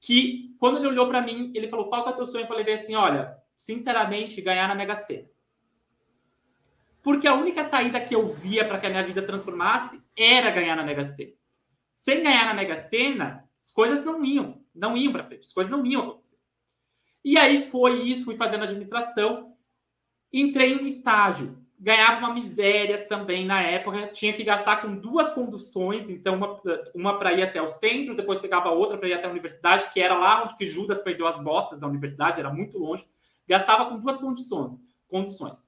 Que 0.00 0.56
quando 0.58 0.78
ele 0.78 0.88
olhou 0.88 1.06
para 1.06 1.22
mim, 1.22 1.52
ele 1.54 1.68
falou: 1.68 1.88
qual 1.88 2.02
que 2.02 2.10
é 2.10 2.12
o 2.12 2.16
teu 2.16 2.26
sonho? 2.26 2.42
Eu 2.42 2.48
falei 2.48 2.68
assim: 2.74 2.96
olha, 2.96 3.36
sinceramente, 3.56 4.40
ganhar 4.40 4.66
na 4.66 4.74
Mega 4.74 4.96
Sena 4.96 5.31
porque 7.02 7.26
a 7.26 7.34
única 7.34 7.64
saída 7.64 8.00
que 8.00 8.14
eu 8.14 8.26
via 8.26 8.64
para 8.64 8.78
que 8.78 8.86
a 8.86 8.90
minha 8.90 9.02
vida 9.02 9.20
transformasse 9.22 10.00
era 10.16 10.50
ganhar 10.50 10.76
na 10.76 10.84
Mega 10.84 11.04
Sena. 11.04 11.32
Sem 11.94 12.22
ganhar 12.22 12.46
na 12.46 12.54
Mega 12.54 12.88
Sena, 12.88 13.48
as 13.60 13.72
coisas 13.72 14.04
não 14.04 14.24
iam, 14.24 14.62
não 14.74 14.96
iam 14.96 15.12
para 15.12 15.24
frente, 15.24 15.46
as 15.46 15.52
coisas 15.52 15.70
não 15.70 15.84
iam 15.84 16.02
acontecer. 16.02 16.38
E 17.24 17.36
aí 17.36 17.60
foi 17.60 18.02
isso, 18.02 18.24
fui 18.24 18.34
fazendo 18.34 18.64
administração, 18.64 19.54
entrei 20.32 20.72
em 20.72 20.82
um 20.82 20.86
estágio, 20.86 21.58
ganhava 21.78 22.18
uma 22.18 22.34
miséria 22.34 23.06
também 23.06 23.44
na 23.44 23.60
época, 23.60 24.06
tinha 24.08 24.32
que 24.32 24.44
gastar 24.44 24.80
com 24.80 24.94
duas 24.94 25.30
conduções, 25.30 26.08
então 26.08 26.36
uma, 26.36 26.60
uma 26.94 27.18
para 27.18 27.32
ir 27.32 27.42
até 27.42 27.60
o 27.60 27.68
centro, 27.68 28.14
depois 28.14 28.38
pegava 28.38 28.70
outra 28.70 28.96
para 28.96 29.08
ir 29.08 29.14
até 29.14 29.26
a 29.26 29.30
universidade, 29.30 29.92
que 29.92 30.00
era 30.00 30.16
lá 30.16 30.44
onde 30.44 30.56
que 30.56 30.66
Judas 30.66 31.00
perdeu 31.00 31.26
as 31.26 31.42
botas 31.42 31.80
da 31.80 31.88
universidade, 31.88 32.40
era 32.40 32.52
muito 32.52 32.78
longe, 32.78 33.06
gastava 33.46 33.86
com 33.86 33.98
duas 33.98 34.16
condições, 34.16 34.80
condições 35.08 35.62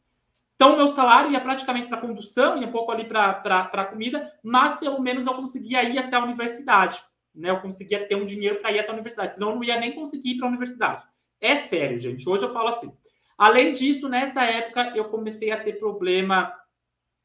então, 0.55 0.77
meu 0.77 0.87
salário 0.87 1.33
ia 1.33 1.41
praticamente 1.41 1.89
para 1.89 2.01
condução, 2.01 2.57
ia 2.57 2.69
um 2.69 2.73
pouco 2.73 2.93
ali 2.93 3.05
para 3.05 3.87
comida, 3.91 4.33
mas 4.43 4.77
pelo 4.77 5.01
menos 5.01 5.27
eu 5.27 5.35
conseguia 5.35 5.83
ir 5.83 5.99
até 5.99 6.17
a 6.17 6.23
universidade. 6.23 7.03
Né? 7.35 7.51
Eu 7.51 7.61
conseguia 7.61 8.07
ter 8.07 8.15
um 8.15 8.25
dinheiro 8.25 8.61
para 8.61 8.71
ir 8.71 8.79
até 8.79 8.91
a 8.91 8.95
universidade, 8.95 9.33
senão 9.33 9.51
eu 9.51 9.57
não 9.57 9.65
ia 9.65 9.81
nem 9.81 9.93
conseguir 9.93 10.33
ir 10.33 10.37
para 10.37 10.47
a 10.47 10.51
universidade. 10.51 11.05
É 11.41 11.69
sério, 11.69 11.99
gente. 11.99 12.29
Hoje 12.29 12.45
eu 12.45 12.53
falo 12.53 12.69
assim. 12.69 12.93
Além 13.37 13.73
disso, 13.73 14.09
nessa 14.09 14.45
época, 14.45 14.93
eu 14.95 15.07
comecei 15.07 15.51
a 15.51 15.63
ter 15.63 15.75
problema 15.75 16.55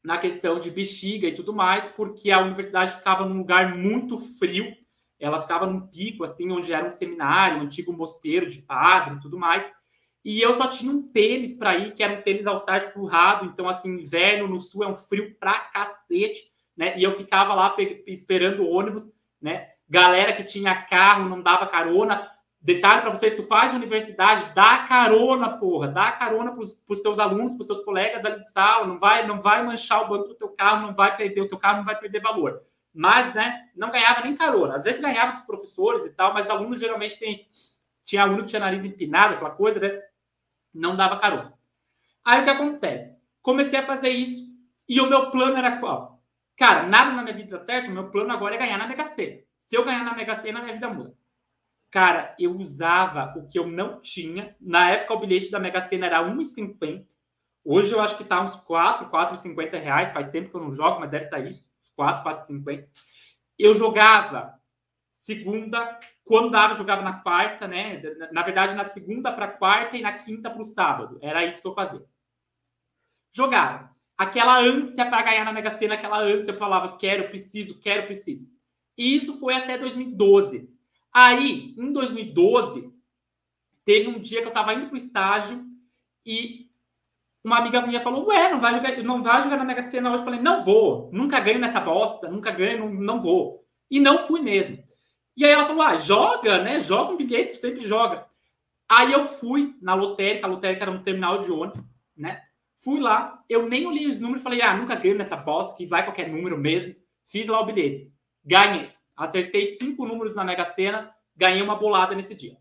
na 0.02 0.18
questão 0.18 0.58
de 0.58 0.70
bexiga 0.70 1.28
e 1.28 1.34
tudo 1.34 1.52
mais, 1.52 1.86
porque 1.88 2.32
a 2.32 2.40
universidade 2.40 2.96
ficava 2.96 3.24
num 3.24 3.38
lugar 3.38 3.76
muito 3.76 4.18
frio. 4.18 4.74
Ela 5.20 5.38
ficava 5.38 5.66
num 5.66 5.86
pico, 5.86 6.24
assim, 6.24 6.50
onde 6.50 6.72
era 6.72 6.86
um 6.86 6.90
seminário, 6.90 7.58
um 7.58 7.62
antigo 7.62 7.92
mosteiro 7.92 8.46
de 8.46 8.60
padre 8.62 9.16
e 9.16 9.20
tudo 9.20 9.38
mais. 9.38 9.64
E 10.24 10.40
eu 10.40 10.52
só 10.54 10.66
tinha 10.66 10.92
um 10.92 11.02
tênis 11.02 11.54
para 11.54 11.76
ir, 11.76 11.94
que 11.94 12.02
era 12.02 12.12
um 12.12 12.22
tênis 12.22 12.46
All-Star. 12.46 12.92
Então, 13.44 13.68
assim, 13.68 13.94
inverno 13.94 14.48
no 14.48 14.60
sul 14.60 14.84
é 14.84 14.88
um 14.88 14.94
frio 14.94 15.34
pra 15.40 15.54
cacete, 15.54 16.50
né? 16.76 16.98
E 16.98 17.02
eu 17.02 17.12
ficava 17.12 17.54
lá 17.54 17.74
esperando 18.06 18.62
o 18.62 18.70
ônibus, 18.70 19.10
né? 19.40 19.68
Galera 19.88 20.32
que 20.32 20.44
tinha 20.44 20.82
carro, 20.82 21.28
não 21.28 21.40
dava 21.42 21.66
carona. 21.66 22.30
Detalhe 22.60 23.00
para 23.00 23.10
vocês, 23.10 23.34
tu 23.34 23.42
faz 23.42 23.72
universidade, 23.72 24.52
dá 24.54 24.84
carona, 24.86 25.56
porra. 25.56 25.88
Dá 25.88 26.12
carona 26.12 26.52
pros, 26.52 26.74
pros 26.74 27.00
teus 27.00 27.18
alunos, 27.18 27.54
pros 27.54 27.66
teus 27.66 27.80
colegas 27.80 28.24
ali 28.24 28.42
de 28.42 28.50
sala. 28.50 28.86
Não 28.86 28.98
vai, 28.98 29.26
não 29.26 29.40
vai 29.40 29.64
manchar 29.64 30.04
o 30.04 30.08
banco 30.08 30.28
do 30.28 30.34
teu 30.34 30.50
carro, 30.50 30.86
não 30.86 30.94
vai 30.94 31.16
perder, 31.16 31.40
o 31.40 31.48
teu 31.48 31.58
carro 31.58 31.78
não 31.78 31.84
vai 31.84 31.98
perder 31.98 32.20
valor. 32.20 32.62
mas 32.92 33.34
né, 33.34 33.68
não 33.74 33.90
ganhava 33.90 34.22
nem 34.22 34.36
carona. 34.36 34.76
Às 34.76 34.84
vezes 34.84 35.00
ganhava 35.00 35.32
dos 35.32 35.42
professores 35.42 36.04
e 36.04 36.10
tal, 36.10 36.34
mas 36.34 36.50
alunos 36.50 36.78
geralmente 36.78 37.18
tem, 37.18 37.48
tinha 38.04 38.22
aluno 38.22 38.42
que 38.42 38.48
tinha 38.48 38.60
nariz 38.60 38.84
empinado, 38.84 39.34
aquela 39.34 39.50
coisa, 39.50 39.80
né? 39.80 40.00
Não 40.72 40.96
dava 40.96 41.18
carona. 41.18 41.54
Aí 42.24 42.40
o 42.40 42.44
que 42.44 42.50
acontece? 42.50 43.18
Comecei 43.42 43.78
a 43.78 43.86
fazer 43.86 44.10
isso 44.10 44.48
e 44.88 45.00
o 45.00 45.08
meu 45.08 45.30
plano 45.30 45.56
era 45.56 45.78
qual? 45.78 46.22
Cara, 46.56 46.82
nada 46.86 47.12
na 47.12 47.22
minha 47.22 47.34
vida 47.34 47.56
dá 47.56 47.60
certo, 47.60 47.90
meu 47.90 48.10
plano 48.10 48.32
agora 48.32 48.54
é 48.54 48.58
ganhar 48.58 48.76
na 48.76 48.86
Mega 48.86 49.06
Sena. 49.06 49.40
Se 49.56 49.76
eu 49.76 49.84
ganhar 49.84 50.04
na 50.04 50.14
Mega 50.14 50.36
Sena, 50.36 50.60
minha 50.60 50.74
vida 50.74 50.88
muda. 50.88 51.14
Cara, 51.90 52.36
eu 52.38 52.56
usava 52.56 53.34
o 53.36 53.48
que 53.48 53.58
eu 53.58 53.66
não 53.66 54.00
tinha. 54.00 54.54
Na 54.60 54.90
época, 54.90 55.14
o 55.14 55.18
bilhete 55.18 55.50
da 55.50 55.58
Mega 55.58 55.80
Sena 55.80 56.06
era 56.06 56.20
R$1,50. 56.20 57.06
Hoje 57.64 57.92
eu 57.92 58.00
acho 58.00 58.16
que 58.16 58.24
tá 58.24 58.40
uns 58.42 58.56
4, 58.56 59.10
4,50 59.10 59.80
reais. 59.80 60.12
Faz 60.12 60.28
tempo 60.28 60.50
que 60.50 60.56
eu 60.56 60.60
não 60.60 60.70
jogo, 60.70 61.00
mas 61.00 61.10
deve 61.10 61.24
estar 61.24 61.38
tá 61.38 61.42
isso. 61.42 61.68
Uns 61.82 61.90
4, 61.96 62.24
4,50. 62.24 62.86
Eu 63.58 63.74
jogava 63.74 64.54
segunda, 65.12 65.98
quando 66.30 66.48
dava, 66.48 66.74
jogava 66.74 67.02
na 67.02 67.14
quarta, 67.14 67.66
né? 67.66 68.00
Na 68.30 68.44
verdade, 68.44 68.76
na 68.76 68.84
segunda 68.84 69.32
para 69.32 69.48
quarta 69.48 69.96
e 69.96 70.00
na 70.00 70.12
quinta 70.12 70.48
para 70.48 70.62
o 70.62 70.64
sábado. 70.64 71.18
Era 71.20 71.44
isso 71.44 71.60
que 71.60 71.66
eu 71.66 71.72
fazia. 71.72 72.04
Jogava. 73.32 73.90
Aquela 74.16 74.60
ânsia 74.60 75.04
para 75.06 75.22
ganhar 75.22 75.44
na 75.44 75.52
Mega 75.52 75.76
Sena, 75.76 75.94
aquela 75.94 76.20
ânsia, 76.20 76.52
eu 76.52 76.56
falava, 76.56 76.96
quero, 76.96 77.30
preciso, 77.30 77.80
quero, 77.80 78.06
preciso. 78.06 78.48
E 78.96 79.16
isso 79.16 79.40
foi 79.40 79.54
até 79.54 79.76
2012. 79.76 80.72
Aí, 81.12 81.74
em 81.76 81.92
2012, 81.92 82.94
teve 83.84 84.08
um 84.08 84.20
dia 84.20 84.38
que 84.38 84.46
eu 84.46 84.50
estava 84.50 84.72
indo 84.72 84.86
para 84.86 84.94
o 84.94 84.98
estágio 84.98 85.66
e 86.24 86.70
uma 87.42 87.58
amiga 87.58 87.84
minha 87.84 87.98
falou: 87.98 88.28
Ué, 88.28 88.52
não 88.52 88.60
vai 88.60 88.72
jogar, 88.76 89.02
não 89.02 89.20
vai 89.20 89.42
jogar 89.42 89.56
na 89.56 89.64
Mega 89.64 89.82
Sena 89.82 90.12
hoje? 90.12 90.20
Eu 90.20 90.24
falei: 90.26 90.38
Não 90.38 90.64
vou, 90.64 91.10
nunca 91.12 91.40
ganho 91.40 91.58
nessa 91.58 91.80
bosta, 91.80 92.28
nunca 92.28 92.52
ganho, 92.52 92.78
não, 92.78 92.94
não 92.94 93.20
vou. 93.20 93.66
E 93.90 93.98
não 93.98 94.16
fui 94.16 94.40
mesmo. 94.40 94.80
E 95.40 95.44
aí 95.46 95.52
ela 95.52 95.64
falou: 95.64 95.80
Ah, 95.80 95.96
joga, 95.96 96.62
né? 96.62 96.78
Joga 96.80 97.14
um 97.14 97.16
bilhete, 97.16 97.56
sempre 97.56 97.80
joga. 97.80 98.26
Aí 98.86 99.10
eu 99.10 99.24
fui 99.24 99.74
na 99.80 99.94
lotérica, 99.94 100.46
a 100.46 100.50
lotérica 100.50 100.84
era 100.84 100.90
um 100.90 101.02
terminal 101.02 101.38
de 101.38 101.50
ônibus, 101.50 101.90
né? 102.14 102.42
Fui 102.76 103.00
lá, 103.00 103.42
eu 103.48 103.66
nem 103.66 103.86
olhei 103.86 104.06
os 104.06 104.20
números, 104.20 104.42
falei: 104.42 104.60
Ah, 104.60 104.76
nunca 104.76 104.94
ganho 104.96 105.16
nessa 105.16 105.36
bosta, 105.36 105.74
que 105.74 105.86
vai 105.86 106.04
qualquer 106.04 106.28
número 106.28 106.58
mesmo. 106.58 106.94
Fiz 107.24 107.46
lá 107.46 107.58
o 107.58 107.64
bilhete. 107.64 108.12
Ganhei. 108.44 108.92
Acertei 109.16 109.76
cinco 109.78 110.04
números 110.04 110.34
na 110.34 110.44
Mega 110.44 110.66
Sena, 110.66 111.10
ganhei 111.34 111.62
uma 111.62 111.76
bolada 111.76 112.14
nesse 112.14 112.34
dia. 112.34 112.58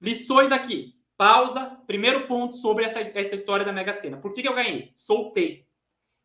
Lições 0.00 0.52
aqui. 0.52 0.94
Pausa. 1.16 1.80
Primeiro 1.84 2.28
ponto 2.28 2.54
sobre 2.54 2.84
essa, 2.84 3.00
essa 3.00 3.34
história 3.34 3.66
da 3.66 3.72
Mega 3.72 3.94
Sena. 3.94 4.18
Por 4.18 4.32
que, 4.32 4.42
que 4.42 4.48
eu 4.48 4.54
ganhei? 4.54 4.92
Soltei. 4.94 5.66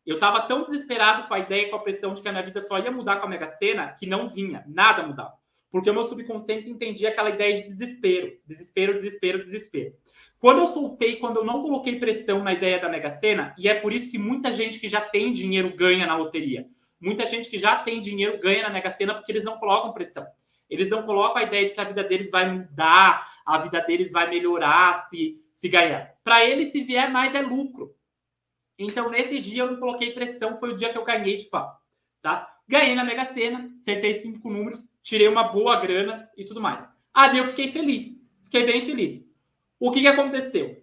Eu 0.06 0.16
estava 0.16 0.42
tão 0.42 0.64
desesperado 0.64 1.26
com 1.26 1.34
a 1.34 1.40
ideia, 1.40 1.68
com 1.68 1.74
a 1.74 1.80
pressão 1.80 2.14
de 2.14 2.22
que 2.22 2.28
a 2.28 2.32
minha 2.32 2.44
vida 2.44 2.60
só 2.60 2.78
ia 2.78 2.92
mudar 2.92 3.16
com 3.16 3.26
a 3.26 3.28
Mega 3.28 3.48
Sena, 3.48 3.88
que 3.88 4.06
não 4.06 4.28
vinha, 4.28 4.62
nada 4.68 5.04
mudava. 5.04 5.42
Porque 5.74 5.90
o 5.90 5.92
meu 5.92 6.04
subconsciente 6.04 6.70
entendia 6.70 7.08
aquela 7.08 7.30
ideia 7.30 7.52
de 7.52 7.62
desespero. 7.64 8.38
Desespero, 8.46 8.94
desespero, 8.94 9.42
desespero. 9.42 9.92
Quando 10.38 10.60
eu 10.60 10.68
soltei, 10.68 11.16
quando 11.16 11.38
eu 11.38 11.44
não 11.44 11.62
coloquei 11.62 11.98
pressão 11.98 12.44
na 12.44 12.52
ideia 12.52 12.78
da 12.78 12.88
Mega 12.88 13.10
Sena, 13.10 13.52
e 13.58 13.68
é 13.68 13.74
por 13.74 13.92
isso 13.92 14.08
que 14.08 14.16
muita 14.16 14.52
gente 14.52 14.78
que 14.78 14.86
já 14.86 15.00
tem 15.00 15.32
dinheiro 15.32 15.74
ganha 15.74 16.06
na 16.06 16.16
loteria. 16.16 16.68
Muita 17.00 17.26
gente 17.26 17.50
que 17.50 17.58
já 17.58 17.74
tem 17.74 18.00
dinheiro 18.00 18.38
ganha 18.38 18.62
na 18.62 18.70
Mega 18.70 18.88
Sena 18.92 19.14
porque 19.16 19.32
eles 19.32 19.42
não 19.42 19.58
colocam 19.58 19.92
pressão. 19.92 20.24
Eles 20.70 20.88
não 20.88 21.02
colocam 21.02 21.38
a 21.38 21.42
ideia 21.42 21.66
de 21.66 21.72
que 21.72 21.80
a 21.80 21.84
vida 21.84 22.04
deles 22.04 22.30
vai 22.30 22.48
mudar, 22.48 23.28
a 23.44 23.58
vida 23.58 23.80
deles 23.80 24.12
vai 24.12 24.30
melhorar 24.30 25.08
se, 25.08 25.42
se 25.52 25.68
ganhar. 25.68 26.14
Para 26.22 26.44
eles, 26.44 26.70
se 26.70 26.82
vier 26.82 27.10
mais, 27.10 27.34
é 27.34 27.40
lucro. 27.40 27.96
Então, 28.78 29.10
nesse 29.10 29.40
dia, 29.40 29.64
eu 29.64 29.72
não 29.72 29.80
coloquei 29.80 30.12
pressão, 30.12 30.54
foi 30.54 30.70
o 30.70 30.76
dia 30.76 30.90
que 30.90 30.98
eu 30.98 31.04
ganhei 31.04 31.36
de 31.36 31.48
fato. 31.48 31.82
Tá? 32.22 32.53
Ganhei 32.66 32.94
na 32.94 33.04
Mega 33.04 33.26
Sena, 33.26 33.70
acertei 33.78 34.14
cinco 34.14 34.50
números, 34.50 34.88
tirei 35.02 35.28
uma 35.28 35.44
boa 35.44 35.78
grana 35.80 36.28
e 36.36 36.44
tudo 36.44 36.60
mais. 36.60 36.86
Ali 37.12 37.38
eu 37.38 37.44
fiquei 37.44 37.68
feliz, 37.68 38.20
fiquei 38.42 38.64
bem 38.64 38.80
feliz. 38.80 39.22
O 39.78 39.90
que, 39.90 40.00
que 40.00 40.06
aconteceu? 40.06 40.82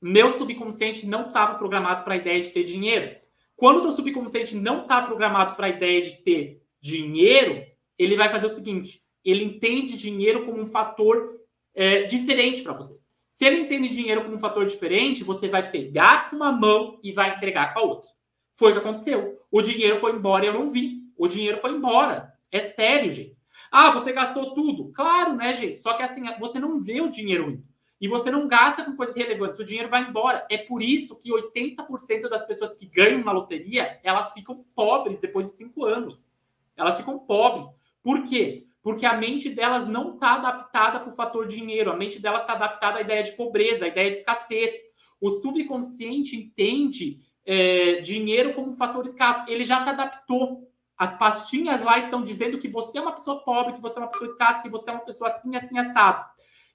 Meu 0.00 0.32
subconsciente 0.32 1.06
não 1.06 1.28
estava 1.28 1.58
programado 1.58 2.04
para 2.04 2.14
a 2.14 2.16
ideia 2.16 2.40
de 2.40 2.50
ter 2.50 2.64
dinheiro. 2.64 3.16
Quando 3.56 3.78
o 3.78 3.82
teu 3.82 3.92
subconsciente 3.92 4.54
não 4.54 4.82
está 4.82 5.02
programado 5.02 5.56
para 5.56 5.66
a 5.66 5.70
ideia 5.70 6.02
de 6.02 6.22
ter 6.22 6.62
dinheiro, 6.80 7.64
ele 7.98 8.14
vai 8.14 8.28
fazer 8.28 8.46
o 8.46 8.50
seguinte: 8.50 9.02
ele 9.24 9.42
entende 9.42 9.98
dinheiro 9.98 10.44
como 10.44 10.60
um 10.60 10.66
fator 10.66 11.40
é, 11.74 12.02
diferente 12.02 12.62
para 12.62 12.74
você. 12.74 12.96
Se 13.30 13.44
ele 13.44 13.60
entende 13.60 13.88
dinheiro 13.88 14.22
como 14.22 14.36
um 14.36 14.38
fator 14.38 14.64
diferente, 14.64 15.24
você 15.24 15.48
vai 15.48 15.70
pegar 15.70 16.30
com 16.30 16.36
uma 16.36 16.52
mão 16.52 17.00
e 17.02 17.12
vai 17.12 17.36
entregar 17.36 17.74
com 17.74 17.80
a 17.80 17.82
outra. 17.82 18.10
Foi 18.56 18.70
o 18.70 18.74
que 18.74 18.80
aconteceu. 18.80 19.38
O 19.50 19.62
dinheiro 19.62 20.00
foi 20.00 20.12
embora 20.12 20.44
e 20.44 20.48
eu 20.48 20.54
não 20.54 20.68
vi. 20.68 21.02
O 21.16 21.28
dinheiro 21.28 21.58
foi 21.58 21.70
embora. 21.70 22.32
É 22.50 22.58
sério, 22.58 23.12
gente. 23.12 23.36
Ah, 23.70 23.92
você 23.92 24.12
gastou 24.12 24.52
tudo. 24.54 24.90
Claro, 24.92 25.36
né, 25.36 25.54
gente? 25.54 25.80
Só 25.80 25.94
que 25.94 26.02
assim, 26.02 26.22
você 26.40 26.58
não 26.58 26.78
vê 26.78 27.00
o 27.00 27.08
dinheiro 27.08 27.50
indo 27.50 27.76
e 28.00 28.08
você 28.08 28.30
não 28.30 28.46
gasta 28.46 28.84
com 28.84 28.94
coisas 28.94 29.16
relevantes, 29.16 29.58
o 29.58 29.64
dinheiro 29.64 29.88
vai 29.88 30.06
embora. 30.06 30.46
É 30.50 30.58
por 30.58 30.82
isso 30.82 31.18
que 31.18 31.30
80% 31.30 32.28
das 32.28 32.46
pessoas 32.46 32.74
que 32.74 32.86
ganham 32.86 33.24
na 33.24 33.32
loteria, 33.32 33.98
elas 34.02 34.32
ficam 34.32 34.64
pobres 34.74 35.18
depois 35.18 35.48
de 35.48 35.56
cinco 35.56 35.84
anos. 35.84 36.28
Elas 36.76 36.98
ficam 36.98 37.18
pobres. 37.18 37.66
Por 38.02 38.24
quê? 38.24 38.66
Porque 38.82 39.06
a 39.06 39.16
mente 39.16 39.48
delas 39.48 39.86
não 39.86 40.14
está 40.14 40.34
adaptada 40.34 41.00
para 41.00 41.08
o 41.08 41.14
fator 41.14 41.46
dinheiro, 41.46 41.90
a 41.90 41.96
mente 41.96 42.20
delas 42.20 42.42
está 42.42 42.52
adaptada 42.52 42.98
à 42.98 43.00
ideia 43.00 43.22
de 43.22 43.32
pobreza, 43.32 43.86
à 43.86 43.88
ideia 43.88 44.10
de 44.10 44.18
escassez. 44.18 44.70
O 45.20 45.30
subconsciente 45.30 46.36
entende 46.36 47.20
é, 47.46 48.00
dinheiro 48.00 48.52
como 48.52 48.70
um 48.70 48.72
fator 48.72 49.04
escasso. 49.06 49.44
Ele 49.48 49.64
já 49.64 49.82
se 49.84 49.88
adaptou. 49.88 50.68
As 50.98 51.14
pastinhas 51.14 51.82
lá 51.82 51.98
estão 51.98 52.22
dizendo 52.22 52.58
que 52.58 52.68
você 52.68 52.98
é 52.98 53.00
uma 53.00 53.12
pessoa 53.12 53.42
pobre, 53.44 53.74
que 53.74 53.80
você 53.80 53.98
é 53.98 54.02
uma 54.02 54.08
pessoa 54.08 54.30
escassa, 54.30 54.62
que 54.62 54.68
você 54.68 54.90
é 54.90 54.92
uma 54.92 55.04
pessoa 55.04 55.30
assim, 55.30 55.54
assim, 55.54 55.78
assado. 55.78 56.24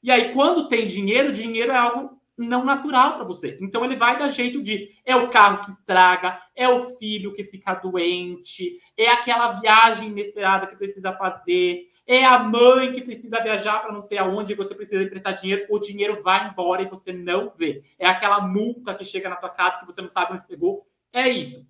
E 0.01 0.09
aí, 0.09 0.34
quando 0.34 0.67
tem 0.67 0.86
dinheiro, 0.86 1.34
dinheiro 1.34 1.72
é 1.72 1.78
algo 1.78 2.22
não 2.38 2.63
natural 2.63 3.15
para 3.15 3.24
você. 3.24 3.57
Então 3.61 3.84
ele 3.86 3.95
vai 3.95 4.17
dar 4.17 4.28
jeito 4.28 4.61
de 4.61 4.89
é 5.05 5.15
o 5.15 5.30
carro 5.30 5.61
que 5.63 5.72
estraga, 5.72 6.41
é 6.55 6.67
o 6.67 6.84
filho 6.97 7.34
que 7.34 7.43
fica 7.43 7.74
doente, 7.76 8.80
é 8.97 9.07
aquela 9.09 9.59
viagem 9.59 10.09
inesperada 10.09 10.67
que 10.67 10.76
precisa 10.76 11.11
fazer, 11.13 11.91
é 12.14 12.26
a 12.26 12.39
mãe 12.39 12.91
que 12.91 12.99
precisa 12.99 13.41
viajar 13.41 13.80
para 13.80 13.93
não 13.93 14.01
sei 14.01 14.18
aonde 14.18 14.53
você 14.53 14.76
precisa 14.76 15.01
emprestar 15.01 15.34
dinheiro, 15.34 15.66
o 15.70 15.80
dinheiro 15.80 16.22
vai 16.22 16.49
embora 16.49 16.82
e 16.82 16.86
você 16.86 17.14
não 17.14 17.49
vê. 17.49 17.86
É 17.97 18.05
aquela 18.05 18.41
multa 18.41 18.93
que 18.93 19.05
chega 19.05 19.30
na 19.30 19.38
tua 19.38 19.49
casa 19.49 19.80
que 19.80 19.86
você 19.86 20.01
não 20.01 20.09
sabe 20.09 20.34
onde 20.34 20.45
pegou. 20.45 20.86
É 21.14 21.30
isso. 21.30 21.66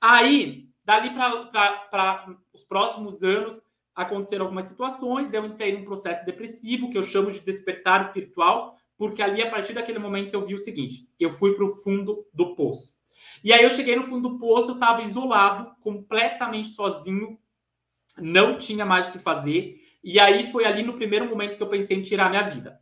Aí, 0.00 0.70
dali 0.82 1.10
para 1.10 2.34
os 2.54 2.64
próximos 2.64 3.22
anos, 3.22 3.60
aconteceram 3.94 4.46
algumas 4.46 4.64
situações, 4.64 5.30
eu 5.30 5.44
entrei 5.44 5.76
num 5.76 5.84
processo 5.84 6.24
depressivo, 6.24 6.88
que 6.88 6.96
eu 6.96 7.02
chamo 7.02 7.30
de 7.30 7.40
despertar 7.40 8.00
espiritual, 8.00 8.78
porque 8.96 9.22
ali, 9.22 9.42
a 9.42 9.50
partir 9.50 9.74
daquele 9.74 9.98
momento, 9.98 10.32
eu 10.32 10.42
vi 10.42 10.54
o 10.54 10.58
seguinte: 10.58 11.06
eu 11.20 11.30
fui 11.30 11.54
para 11.54 11.66
o 11.66 11.70
fundo 11.70 12.26
do 12.32 12.54
poço. 12.54 12.94
E 13.42 13.52
aí 13.52 13.62
eu 13.62 13.68
cheguei 13.68 13.94
no 13.94 14.04
fundo 14.04 14.30
do 14.30 14.38
poço, 14.38 14.70
eu 14.70 14.74
estava 14.74 15.02
isolado, 15.02 15.70
completamente 15.82 16.68
sozinho, 16.68 17.38
não 18.18 18.56
tinha 18.58 18.84
mais 18.84 19.08
o 19.08 19.12
que 19.12 19.18
fazer. 19.18 19.80
E 20.02 20.20
aí 20.20 20.50
foi 20.50 20.64
ali 20.64 20.82
no 20.82 20.94
primeiro 20.94 21.26
momento 21.26 21.56
que 21.56 21.62
eu 21.62 21.68
pensei 21.68 21.96
em 21.96 22.02
tirar 22.02 22.30
minha 22.30 22.42
vida. 22.42 22.80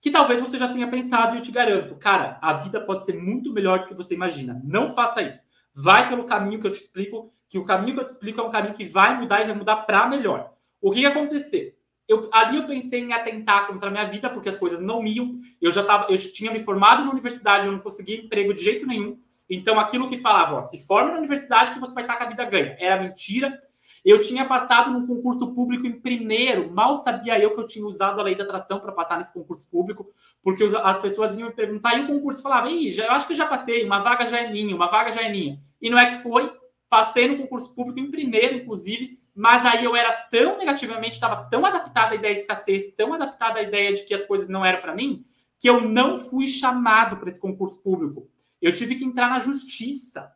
Que 0.00 0.10
talvez 0.10 0.40
você 0.40 0.58
já 0.58 0.70
tenha 0.72 0.88
pensado, 0.88 1.34
e 1.34 1.38
eu 1.38 1.42
te 1.42 1.50
garanto, 1.50 1.94
cara, 1.96 2.38
a 2.42 2.52
vida 2.52 2.80
pode 2.80 3.06
ser 3.06 3.14
muito 3.14 3.52
melhor 3.52 3.80
do 3.80 3.88
que 3.88 3.94
você 3.94 4.14
imagina. 4.14 4.60
Não 4.64 4.90
faça 4.90 5.22
isso. 5.22 5.38
Vai 5.74 6.08
pelo 6.08 6.24
caminho 6.24 6.60
que 6.60 6.66
eu 6.66 6.70
te 6.70 6.80
explico, 6.80 7.32
que 7.48 7.58
o 7.58 7.64
caminho 7.64 7.94
que 7.94 8.00
eu 8.00 8.06
te 8.06 8.10
explico 8.10 8.40
é 8.40 8.44
um 8.44 8.50
caminho 8.50 8.74
que 8.74 8.84
vai 8.84 9.18
mudar 9.18 9.40
e 9.40 9.46
vai 9.46 9.54
mudar 9.54 9.76
para 9.76 10.06
melhor. 10.06 10.52
O 10.80 10.90
que, 10.90 11.00
que 11.00 11.06
aconteceu? 11.06 11.72
Eu, 12.06 12.28
ali 12.32 12.58
eu 12.58 12.66
pensei 12.66 13.00
em 13.00 13.12
atentar 13.12 13.66
contra 13.66 13.88
a 13.88 13.90
minha 13.90 14.04
vida, 14.04 14.28
porque 14.28 14.48
as 14.48 14.56
coisas 14.56 14.80
não 14.80 15.06
iam. 15.06 15.32
Eu 15.60 15.72
já 15.72 15.82
tava, 15.82 16.12
eu 16.12 16.18
tinha 16.18 16.52
me 16.52 16.60
formado 16.60 17.04
na 17.04 17.10
universidade, 17.10 17.66
eu 17.66 17.72
não 17.72 17.78
conseguia 17.78 18.20
emprego 18.20 18.52
de 18.52 18.62
jeito 18.62 18.86
nenhum. 18.86 19.18
Então, 19.48 19.80
aquilo 19.80 20.08
que 20.08 20.16
falava, 20.16 20.56
ó, 20.56 20.60
se 20.60 20.84
forme 20.86 21.12
na 21.12 21.18
universidade 21.18 21.72
que 21.72 21.80
você 21.80 21.94
vai 21.94 22.04
estar 22.04 22.16
com 22.16 22.24
a 22.24 22.28
vida 22.28 22.44
ganha, 22.44 22.76
era 22.78 23.02
mentira. 23.02 23.58
Eu 24.04 24.20
tinha 24.20 24.44
passado 24.44 24.90
num 24.90 25.06
concurso 25.06 25.54
público 25.54 25.86
em 25.86 25.98
primeiro, 25.98 26.70
mal 26.70 26.96
sabia 26.98 27.38
eu 27.38 27.54
que 27.54 27.60
eu 27.60 27.66
tinha 27.66 27.86
usado 27.86 28.20
a 28.20 28.22
lei 28.22 28.34
da 28.34 28.44
atração 28.44 28.78
para 28.78 28.92
passar 28.92 29.16
nesse 29.16 29.32
concurso 29.32 29.68
público, 29.70 30.10
porque 30.42 30.64
as 30.82 31.00
pessoas 31.00 31.34
vinham 31.34 31.48
me 31.48 31.54
perguntar 31.54 31.96
e 31.96 32.04
o 32.04 32.06
concurso 32.06 32.42
falava, 32.42 32.68
Ih, 32.70 32.90
já, 32.90 33.06
eu 33.06 33.12
acho 33.12 33.26
que 33.26 33.34
já 33.34 33.46
passei, 33.46 33.84
uma 33.84 34.00
vaga 34.00 34.26
já 34.26 34.40
é 34.40 34.50
minha, 34.50 34.76
uma 34.76 34.88
vaga 34.88 35.10
já 35.10 35.22
é 35.22 35.30
minha. 35.30 35.58
E 35.80 35.88
não 35.88 35.98
é 35.98 36.06
que 36.06 36.22
foi, 36.22 36.52
passei 36.88 37.26
no 37.28 37.38
concurso 37.38 37.74
público 37.74 37.98
em 37.98 38.10
primeiro, 38.10 38.56
inclusive, 38.56 39.18
mas 39.34 39.64
aí 39.64 39.84
eu 39.84 39.96
era 39.96 40.12
tão 40.30 40.58
negativamente, 40.58 41.14
estava 41.14 41.48
tão 41.48 41.64
adaptado 41.64 42.12
à 42.12 42.14
ideia 42.14 42.34
de 42.34 42.40
escassez, 42.40 42.94
tão 42.94 43.14
adaptado 43.14 43.56
à 43.56 43.62
ideia 43.62 43.92
de 43.94 44.04
que 44.04 44.14
as 44.14 44.24
coisas 44.24 44.48
não 44.48 44.64
eram 44.64 44.82
para 44.82 44.94
mim, 44.94 45.24
que 45.58 45.68
eu 45.68 45.80
não 45.80 46.18
fui 46.18 46.46
chamado 46.46 47.16
para 47.16 47.28
esse 47.28 47.40
concurso 47.40 47.82
público. 47.82 48.28
Eu 48.60 48.72
tive 48.72 48.94
que 48.96 49.04
entrar 49.04 49.28
na 49.28 49.38
justiça. 49.38 50.30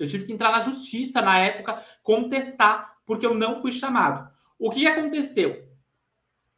Eu 0.00 0.08
tive 0.08 0.24
que 0.24 0.32
entrar 0.32 0.50
na 0.50 0.60
justiça 0.60 1.20
na 1.20 1.38
época, 1.38 1.82
contestar, 2.02 2.96
porque 3.04 3.26
eu 3.26 3.34
não 3.34 3.56
fui 3.56 3.70
chamado. 3.70 4.30
O 4.58 4.70
que 4.70 4.86
aconteceu? 4.86 5.68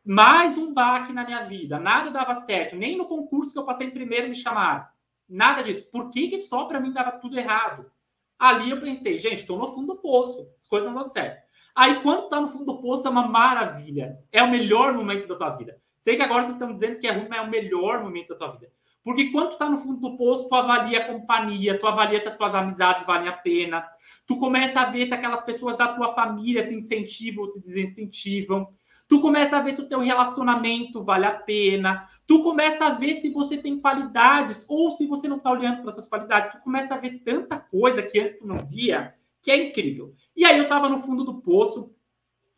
Mais 0.05 0.57
um 0.57 0.73
baque 0.73 1.13
na 1.13 1.25
minha 1.25 1.43
vida. 1.43 1.79
Nada 1.79 2.11
dava 2.11 2.41
certo. 2.43 2.77
Nem 2.77 2.97
no 2.97 3.07
concurso 3.07 3.53
que 3.53 3.59
eu 3.59 3.65
passei 3.65 3.91
primeiro 3.91 4.29
me 4.29 4.35
chamaram. 4.35 4.87
Nada 5.29 5.63
disso. 5.63 5.89
Por 5.91 6.11
que, 6.11 6.29
que 6.29 6.39
só 6.39 6.67
para 6.67 6.81
mim 6.81 6.93
dava 6.93 7.13
tudo 7.13 7.39
errado? 7.39 7.91
Ali 8.39 8.71
eu 8.71 8.81
pensei, 8.81 9.19
gente, 9.19 9.41
estou 9.41 9.59
no 9.59 9.69
fundo 9.69 9.95
do 9.95 10.01
poço, 10.01 10.49
as 10.59 10.67
coisas 10.67 10.89
não 10.89 10.95
dão 10.95 11.05
certo. 11.05 11.43
Aí, 11.75 12.03
quando 12.03 12.29
tá 12.29 12.41
no 12.41 12.49
fundo 12.49 12.65
do 12.65 12.81
poço, 12.81 13.07
é 13.07 13.11
uma 13.11 13.27
maravilha. 13.27 14.19
É 14.31 14.43
o 14.43 14.51
melhor 14.51 14.93
momento 14.93 15.27
da 15.27 15.37
tua 15.37 15.51
vida. 15.51 15.81
Sei 15.99 16.17
que 16.17 16.23
agora 16.23 16.43
vocês 16.43 16.57
estão 16.57 16.75
dizendo 16.75 16.99
que 16.99 17.07
é 17.07 17.13
ruim, 17.13 17.29
mas 17.29 17.39
é 17.39 17.43
o 17.43 17.51
melhor 17.51 18.03
momento 18.03 18.31
da 18.31 18.35
tua 18.35 18.49
vida. 18.49 18.71
Porque 19.03 19.31
quando 19.31 19.51
tu 19.51 19.59
tá 19.59 19.69
no 19.69 19.79
fundo 19.79 20.01
do 20.01 20.17
poço, 20.17 20.49
tu 20.49 20.55
avalia 20.55 21.01
a 21.01 21.13
companhia, 21.13 21.79
tu 21.79 21.87
avalia 21.87 22.21
se 22.21 22.29
as 22.29 22.37
tuas 22.37 22.55
amizades 22.55 23.05
valem 23.05 23.29
a 23.29 23.33
pena. 23.33 23.85
Tu 24.27 24.37
começa 24.37 24.81
a 24.81 24.85
ver 24.85 25.07
se 25.07 25.15
aquelas 25.15 25.41
pessoas 25.41 25.77
da 25.77 25.89
tua 25.89 26.09
família 26.09 26.67
te 26.67 26.75
incentivam 26.75 27.45
ou 27.45 27.51
te 27.51 27.59
desincentivam. 27.59 28.69
Tu 29.09 29.21
começa 29.21 29.57
a 29.57 29.61
ver 29.61 29.73
se 29.73 29.81
o 29.83 29.89
teu 29.89 30.01
relacionamento 30.01 31.03
vale 31.03 31.27
a 31.27 31.33
pena. 31.33 32.09
Tu 32.27 32.43
começa 32.43 32.87
a 32.87 32.91
ver 32.91 33.17
se 33.17 33.29
você 33.31 33.59
tem 33.59 33.81
qualidades 33.81 34.65
ou 34.69 34.91
se 34.91 35.07
você 35.07 35.27
não 35.27 35.37
está 35.39 35.51
olhando 35.51 35.83
para 35.83 35.93
suas 35.93 36.07
qualidades. 36.07 36.51
Tu 36.51 36.59
começa 36.63 36.95
a 36.95 36.99
ver 36.99 37.21
tanta 37.25 37.59
coisa 37.59 38.03
que 38.03 38.21
antes 38.21 38.39
tu 38.39 38.47
não 38.47 38.59
via, 38.59 39.15
que 39.43 39.51
é 39.51 39.69
incrível. 39.69 40.15
E 40.35 40.45
aí 40.45 40.57
eu 40.57 40.65
estava 40.65 40.89
no 40.89 40.99
fundo 40.99 41.25
do 41.25 41.43
poço. 41.43 41.93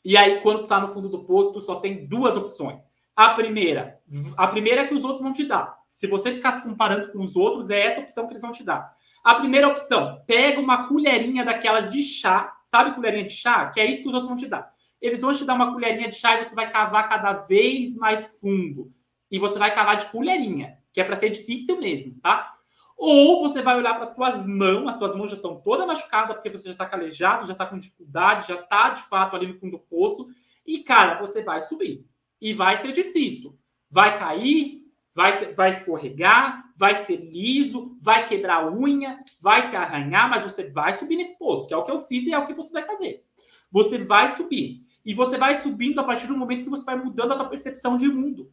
E 0.05 0.17
aí 0.17 0.43
quando 0.43 0.61
tu 0.61 0.67
tá 0.67 0.79
no 0.79 0.89
fundo 0.89 1.09
do 1.09 1.25
poço, 1.25 1.55
tu 1.55 1.61
só 1.63 1.77
tem 1.81 2.07
duas 2.07 2.37
opções. 2.37 2.85
A 3.17 3.31
primeira, 3.31 4.01
a 4.37 4.47
primeira 4.49 4.83
é 4.83 4.87
que 4.87 4.95
os 4.95 5.05
outros 5.05 5.23
vão 5.23 5.33
te 5.33 5.45
dar. 5.45 5.79
Se 5.89 6.07
você 6.07 6.33
ficar 6.33 6.53
se 6.53 6.63
comparando 6.63 7.13
com 7.13 7.23
os 7.23 7.37
outros, 7.37 7.71
é 7.71 7.81
essa 7.87 8.01
opção 8.01 8.27
que 8.27 8.33
eles 8.33 8.43
vão 8.43 8.53
te 8.53 8.65
dar. 8.65 8.93
A 9.23 9.37
primeira 9.37 9.69
opção, 9.69 10.23
pega 10.27 10.61
uma 10.61 10.89
colherinha 10.89 11.45
daquelas 11.45 11.91
de 11.91 12.03
chá, 12.03 12.53
sabe 12.65 12.95
colherinha 12.95 13.25
de 13.25 13.33
chá? 13.33 13.71
Que 13.71 13.81
é 13.81 13.87
isso 13.87 14.03
que 14.03 14.09
os 14.09 14.15
outros 14.15 14.29
vão 14.29 14.37
te 14.37 14.47
dar 14.47 14.75
eles 15.05 15.21
vão 15.21 15.35
te 15.35 15.45
dar 15.45 15.53
uma 15.53 15.71
colherinha 15.71 16.09
de 16.09 16.15
chá 16.15 16.35
e 16.35 16.43
você 16.43 16.55
vai 16.55 16.73
cavar 16.73 17.11
cada 17.11 17.35
vez 17.35 17.95
mais 17.95 18.41
fundo. 18.41 18.91
E 19.31 19.39
você 19.39 19.59
vai 19.59 19.75
cavar 19.75 19.99
de 19.99 20.07
colherinha, 20.07 20.79
que 20.95 20.99
é 20.99 21.05
para 21.05 21.15
ser 21.15 21.29
difícil 21.29 21.79
mesmo, 21.79 22.19
tá? 22.23 22.53
Ou 22.97 23.43
você 23.43 23.61
vai 23.61 23.77
olhar 23.77 23.93
para 23.99 24.07
tuas 24.07 24.47
mãos, 24.47 24.89
as 24.89 24.97
tuas 24.97 25.15
mãos 25.15 25.31
já 25.31 25.37
estão 25.37 25.61
todas 25.61 25.87
machucadas 25.87 26.35
porque 26.35 26.51
você 26.51 26.65
já 26.65 26.73
está 26.73 26.87
calejado, 26.87 27.47
já 27.47 27.53
está 27.53 27.67
com 27.67 27.77
dificuldade, 27.77 28.49
já 28.49 28.55
está 28.55 28.91
de 28.91 29.03
fato 29.03 29.37
ali 29.37 29.47
no 29.47 29.55
fundo 29.55 29.73
do 29.73 29.79
poço. 29.79 30.27
E, 30.67 30.79
cara, 30.79 31.21
você 31.21 31.43
vai 31.43 31.61
subir. 31.61 32.07
E 32.45 32.53
vai 32.53 32.77
ser 32.77 32.93
difícil. 32.93 33.59
Vai 33.91 34.19
cair, 34.19 34.83
vai, 35.15 35.55
vai 35.55 35.71
escorregar, 35.71 36.71
vai 36.77 37.07
ser 37.07 37.17
liso, 37.17 37.97
vai 38.03 38.27
quebrar 38.27 38.71
unha, 38.71 39.19
vai 39.41 39.71
se 39.71 39.75
arranhar, 39.75 40.29
mas 40.29 40.43
você 40.43 40.69
vai 40.69 40.93
subir 40.93 41.17
nesse 41.17 41.39
poço, 41.39 41.67
que 41.67 41.73
é 41.73 41.77
o 41.79 41.83
que 41.83 41.91
eu 41.91 42.01
fiz 42.01 42.27
e 42.27 42.35
é 42.35 42.39
o 42.39 42.47
que 42.47 42.53
você 42.53 42.71
vai 42.71 42.85
fazer. 42.85 43.25
Você 43.73 43.97
vai 43.97 44.37
subir. 44.37 44.85
E 45.03 45.15
você 45.15 45.39
vai 45.39 45.55
subindo 45.55 45.99
a 46.01 46.05
partir 46.05 46.27
do 46.27 46.37
momento 46.37 46.65
que 46.65 46.69
você 46.69 46.85
vai 46.85 46.97
mudando 46.97 47.33
a 47.33 47.37
tua 47.37 47.49
percepção 47.49 47.97
de 47.97 48.09
mundo. 48.09 48.53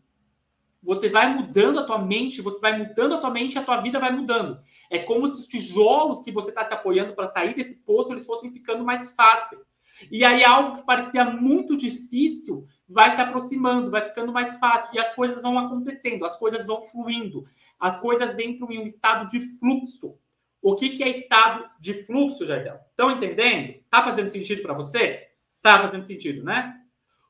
Você 0.81 1.09
vai 1.09 1.27
mudando 1.35 1.81
a 1.81 1.83
tua 1.83 1.97
mente, 1.97 2.41
você 2.41 2.61
vai 2.61 2.77
mudando 2.77 3.15
a 3.15 3.17
tua 3.19 3.29
mente 3.29 3.59
a 3.59 3.63
tua 3.63 3.81
vida 3.81 3.99
vai 3.99 4.13
mudando. 4.13 4.57
É 4.89 4.99
como 4.99 5.27
se 5.27 5.37
os 5.37 5.47
tijolos 5.47 6.21
que 6.21 6.31
você 6.31 6.47
está 6.47 6.65
se 6.65 6.73
apoiando 6.73 7.13
para 7.13 7.27
sair 7.27 7.53
desse 7.53 7.75
poço, 7.75 8.13
eles 8.13 8.25
fossem 8.25 8.53
ficando 8.53 8.85
mais 8.85 9.13
fáceis. 9.13 9.61
E 10.09 10.23
aí 10.23 10.43
algo 10.43 10.77
que 10.77 10.85
parecia 10.85 11.25
muito 11.25 11.75
difícil 11.75 12.65
vai 12.87 13.15
se 13.15 13.21
aproximando, 13.21 13.91
vai 13.91 14.01
ficando 14.01 14.31
mais 14.31 14.57
fácil 14.57 14.89
e 14.93 14.99
as 14.99 15.13
coisas 15.13 15.41
vão 15.41 15.57
acontecendo, 15.59 16.25
as 16.25 16.37
coisas 16.37 16.65
vão 16.65 16.81
fluindo, 16.81 17.45
as 17.79 17.97
coisas 17.97 18.37
entram 18.39 18.71
em 18.71 18.79
um 18.79 18.85
estado 18.85 19.27
de 19.27 19.39
fluxo. 19.59 20.17
O 20.61 20.75
que, 20.75 20.89
que 20.89 21.03
é 21.03 21.09
estado 21.09 21.69
de 21.79 22.03
fluxo, 22.03 22.45
Jardel? 22.45 22.79
Estão 22.89 23.11
entendendo? 23.11 23.83
Tá 23.89 24.03
fazendo 24.03 24.29
sentido 24.29 24.61
para 24.61 24.73
você? 24.73 25.29
Tá 25.61 25.79
fazendo 25.79 26.05
sentido, 26.05 26.43
né? 26.43 26.79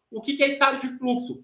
O 0.10 0.22
que, 0.22 0.36
que 0.36 0.44
é 0.44 0.48
estado 0.48 0.80
de 0.80 0.88
fluxo? 0.98 1.44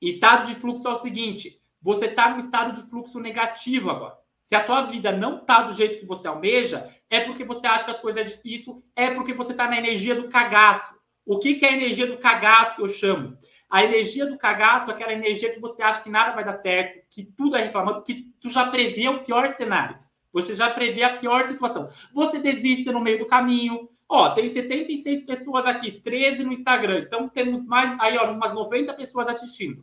Estado 0.00 0.46
de 0.46 0.54
fluxo 0.54 0.88
é 0.88 0.92
o 0.92 0.96
seguinte: 0.96 1.60
você 1.80 2.06
está 2.06 2.30
no 2.30 2.38
estado 2.38 2.72
de 2.72 2.88
fluxo 2.88 3.20
negativo 3.20 3.90
agora. 3.90 4.21
Se 4.42 4.54
a 4.54 4.64
tua 4.64 4.82
vida 4.82 5.12
não 5.12 5.38
está 5.38 5.62
do 5.62 5.72
jeito 5.72 5.98
que 5.98 6.06
você 6.06 6.26
almeja, 6.26 6.90
é 7.08 7.20
porque 7.20 7.44
você 7.44 7.66
acha 7.66 7.84
que 7.84 7.90
as 7.90 7.98
coisas 7.98 8.20
é 8.20 8.24
difícil, 8.24 8.82
é 8.94 9.10
porque 9.10 9.32
você 9.32 9.52
está 9.52 9.68
na 9.68 9.78
energia 9.78 10.14
do 10.14 10.28
cagaço. 10.28 10.94
O 11.24 11.38
que, 11.38 11.54
que 11.54 11.64
é 11.64 11.70
a 11.70 11.76
energia 11.76 12.06
do 12.06 12.18
cagaço 12.18 12.76
que 12.76 12.82
eu 12.82 12.88
chamo? 12.88 13.36
A 13.70 13.84
energia 13.84 14.26
do 14.26 14.36
cagaço 14.36 14.90
é 14.90 14.94
aquela 14.94 15.12
energia 15.12 15.52
que 15.52 15.60
você 15.60 15.82
acha 15.82 16.02
que 16.02 16.10
nada 16.10 16.32
vai 16.32 16.44
dar 16.44 16.54
certo, 16.54 17.00
que 17.10 17.24
tudo 17.24 17.56
é 17.56 17.62
reclamando, 17.62 18.02
que 18.02 18.32
tu 18.40 18.50
já 18.50 18.68
prevê 18.68 19.08
o 19.08 19.22
pior 19.22 19.48
cenário. 19.54 19.98
Você 20.32 20.54
já 20.54 20.70
prevê 20.70 21.02
a 21.02 21.16
pior 21.16 21.44
situação. 21.44 21.88
Você 22.12 22.38
desiste 22.38 22.90
no 22.90 23.00
meio 23.00 23.18
do 23.18 23.26
caminho, 23.26 23.88
Ó, 24.14 24.28
tem 24.28 24.46
76 24.46 25.22
pessoas 25.24 25.64
aqui, 25.64 25.90
13 25.90 26.44
no 26.44 26.52
Instagram. 26.52 26.98
Então 26.98 27.30
temos 27.30 27.64
mais 27.66 27.98
aí, 27.98 28.18
ó, 28.18 28.30
umas 28.30 28.52
90 28.52 28.92
pessoas 28.92 29.26
assistindo. 29.26 29.82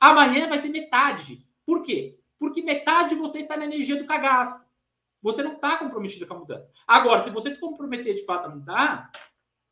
Amanhã 0.00 0.48
vai 0.48 0.62
ter 0.62 0.70
metade 0.70 1.26
disso. 1.26 1.46
Por 1.66 1.82
quê? 1.82 2.16
Porque 2.46 2.62
metade 2.62 3.08
de 3.08 3.14
você 3.16 3.40
está 3.40 3.56
na 3.56 3.64
energia 3.64 3.96
do 3.96 4.06
cagaço. 4.06 4.56
Você 5.20 5.42
não 5.42 5.54
está 5.54 5.78
comprometido 5.78 6.24
com 6.28 6.34
a 6.34 6.38
mudança. 6.38 6.70
Agora, 6.86 7.24
se 7.24 7.28
você 7.28 7.50
se 7.50 7.58
comprometer 7.58 8.14
de 8.14 8.24
fato 8.24 8.46
a 8.46 8.48
mudar, 8.48 9.10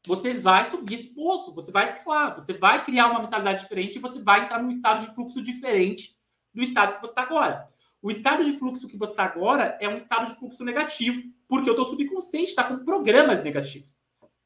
você 0.04 0.34
vai 0.34 0.64
subir 0.64 0.94
esse 0.96 1.14
poço, 1.14 1.54
você 1.54 1.70
vai 1.70 1.92
escalar, 1.92 2.34
você 2.34 2.52
vai 2.52 2.84
criar 2.84 3.06
uma 3.12 3.22
mentalidade 3.22 3.62
diferente 3.62 3.94
e 3.94 4.00
você 4.00 4.20
vai 4.20 4.42
entrar 4.42 4.60
num 4.60 4.70
estado 4.70 5.06
de 5.06 5.14
fluxo 5.14 5.40
diferente 5.40 6.16
do 6.52 6.62
estado 6.62 6.96
que 6.96 7.00
você 7.00 7.12
está 7.12 7.22
agora. 7.22 7.70
O 8.02 8.10
estado 8.10 8.42
de 8.42 8.58
fluxo 8.58 8.88
que 8.88 8.96
você 8.96 9.12
está 9.12 9.22
agora 9.22 9.78
é 9.80 9.88
um 9.88 9.96
estado 9.96 10.26
de 10.26 10.36
fluxo 10.36 10.64
negativo, 10.64 11.22
porque 11.46 11.70
o 11.70 11.76
teu 11.76 11.84
subconsciente 11.84 12.50
está 12.50 12.64
com 12.64 12.84
programas 12.84 13.40
negativos. 13.44 13.96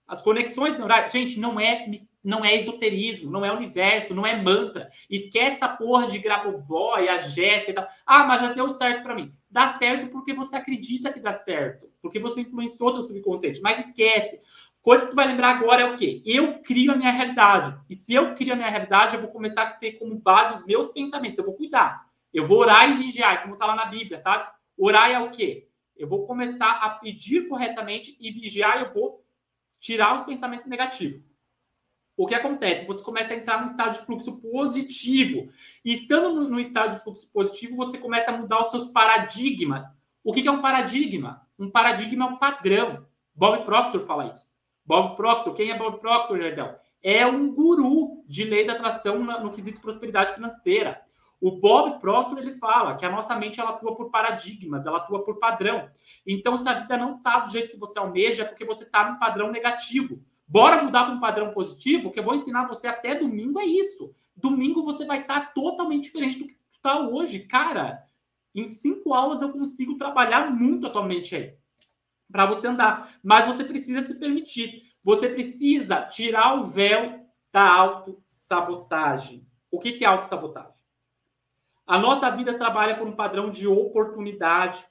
As 0.08 0.22
conexões 0.22 0.76
neurais, 0.78 1.12
gente, 1.12 1.38
não 1.38 1.60
é 1.60 1.86
não 2.24 2.42
é 2.42 2.56
esoterismo, 2.56 3.30
não 3.30 3.44
é 3.44 3.52
universo, 3.52 4.14
não 4.14 4.26
é 4.26 4.40
mantra. 4.40 4.90
Esquece 5.08 5.62
a 5.62 5.68
porra 5.68 6.06
de 6.06 6.18
Grabovoi, 6.18 7.08
a 7.08 7.18
Jéssica 7.18 7.70
e 7.70 7.74
tal. 7.74 7.86
Ah, 8.06 8.24
mas 8.24 8.40
já 8.40 8.54
deu 8.54 8.70
certo 8.70 9.02
para 9.02 9.14
mim. 9.14 9.34
Dá 9.50 9.74
certo 9.74 10.08
porque 10.10 10.32
você 10.32 10.56
acredita 10.56 11.12
que 11.12 11.20
dá 11.20 11.34
certo, 11.34 11.90
porque 12.00 12.18
você 12.18 12.40
influenciou 12.40 12.94
teu 12.94 13.02
subconsciente. 13.02 13.60
Mas 13.60 13.86
esquece. 13.86 14.40
Coisa 14.80 15.04
que 15.04 15.10
tu 15.10 15.16
vai 15.16 15.26
lembrar 15.26 15.56
agora 15.56 15.82
é 15.82 15.92
o 15.92 15.94
quê? 15.94 16.22
Eu 16.24 16.60
crio 16.62 16.92
a 16.92 16.96
minha 16.96 17.12
realidade. 17.12 17.78
E 17.90 17.94
se 17.94 18.14
eu 18.14 18.34
crio 18.34 18.54
a 18.54 18.56
minha 18.56 18.70
realidade, 18.70 19.14
eu 19.14 19.20
vou 19.20 19.30
começar 19.30 19.62
a 19.64 19.70
ter 19.72 19.92
como 19.92 20.18
base 20.18 20.54
os 20.54 20.64
meus 20.64 20.88
pensamentos. 20.88 21.38
Eu 21.38 21.44
vou 21.44 21.54
cuidar. 21.54 22.06
Eu 22.32 22.46
vou 22.46 22.60
orar 22.60 22.90
e 22.90 22.94
vigiar, 22.94 23.42
como 23.42 23.54
está 23.54 23.66
lá 23.66 23.76
na 23.76 23.84
Bíblia, 23.86 24.22
sabe? 24.22 24.48
Orar 24.78 25.10
é 25.10 25.18
o 25.18 25.30
quê? 25.30 25.68
Eu 25.94 26.08
vou 26.08 26.26
começar 26.26 26.70
a 26.82 26.90
pedir 26.90 27.48
corretamente 27.48 28.16
e 28.18 28.30
vigiar, 28.30 28.80
eu 28.80 28.90
vou 28.94 29.22
tirar 29.80 30.18
os 30.18 30.24
pensamentos 30.24 30.66
negativos. 30.66 31.26
O 32.16 32.26
que 32.26 32.34
acontece? 32.34 32.84
Você 32.84 33.02
começa 33.02 33.32
a 33.32 33.36
entrar 33.36 33.60
num 33.60 33.66
estado 33.66 33.92
de 33.92 34.04
fluxo 34.04 34.40
positivo. 34.40 35.52
E 35.84 35.92
estando 35.92 36.48
no 36.50 36.58
estado 36.58 36.96
de 36.96 37.02
fluxo 37.04 37.28
positivo, 37.32 37.76
você 37.76 37.96
começa 37.96 38.32
a 38.32 38.36
mudar 38.36 38.64
os 38.64 38.72
seus 38.72 38.86
paradigmas. 38.86 39.84
O 40.24 40.32
que 40.32 40.46
é 40.46 40.50
um 40.50 40.60
paradigma? 40.60 41.46
Um 41.56 41.70
paradigma 41.70 42.24
é 42.24 42.28
um 42.28 42.36
padrão. 42.36 43.06
Bob 43.32 43.64
Proctor 43.64 44.00
fala 44.00 44.32
isso. 44.32 44.48
Bob 44.84 45.14
Proctor, 45.16 45.54
quem 45.54 45.70
é 45.70 45.78
Bob 45.78 46.00
Proctor, 46.00 46.38
Jardel? 46.38 46.76
É 47.00 47.24
um 47.24 47.54
guru 47.54 48.24
de 48.26 48.42
lei 48.42 48.66
da 48.66 48.72
atração 48.72 49.22
no 49.22 49.50
quesito 49.52 49.80
prosperidade 49.80 50.34
financeira. 50.34 51.00
O 51.40 51.52
Bob 51.52 52.00
Proctor 52.00 52.38
ele 52.38 52.50
fala 52.52 52.96
que 52.96 53.06
a 53.06 53.10
nossa 53.10 53.36
mente 53.36 53.60
ela 53.60 53.70
atua 53.70 53.94
por 53.94 54.10
paradigmas, 54.10 54.86
ela 54.86 54.98
atua 54.98 55.24
por 55.24 55.38
padrão. 55.38 55.88
Então, 56.26 56.56
se 56.56 56.68
a 56.68 56.74
vida 56.74 56.96
não 56.96 57.16
está 57.16 57.40
do 57.40 57.50
jeito 57.50 57.70
que 57.70 57.76
você 57.76 57.98
almeja, 57.98 58.42
é 58.42 58.46
porque 58.46 58.64
você 58.64 58.84
está 58.84 59.08
num 59.08 59.18
padrão 59.18 59.50
negativo. 59.50 60.20
Bora 60.46 60.82
mudar 60.82 61.04
para 61.04 61.14
um 61.14 61.20
padrão 61.20 61.52
positivo, 61.52 62.10
que 62.10 62.18
eu 62.18 62.24
vou 62.24 62.34
ensinar 62.34 62.66
você 62.66 62.88
até 62.88 63.14
domingo 63.14 63.60
é 63.60 63.66
isso. 63.66 64.14
Domingo 64.36 64.82
você 64.82 65.04
vai 65.04 65.20
estar 65.20 65.40
tá 65.40 65.46
totalmente 65.46 66.04
diferente 66.04 66.38
do 66.38 66.46
que 66.46 66.56
está 66.74 66.98
hoje, 66.98 67.40
cara. 67.40 68.02
Em 68.54 68.64
cinco 68.64 69.14
aulas 69.14 69.42
eu 69.42 69.52
consigo 69.52 69.96
trabalhar 69.96 70.50
muito 70.50 70.86
a 70.86 70.90
tua 70.90 71.04
mente 71.04 71.36
aí 71.36 71.58
para 72.30 72.46
você 72.46 72.66
andar, 72.66 73.14
mas 73.22 73.46
você 73.46 73.64
precisa 73.64 74.02
se 74.02 74.14
permitir. 74.14 74.82
Você 75.02 75.28
precisa 75.28 76.02
tirar 76.02 76.60
o 76.60 76.66
véu 76.66 77.26
da 77.52 77.72
autossabotagem. 77.72 79.46
O 79.70 79.78
que, 79.78 79.92
que 79.92 80.04
é 80.04 80.08
autossabotagem? 80.08 80.77
A 81.88 81.98
nossa 81.98 82.28
vida 82.28 82.52
trabalha 82.52 82.98
por 82.98 83.08
um 83.08 83.16
padrão 83.16 83.48
de 83.48 83.66
oportunidade 83.66 84.84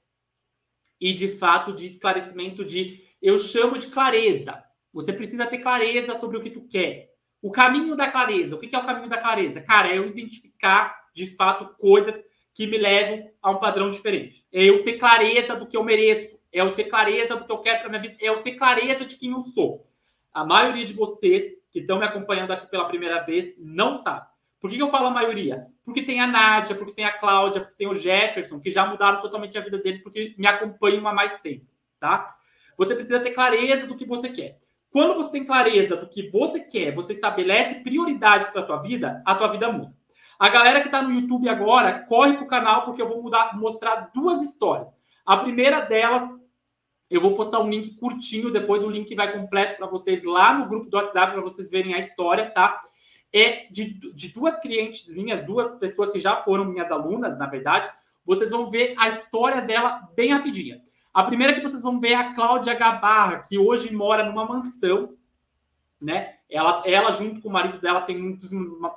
e 0.99 1.13
de 1.13 1.27
fato 1.27 1.71
de 1.71 1.85
esclarecimento 1.85 2.65
de 2.65 3.03
eu 3.21 3.37
chamo 3.37 3.77
de 3.77 3.85
clareza. 3.85 4.63
Você 4.91 5.13
precisa 5.13 5.45
ter 5.45 5.59
clareza 5.59 6.15
sobre 6.15 6.37
o 6.37 6.41
que 6.41 6.49
tu 6.49 6.67
quer. 6.67 7.11
O 7.39 7.51
caminho 7.51 7.95
da 7.95 8.09
clareza. 8.09 8.55
O 8.55 8.59
que 8.59 8.75
é 8.75 8.79
o 8.79 8.85
caminho 8.85 9.07
da 9.07 9.21
clareza? 9.21 9.61
Cara, 9.61 9.89
é 9.89 9.99
eu 9.99 10.07
identificar 10.07 10.99
de 11.13 11.27
fato 11.27 11.77
coisas 11.77 12.19
que 12.51 12.65
me 12.65 12.79
levam 12.79 13.29
a 13.43 13.51
um 13.51 13.59
padrão 13.59 13.91
diferente. 13.91 14.43
É 14.51 14.63
eu 14.63 14.83
ter 14.83 14.93
clareza 14.93 15.55
do 15.55 15.67
que 15.67 15.77
eu 15.77 15.83
mereço. 15.83 16.35
É 16.51 16.61
eu 16.61 16.73
ter 16.73 16.85
clareza 16.85 17.35
do 17.35 17.45
que 17.45 17.51
eu 17.51 17.59
quero 17.59 17.81
para 17.81 17.89
minha 17.89 18.01
vida. 18.01 18.17
É 18.19 18.29
eu 18.29 18.41
ter 18.41 18.53
clareza 18.53 19.05
de 19.05 19.17
quem 19.17 19.33
eu 19.33 19.43
sou. 19.43 19.87
A 20.33 20.43
maioria 20.43 20.83
de 20.83 20.93
vocês 20.93 21.63
que 21.71 21.77
estão 21.77 21.99
me 21.99 22.05
acompanhando 22.05 22.53
aqui 22.53 22.65
pela 22.65 22.87
primeira 22.87 23.21
vez 23.21 23.53
não 23.59 23.93
sabe. 23.93 24.25
Por 24.59 24.69
que, 24.69 24.79
eu 24.79 24.87
falo 24.87 25.07
a 25.07 25.11
maioria? 25.11 25.67
Porque 25.83 26.01
tem 26.01 26.19
a 26.19 26.27
Nádia, 26.27 26.75
porque 26.75 26.93
tem 26.93 27.05
a 27.05 27.17
Cláudia, 27.17 27.61
porque 27.61 27.77
tem 27.77 27.87
o 27.87 27.93
Jefferson, 27.93 28.59
que 28.59 28.71
já 28.71 28.85
mudaram 28.85 29.21
totalmente 29.21 29.57
a 29.57 29.61
vida 29.61 29.77
deles 29.77 30.01
porque 30.01 30.33
me 30.37 30.47
acompanham 30.47 31.07
há 31.07 31.13
mais 31.13 31.39
tempo, 31.41 31.65
tá? 31.99 32.25
Você 32.77 32.95
precisa 32.95 33.19
ter 33.19 33.31
clareza 33.31 33.85
do 33.85 33.95
que 33.95 34.05
você 34.05 34.29
quer. 34.29 34.57
Quando 34.89 35.15
você 35.15 35.31
tem 35.31 35.45
clareza 35.45 35.95
do 35.95 36.09
que 36.09 36.29
você 36.29 36.59
quer, 36.59 36.93
você 36.93 37.13
estabelece 37.13 37.75
prioridades 37.81 38.49
para 38.49 38.61
a 38.61 38.65
tua 38.65 38.77
vida, 38.77 39.21
a 39.25 39.35
tua 39.35 39.47
vida 39.47 39.71
muda. 39.71 39.93
A 40.39 40.49
galera 40.49 40.81
que 40.81 40.87
está 40.87 41.01
no 41.01 41.11
YouTube 41.11 41.49
agora, 41.49 41.99
corre 42.07 42.33
para 42.33 42.43
o 42.43 42.47
canal 42.47 42.85
porque 42.85 43.01
eu 43.01 43.07
vou 43.07 43.21
mudar, 43.21 43.57
mostrar 43.57 44.11
duas 44.13 44.41
histórias. 44.41 44.87
A 45.25 45.37
primeira 45.37 45.81
delas 45.81 46.23
Eu 47.09 47.21
vou 47.21 47.35
postar 47.35 47.61
um 47.61 47.69
link 47.69 47.95
curtinho, 47.95 48.51
depois 48.51 48.83
o 48.83 48.89
link 48.89 49.15
vai 49.15 49.31
completo 49.31 49.77
para 49.77 49.87
vocês 49.87 50.25
lá 50.25 50.53
no 50.53 50.67
grupo 50.67 50.89
do 50.89 50.97
WhatsApp 50.97 51.31
para 51.31 51.41
vocês 51.41 51.69
verem 51.69 51.93
a 51.93 51.99
história, 51.99 52.49
tá? 52.49 52.81
É 53.37 53.67
de, 53.69 53.93
de 54.13 54.33
duas 54.33 54.57
clientes 54.59 55.07
minhas, 55.13 55.43
duas 55.43 55.75
pessoas 55.75 56.09
que 56.09 56.19
já 56.19 56.37
foram 56.37 56.65
minhas 56.65 56.91
alunas, 56.91 57.37
na 57.37 57.45
verdade. 57.45 57.89
Vocês 58.25 58.49
vão 58.49 58.69
ver 58.69 58.95
a 58.97 59.09
história 59.09 59.61
dela 59.61 60.09
bem 60.15 60.31
rapidinha. 60.31 60.81
A 61.13 61.23
primeira 61.23 61.53
que 61.53 61.61
vocês 61.61 61.81
vão 61.81 61.99
ver 61.99 62.11
é 62.11 62.15
a 62.15 62.33
Cláudia 62.33 62.73
Gabarra, 62.73 63.43
que 63.47 63.57
hoje 63.57 63.93
mora 63.93 64.23
numa 64.23 64.45
mansão, 64.45 65.15
né? 66.01 66.35
Ela, 66.49 66.81
ela 66.85 67.11
junto 67.11 67.41
com 67.41 67.49
o 67.49 67.51
marido 67.51 67.79
dela, 67.79 68.01
tem 68.01 68.21
um 68.21 68.35
dos, 68.35 68.51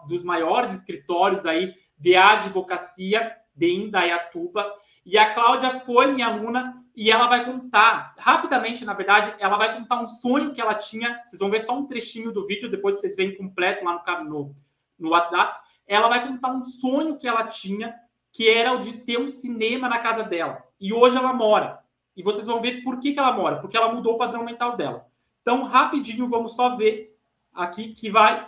dos 0.06 0.22
maiores 0.22 0.72
escritórios 0.72 1.44
aí 1.44 1.74
de 1.98 2.14
advocacia 2.14 3.36
de 3.54 3.68
Indaiatuba. 3.68 4.72
E 5.04 5.18
a 5.18 5.32
Cláudia 5.34 5.80
foi 5.80 6.12
minha 6.12 6.28
aluna 6.28 6.79
e 6.94 7.10
ela 7.10 7.26
vai 7.26 7.44
contar, 7.44 8.14
rapidamente, 8.18 8.84
na 8.84 8.94
verdade, 8.94 9.34
ela 9.38 9.56
vai 9.56 9.76
contar 9.76 10.00
um 10.00 10.08
sonho 10.08 10.52
que 10.52 10.60
ela 10.60 10.74
tinha. 10.74 11.20
Vocês 11.24 11.38
vão 11.38 11.50
ver 11.50 11.60
só 11.60 11.76
um 11.76 11.86
trechinho 11.86 12.32
do 12.32 12.46
vídeo, 12.46 12.70
depois 12.70 12.98
vocês 12.98 13.14
veem 13.16 13.36
completo 13.36 13.84
lá 13.84 14.02
no, 14.22 14.24
no, 14.24 14.56
no 14.98 15.10
WhatsApp. 15.10 15.60
Ela 15.86 16.08
vai 16.08 16.26
contar 16.26 16.52
um 16.52 16.62
sonho 16.62 17.16
que 17.16 17.28
ela 17.28 17.46
tinha, 17.46 17.94
que 18.32 18.48
era 18.48 18.72
o 18.72 18.80
de 18.80 18.98
ter 19.04 19.18
um 19.18 19.28
cinema 19.28 19.88
na 19.88 19.98
casa 19.98 20.22
dela. 20.22 20.62
E 20.80 20.92
hoje 20.92 21.16
ela 21.16 21.32
mora. 21.32 21.78
E 22.16 22.22
vocês 22.22 22.46
vão 22.46 22.60
ver 22.60 22.82
por 22.82 22.98
que, 22.98 23.12
que 23.12 23.18
ela 23.18 23.32
mora, 23.32 23.60
porque 23.60 23.76
ela 23.76 23.92
mudou 23.92 24.14
o 24.14 24.18
padrão 24.18 24.44
mental 24.44 24.76
dela. 24.76 25.06
Então, 25.40 25.64
rapidinho, 25.64 26.28
vamos 26.28 26.54
só 26.54 26.76
ver 26.76 27.16
aqui 27.52 27.94
que 27.94 28.10
vai, 28.10 28.46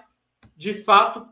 de 0.57 0.75
fato, 0.75 1.27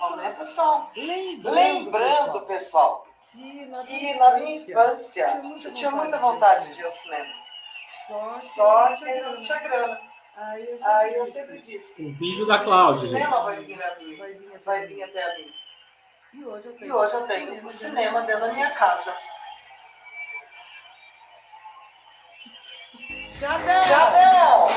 Aumenta 0.00 0.42
o 0.42 0.46
som. 0.46 0.62
Aumenta 0.62 1.48
o. 1.48 1.52
Lembrando, 1.52 1.54
Lembrando 1.54 2.46
pessoal, 2.46 3.06
que 3.32 3.66
na 3.66 3.82
minha, 3.84 4.16
na 4.16 4.38
minha 4.38 4.56
infância, 4.56 5.40
eu 5.64 5.74
tinha 5.74 5.90
muita 5.90 6.18
vontade 6.18 6.72
de 6.74 6.80
ir 6.80 6.84
ao 6.84 6.92
cinema. 6.92 7.34
Só 8.54 8.92
que 8.94 9.04
eu 9.04 9.32
não 9.32 9.40
tinha 9.40 9.58
grana. 9.58 10.00
Aí 10.36 10.62
eu 10.62 10.78
sempre, 10.78 10.90
Aí 10.90 11.14
eu 11.14 11.26
sempre 11.26 11.62
disse. 11.62 12.06
O 12.06 12.12
vídeo 12.12 12.46
da 12.46 12.58
Cláudia. 12.58 13.04
O 13.04 13.08
cinema 13.08 13.42
vai 13.42 13.64
vir, 13.64 13.82
ali, 13.82 14.16
vai 14.16 14.32
vir, 14.32 14.58
vai 14.64 14.86
vir 14.86 15.02
até 15.02 15.22
ali. 15.22 15.54
E 16.32 16.44
hoje 16.44 16.66
eu 16.66 16.76
tenho, 16.76 16.96
hoje 16.96 17.14
eu 17.14 17.26
tenho 17.26 17.66
um 17.66 17.70
cinema 17.70 18.22
dentro 18.22 18.40
da 18.40 18.52
minha 18.52 18.70
casa. 18.70 19.14
Jadel! 23.38 23.84
Jadel! 23.84 24.68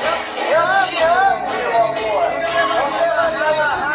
Eu 0.50 0.88
te 0.88 1.02
amo, 1.02 1.48
meu 1.48 1.76
amor! 1.82 2.16
Você 2.46 3.06
vai 3.06 3.80
me 3.80 3.85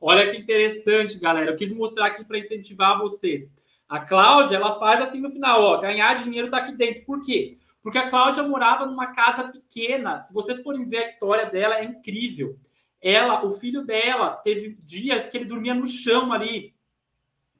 Olha 0.00 0.30
que 0.30 0.36
interessante, 0.36 1.18
galera. 1.18 1.50
Eu 1.50 1.56
quis 1.56 1.70
mostrar 1.70 2.06
aqui 2.06 2.24
para 2.24 2.38
incentivar 2.38 2.98
vocês. 2.98 3.46
A 3.88 4.00
Cláudia, 4.00 4.56
ela 4.56 4.78
faz 4.78 5.00
assim 5.02 5.20
no 5.20 5.28
final, 5.28 5.62
ó, 5.62 5.78
ganhar 5.78 6.14
dinheiro 6.14 6.50
tá 6.50 6.58
aqui 6.58 6.72
dentro. 6.72 7.04
Por 7.04 7.20
quê? 7.20 7.58
Porque 7.82 7.98
a 7.98 8.08
Cláudia 8.08 8.42
morava 8.42 8.86
numa 8.86 9.08
casa 9.08 9.48
pequena. 9.48 10.18
Se 10.18 10.32
vocês 10.32 10.62
forem 10.62 10.88
ver 10.88 10.98
a 10.98 11.06
história 11.06 11.46
dela, 11.46 11.78
é 11.78 11.84
incrível. 11.84 12.56
Ela, 13.00 13.44
o 13.44 13.52
filho 13.52 13.84
dela, 13.84 14.34
teve 14.36 14.78
dias 14.82 15.26
que 15.26 15.36
ele 15.36 15.46
dormia 15.46 15.74
no 15.74 15.86
chão 15.86 16.32
ali, 16.32 16.74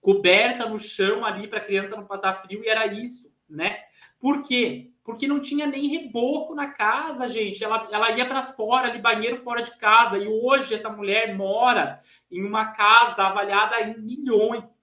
coberta 0.00 0.68
no 0.68 0.78
chão 0.78 1.24
ali 1.24 1.46
para 1.48 1.58
a 1.58 1.64
criança 1.64 1.96
não 1.96 2.06
passar 2.06 2.34
frio, 2.34 2.62
e 2.64 2.68
era 2.68 2.86
isso, 2.86 3.32
né? 3.48 3.78
Por 4.18 4.42
quê? 4.42 4.90
Porque 5.02 5.26
não 5.26 5.40
tinha 5.40 5.66
nem 5.66 5.88
reboco 5.88 6.54
na 6.54 6.68
casa, 6.68 7.26
gente. 7.26 7.64
Ela, 7.64 7.88
ela 7.90 8.10
ia 8.10 8.26
para 8.26 8.42
fora, 8.42 8.88
ali, 8.88 9.00
banheiro 9.00 9.38
fora 9.38 9.62
de 9.62 9.76
casa. 9.78 10.18
E 10.18 10.28
hoje 10.28 10.74
essa 10.74 10.90
mulher 10.90 11.34
mora 11.34 12.02
em 12.30 12.44
uma 12.44 12.66
casa 12.72 13.22
avaliada 13.22 13.80
em 13.80 13.98
milhões 13.98 14.78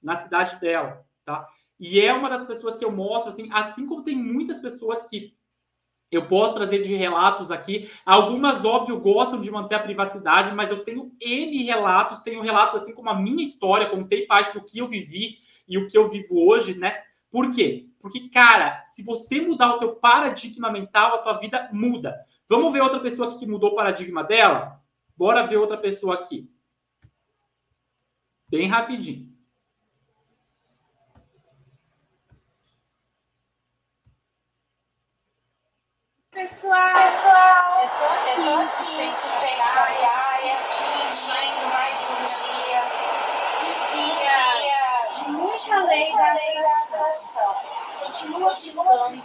na 0.00 0.16
cidade 0.16 0.58
dela, 0.60 1.04
tá? 1.24 1.48
E 1.78 2.00
é 2.00 2.12
uma 2.12 2.30
das 2.30 2.44
pessoas 2.44 2.76
que 2.76 2.84
eu 2.84 2.92
mostro, 2.92 3.28
assim, 3.28 3.50
assim 3.52 3.86
como 3.86 4.04
tem 4.04 4.16
muitas 4.16 4.60
pessoas 4.60 5.02
que 5.02 5.36
eu 6.10 6.26
posso 6.26 6.54
trazer 6.54 6.82
de 6.82 6.94
relatos 6.94 7.50
aqui. 7.50 7.90
Algumas, 8.04 8.64
óbvio, 8.64 9.00
gostam 9.00 9.40
de 9.40 9.50
manter 9.50 9.74
a 9.74 9.82
privacidade, 9.82 10.54
mas 10.54 10.70
eu 10.70 10.84
tenho 10.84 11.12
N 11.20 11.64
relatos, 11.64 12.20
tenho 12.20 12.40
relatos 12.40 12.76
assim 12.76 12.94
como 12.94 13.10
a 13.10 13.14
minha 13.14 13.42
história, 13.42 13.90
contei 13.90 14.26
parte 14.26 14.52
do 14.52 14.64
que 14.64 14.78
eu 14.78 14.86
vivi 14.86 15.38
e 15.68 15.78
o 15.78 15.88
que 15.88 15.98
eu 15.98 16.08
vivo 16.08 16.46
hoje, 16.46 16.78
né? 16.78 17.02
Por 17.30 17.50
quê? 17.50 17.88
Porque, 18.00 18.28
cara, 18.28 18.82
se 18.84 19.02
você 19.02 19.40
mudar 19.40 19.74
o 19.74 19.78
teu 19.78 19.96
paradigma 19.96 20.70
mental, 20.70 21.16
a 21.16 21.18
tua 21.18 21.32
vida 21.34 21.68
muda. 21.72 22.16
Vamos 22.48 22.72
ver 22.72 22.80
outra 22.80 23.00
pessoa 23.00 23.26
aqui 23.26 23.38
que 23.38 23.46
mudou 23.46 23.70
o 23.70 23.74
paradigma 23.74 24.22
dela? 24.22 24.80
Bora 25.16 25.46
ver 25.46 25.56
outra 25.56 25.76
pessoa 25.76 26.14
aqui. 26.14 26.48
Bem 28.48 28.68
rapidinho. 28.68 29.35
Pessoal, 36.36 36.92
pessoal, 36.92 37.82
eu 37.82 37.88
tô 37.96 38.04
aqui 38.04 38.36
de 38.76 38.84
frente 38.94 39.22
pra 39.72 39.86
praia, 39.86 40.54
mais, 41.26 41.56
mais 41.72 41.96
um 42.10 42.20
dia, 42.36 42.82
dia. 43.90 45.08
De 45.08 45.30
muita 45.30 45.76
lei 45.86 46.12
da 46.14 46.32
atração. 46.34 47.56
Continua 48.02 48.54
ficando, 48.54 49.22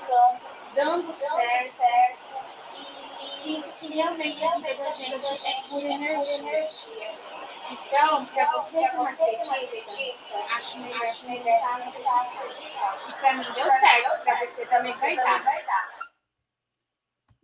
dando 0.74 1.12
certo, 1.12 1.84
e 3.22 3.26
sinto 3.26 3.68
que 3.78 3.94
realmente 3.94 4.46
a 4.46 4.56
vida 4.56 4.76
da 4.76 4.94
gente 4.94 5.34
é 5.46 5.62
pura 5.68 5.88
energia. 5.88 6.76
Então, 7.72 8.26
para 8.28 8.46
você 8.52 8.88
que 8.88 8.96
não 8.96 9.06
acredita, 9.06 9.58
acho 10.56 10.80
melhor 10.80 11.14
começar 11.18 11.68
a 11.68 12.22
acreditar. 12.22 12.98
E 13.10 13.12
para 13.12 13.34
mim 13.34 13.52
deu 13.54 13.70
certo, 13.70 14.24
para 14.24 14.48
você 14.48 14.66
também 14.66 14.94
vai 14.94 15.18
dar. 15.18 16.01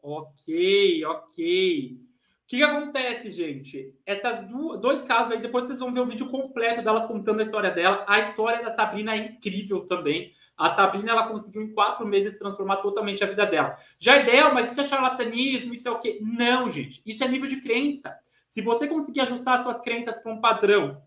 Ok, 0.10 1.04
ok. 1.04 2.00
O 2.00 2.48
que, 2.48 2.56
que 2.56 2.64
acontece, 2.64 3.30
gente? 3.30 3.94
Essas 4.06 4.48
duas, 4.48 4.80
dois 4.80 5.02
casos 5.02 5.34
aí, 5.34 5.40
depois 5.42 5.68
vocês 5.68 5.82
vão 5.82 5.94
ver 5.94 6.00
o 6.00 6.06
vídeo 6.06 6.30
completo 6.30 6.82
delas 6.82 7.06
contando 7.06 7.40
a 7.40 7.42
história 7.42 7.72
dela. 7.72 8.06
A 8.08 8.18
história 8.20 8.64
da 8.64 8.72
Sabrina 8.72 9.14
é 9.14 9.18
incrível 9.18 9.86
também. 9.86 10.32
A 10.56 10.70
Sabrina, 10.70 11.12
ela 11.12 11.28
conseguiu 11.28 11.62
em 11.62 11.74
quatro 11.74 12.08
meses 12.08 12.40
transformar 12.40 12.78
totalmente 12.78 13.22
a 13.22 13.28
vida 13.28 13.46
dela. 13.46 13.76
Jardel, 14.00 14.54
mas 14.54 14.72
isso 14.72 14.80
é 14.80 14.86
charlatanismo, 14.86 15.74
isso 15.74 15.90
é 15.90 15.92
o 15.92 16.00
quê? 16.00 16.20
Não, 16.22 16.70
gente. 16.70 17.02
Isso 17.06 17.22
é 17.22 17.28
nível 17.28 17.50
de 17.50 17.60
crença. 17.60 18.18
Se 18.48 18.62
você 18.62 18.88
conseguir 18.88 19.20
ajustar 19.20 19.62
suas 19.62 19.82
crenças 19.82 20.18
para 20.18 20.32
um 20.32 20.40
padrão 20.40 21.04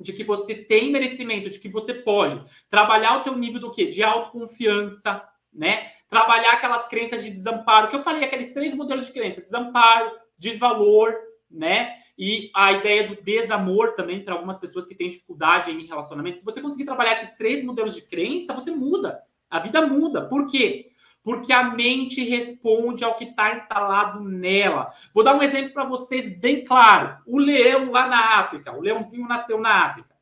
de 0.00 0.12
que 0.12 0.24
você 0.24 0.56
tem 0.56 0.90
merecimento, 0.90 1.48
de 1.48 1.60
que 1.60 1.68
você 1.68 1.94
pode 1.94 2.44
trabalhar 2.68 3.18
o 3.18 3.22
teu 3.22 3.36
nível 3.36 3.60
do 3.60 3.70
quê? 3.70 3.86
De 3.86 4.02
autoconfiança, 4.02 5.22
né? 5.52 5.93
Trabalhar 6.14 6.52
aquelas 6.52 6.86
crenças 6.86 7.24
de 7.24 7.30
desamparo, 7.30 7.88
que 7.88 7.96
eu 7.96 8.02
falei, 8.02 8.22
aqueles 8.22 8.52
três 8.52 8.72
modelos 8.72 9.06
de 9.06 9.12
crença: 9.12 9.40
desamparo, 9.40 10.12
desvalor, 10.38 11.12
né? 11.50 11.96
E 12.16 12.52
a 12.54 12.72
ideia 12.72 13.08
do 13.08 13.20
desamor 13.20 13.96
também 13.96 14.24
para 14.24 14.34
algumas 14.34 14.56
pessoas 14.56 14.86
que 14.86 14.94
têm 14.94 15.10
dificuldade 15.10 15.72
em 15.72 15.86
relacionamento. 15.86 16.38
Se 16.38 16.44
você 16.44 16.60
conseguir 16.60 16.84
trabalhar 16.84 17.14
esses 17.14 17.30
três 17.30 17.64
modelos 17.64 17.96
de 17.96 18.06
crença, 18.06 18.54
você 18.54 18.70
muda. 18.70 19.20
A 19.50 19.58
vida 19.58 19.84
muda. 19.84 20.28
Por 20.28 20.46
quê? 20.46 20.92
Porque 21.24 21.52
a 21.52 21.64
mente 21.64 22.22
responde 22.22 23.02
ao 23.02 23.16
que 23.16 23.24
está 23.24 23.54
instalado 23.54 24.20
nela. 24.20 24.90
Vou 25.12 25.24
dar 25.24 25.34
um 25.34 25.42
exemplo 25.42 25.72
para 25.72 25.84
vocês 25.84 26.38
bem 26.38 26.64
claro. 26.64 27.18
O 27.26 27.40
leão 27.40 27.90
lá 27.90 28.06
na 28.06 28.38
África, 28.38 28.70
o 28.72 28.80
leãozinho 28.80 29.26
nasceu 29.26 29.58
na 29.58 29.86
África. 29.86 30.14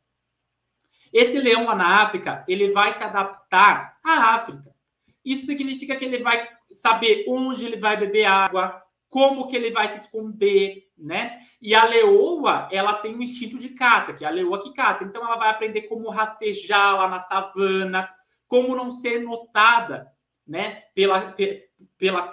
Esse 1.13 1.39
leão 1.39 1.67
lá 1.67 1.75
na 1.75 2.03
África, 2.03 2.43
ele 2.49 2.73
vai 2.73 2.95
se 2.95 3.05
adaptar 3.05 3.99
à 4.03 4.35
África. 4.35 4.72
Isso 5.25 5.47
significa 5.47 5.97
que 5.97 6.05
ele 6.05 6.19
vai 6.19 6.49
saber 6.73 7.25
onde 7.29 7.65
ele 7.65 7.77
vai 7.77 7.97
beber 7.97 8.25
água, 8.25 8.83
como 9.09 9.47
que 9.47 9.55
ele 9.55 9.71
vai 9.71 9.89
se 9.89 9.97
esconder, 9.97 10.89
né? 10.97 11.41
E 11.61 11.75
a 11.75 11.85
leoa, 11.85 12.69
ela 12.73 12.95
tem 12.95 13.15
um 13.15 13.23
instinto 13.23 13.59
de 13.59 13.71
caça, 13.71 14.15
que 14.15 14.25
é 14.25 14.29
a 14.29 14.31
leoa 14.31 14.63
que 14.63 14.73
caça. 14.73 15.05
Então 15.05 15.23
ela 15.23 15.37
vai 15.37 15.51
aprender 15.51 15.83
como 15.83 16.09
rastejar 16.09 16.97
lá 16.97 17.09
na 17.09 17.21
savana, 17.21 18.09
como 18.49 18.75
não 18.75 18.91
ser 18.91 19.21
notada, 19.21 20.11
né, 20.47 20.83
pela 20.95 21.35
pela 21.99 22.29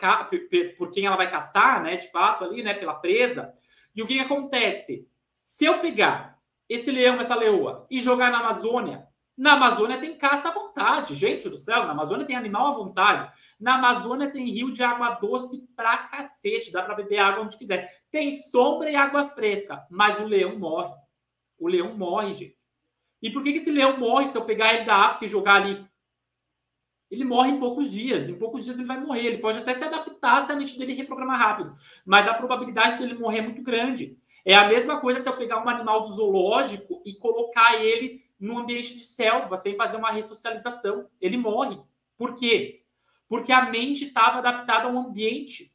por 0.77 0.91
quem 0.91 1.05
ela 1.05 1.15
vai 1.15 1.29
caçar, 1.29 1.81
né, 1.83 1.97
de 1.97 2.09
fato 2.11 2.43
ali, 2.43 2.63
né, 2.63 2.73
pela 2.73 2.95
presa. 2.95 3.53
E 3.95 4.01
o 4.01 4.07
que, 4.07 4.15
que 4.15 4.21
acontece? 4.21 5.07
Se 5.43 5.65
eu 5.65 5.79
pegar 5.79 6.37
esse 6.67 6.91
leão, 6.91 7.19
essa 7.19 7.35
leoa, 7.35 7.87
e 7.89 7.99
jogar 7.99 8.31
na 8.31 8.39
Amazônia, 8.39 9.07
na 9.39 9.53
Amazônia 9.53 9.97
tem 9.97 10.17
caça 10.17 10.49
à 10.49 10.51
vontade, 10.51 11.15
gente 11.15 11.47
do 11.47 11.57
céu. 11.57 11.85
Na 11.85 11.91
Amazônia 11.91 12.25
tem 12.25 12.35
animal 12.35 12.67
à 12.67 12.71
vontade. 12.71 13.31
Na 13.57 13.75
Amazônia 13.75 14.29
tem 14.29 14.51
rio 14.51 14.69
de 14.69 14.83
água 14.83 15.11
doce 15.11 15.65
pra 15.77 15.97
cacete. 15.97 16.73
Dá 16.73 16.81
para 16.81 16.93
beber 16.93 17.19
água 17.19 17.45
onde 17.45 17.57
quiser. 17.57 17.89
Tem 18.11 18.33
sombra 18.33 18.91
e 18.91 18.97
água 18.97 19.23
fresca. 19.23 19.87
Mas 19.89 20.19
o 20.19 20.25
leão 20.25 20.59
morre. 20.59 20.93
O 21.57 21.69
leão 21.69 21.97
morre, 21.97 22.33
gente. 22.33 22.57
E 23.21 23.31
por 23.31 23.41
que, 23.41 23.53
que 23.53 23.59
esse 23.59 23.71
leão 23.71 23.97
morre 23.97 24.27
se 24.27 24.37
eu 24.37 24.43
pegar 24.43 24.73
ele 24.73 24.83
da 24.83 25.05
África 25.05 25.23
e 25.23 25.29
jogar 25.29 25.55
ali? 25.55 25.87
Ele 27.09 27.23
morre 27.23 27.51
em 27.51 27.61
poucos 27.61 27.89
dias. 27.89 28.27
Em 28.27 28.37
poucos 28.37 28.65
dias 28.65 28.77
ele 28.77 28.87
vai 28.87 28.99
morrer. 28.99 29.25
Ele 29.25 29.37
pode 29.37 29.57
até 29.57 29.73
se 29.73 29.85
adaptar 29.85 30.45
se 30.45 30.51
a 30.51 30.55
mente 30.57 30.77
dele 30.77 30.91
reprogramar 30.91 31.39
rápido. 31.39 31.77
Mas 32.05 32.27
a 32.27 32.33
probabilidade 32.33 32.99
dele 32.99 33.17
morrer 33.17 33.37
é 33.37 33.43
muito 33.43 33.61
grande. 33.61 34.17
É 34.43 34.53
a 34.53 34.67
mesma 34.67 34.99
coisa 34.99 35.21
se 35.21 35.29
eu 35.29 35.37
pegar 35.37 35.63
um 35.63 35.69
animal 35.69 36.01
do 36.01 36.11
zoológico 36.11 37.01
e 37.05 37.13
colocar 37.13 37.81
ele 37.81 38.27
no 38.39 38.57
ambiente 38.57 38.97
de 38.97 39.03
selva, 39.03 39.57
sem 39.57 39.75
fazer 39.75 39.97
uma 39.97 40.11
ressocialização. 40.11 41.07
Ele 41.19 41.37
morre. 41.37 41.77
Por 42.17 42.35
quê? 42.35 42.83
Porque 43.27 43.51
a 43.51 43.69
mente 43.69 44.05
estava 44.05 44.39
adaptada 44.39 44.87
ao 44.87 44.97
ambiente. 44.97 45.73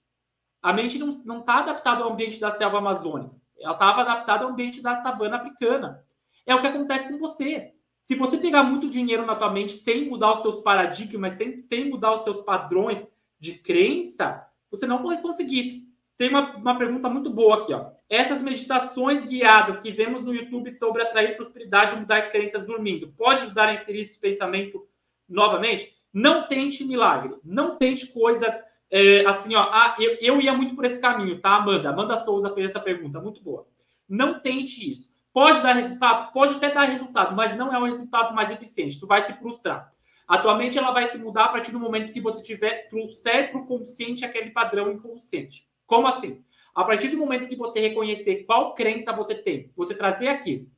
A 0.62 0.72
mente 0.72 0.98
não 0.98 1.40
está 1.40 1.56
adaptada 1.56 2.02
ao 2.02 2.12
ambiente 2.12 2.40
da 2.40 2.50
selva 2.50 2.78
amazônica. 2.78 3.34
Ela 3.58 3.74
estava 3.74 4.00
adaptada 4.00 4.44
ao 4.44 4.50
ambiente 4.50 4.82
da 4.82 4.96
savana 4.96 5.36
africana. 5.36 6.04
É 6.46 6.54
o 6.54 6.60
que 6.60 6.66
acontece 6.66 7.08
com 7.08 7.18
você. 7.18 7.72
Se 8.02 8.14
você 8.14 8.36
pegar 8.36 8.62
muito 8.62 8.88
dinheiro 8.88 9.24
na 9.24 9.34
tua 9.34 9.50
mente 9.50 9.72
sem 9.72 10.08
mudar 10.08 10.32
os 10.32 10.40
teus 10.40 10.58
paradigmas, 10.58 11.34
sem, 11.34 11.60
sem 11.60 11.88
mudar 11.88 12.12
os 12.12 12.20
teus 12.20 12.40
padrões 12.40 13.06
de 13.38 13.54
crença, 13.54 14.46
você 14.70 14.86
não 14.86 15.02
vai 15.02 15.22
conseguir. 15.22 15.88
Tem 16.16 16.28
uma, 16.28 16.56
uma 16.56 16.78
pergunta 16.78 17.08
muito 17.08 17.30
boa 17.30 17.60
aqui, 17.60 17.72
ó. 17.72 17.93
Essas 18.08 18.42
meditações 18.42 19.24
guiadas 19.24 19.78
que 19.78 19.90
vemos 19.90 20.22
no 20.22 20.34
YouTube 20.34 20.70
sobre 20.70 21.02
atrair 21.02 21.36
prosperidade 21.36 21.94
e 21.94 22.00
mudar 22.00 22.30
crenças 22.30 22.64
dormindo, 22.64 23.12
pode 23.16 23.42
ajudar 23.42 23.68
a 23.68 23.74
inserir 23.74 24.00
esse 24.00 24.18
pensamento 24.18 24.86
novamente? 25.28 25.96
Não 26.12 26.46
tente 26.46 26.84
milagre, 26.84 27.34
não 27.42 27.76
tente 27.76 28.06
coisas 28.08 28.54
é, 28.90 29.26
assim, 29.26 29.54
ó. 29.54 29.62
Ah, 29.72 29.96
eu, 29.98 30.16
eu 30.20 30.40
ia 30.40 30.54
muito 30.54 30.76
por 30.76 30.84
esse 30.84 31.00
caminho, 31.00 31.40
tá, 31.40 31.56
Amanda? 31.56 31.90
Amanda 31.90 32.16
Souza 32.16 32.50
fez 32.50 32.70
essa 32.70 32.80
pergunta, 32.80 33.20
muito 33.20 33.42
boa. 33.42 33.66
Não 34.08 34.38
tente 34.38 34.88
isso. 34.88 35.08
Pode 35.32 35.60
dar 35.62 35.72
resultado? 35.72 36.32
Pode 36.32 36.54
até 36.54 36.70
dar 36.70 36.84
resultado, 36.84 37.34
mas 37.34 37.56
não 37.56 37.74
é 37.74 37.78
o 37.78 37.86
resultado 37.86 38.32
mais 38.32 38.52
eficiente. 38.52 39.00
Tu 39.00 39.06
vai 39.06 39.22
se 39.22 39.32
frustrar. 39.32 39.90
Atualmente 40.28 40.78
ela 40.78 40.92
vai 40.92 41.10
se 41.10 41.18
mudar 41.18 41.46
a 41.46 41.48
partir 41.48 41.72
do 41.72 41.80
momento 41.80 42.12
que 42.12 42.20
você 42.20 42.40
tiver 42.40 42.88
trouxer 42.88 43.50
para 43.50 43.60
o 43.60 43.66
consciente 43.66 44.24
aquele 44.24 44.50
padrão 44.50 44.92
inconsciente. 44.92 45.66
Como 45.86 46.06
assim? 46.06 46.42
A 46.74 46.84
partir 46.84 47.08
do 47.08 47.16
momento 47.16 47.48
que 47.48 47.56
você 47.56 47.80
reconhecer 47.80 48.44
qual 48.44 48.74
crença 48.74 49.12
você 49.12 49.34
tem, 49.34 49.70
você 49.76 49.94
trazer 49.94 50.28
aqui, 50.28 50.68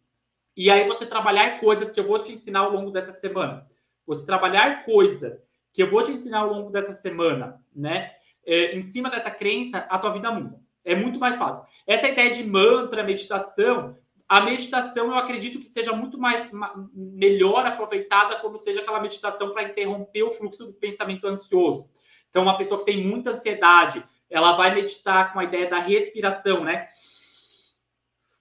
e 0.56 0.70
aí 0.70 0.86
você 0.86 1.06
trabalhar 1.06 1.58
coisas 1.58 1.90
que 1.90 2.00
eu 2.00 2.06
vou 2.06 2.22
te 2.22 2.32
ensinar 2.32 2.60
ao 2.60 2.72
longo 2.72 2.90
dessa 2.90 3.12
semana. 3.12 3.66
Você 4.06 4.24
trabalhar 4.24 4.84
coisas 4.84 5.42
que 5.72 5.82
eu 5.82 5.90
vou 5.90 6.02
te 6.02 6.12
ensinar 6.12 6.40
ao 6.40 6.48
longo 6.48 6.70
dessa 6.70 6.92
semana, 6.92 7.60
né? 7.74 8.12
É, 8.44 8.76
em 8.76 8.82
cima 8.82 9.10
dessa 9.10 9.30
crença, 9.30 9.78
a 9.78 9.98
tua 9.98 10.10
vida 10.10 10.30
muda. 10.30 10.58
É 10.84 10.94
muito 10.94 11.18
mais 11.18 11.36
fácil. 11.36 11.64
Essa 11.86 12.08
ideia 12.08 12.30
de 12.30 12.44
mantra, 12.44 13.02
meditação, 13.02 13.96
a 14.28 14.40
meditação 14.40 15.08
eu 15.08 15.14
acredito 15.14 15.58
que 15.58 15.66
seja 15.66 15.92
muito 15.92 16.18
mais 16.18 16.50
melhor 16.92 17.66
aproveitada 17.66 18.36
quando 18.36 18.56
seja 18.56 18.80
aquela 18.80 19.00
meditação 19.00 19.50
para 19.50 19.64
interromper 19.64 20.22
o 20.22 20.30
fluxo 20.30 20.66
do 20.66 20.72
pensamento 20.72 21.26
ansioso. 21.26 21.88
Então, 22.28 22.42
uma 22.42 22.56
pessoa 22.56 22.78
que 22.80 22.86
tem 22.86 23.06
muita 23.06 23.30
ansiedade, 23.30 24.02
ela 24.30 24.52
vai 24.52 24.74
meditar 24.74 25.32
com 25.32 25.38
a 25.38 25.44
ideia 25.44 25.68
da 25.68 25.78
respiração, 25.78 26.64
né? 26.64 26.86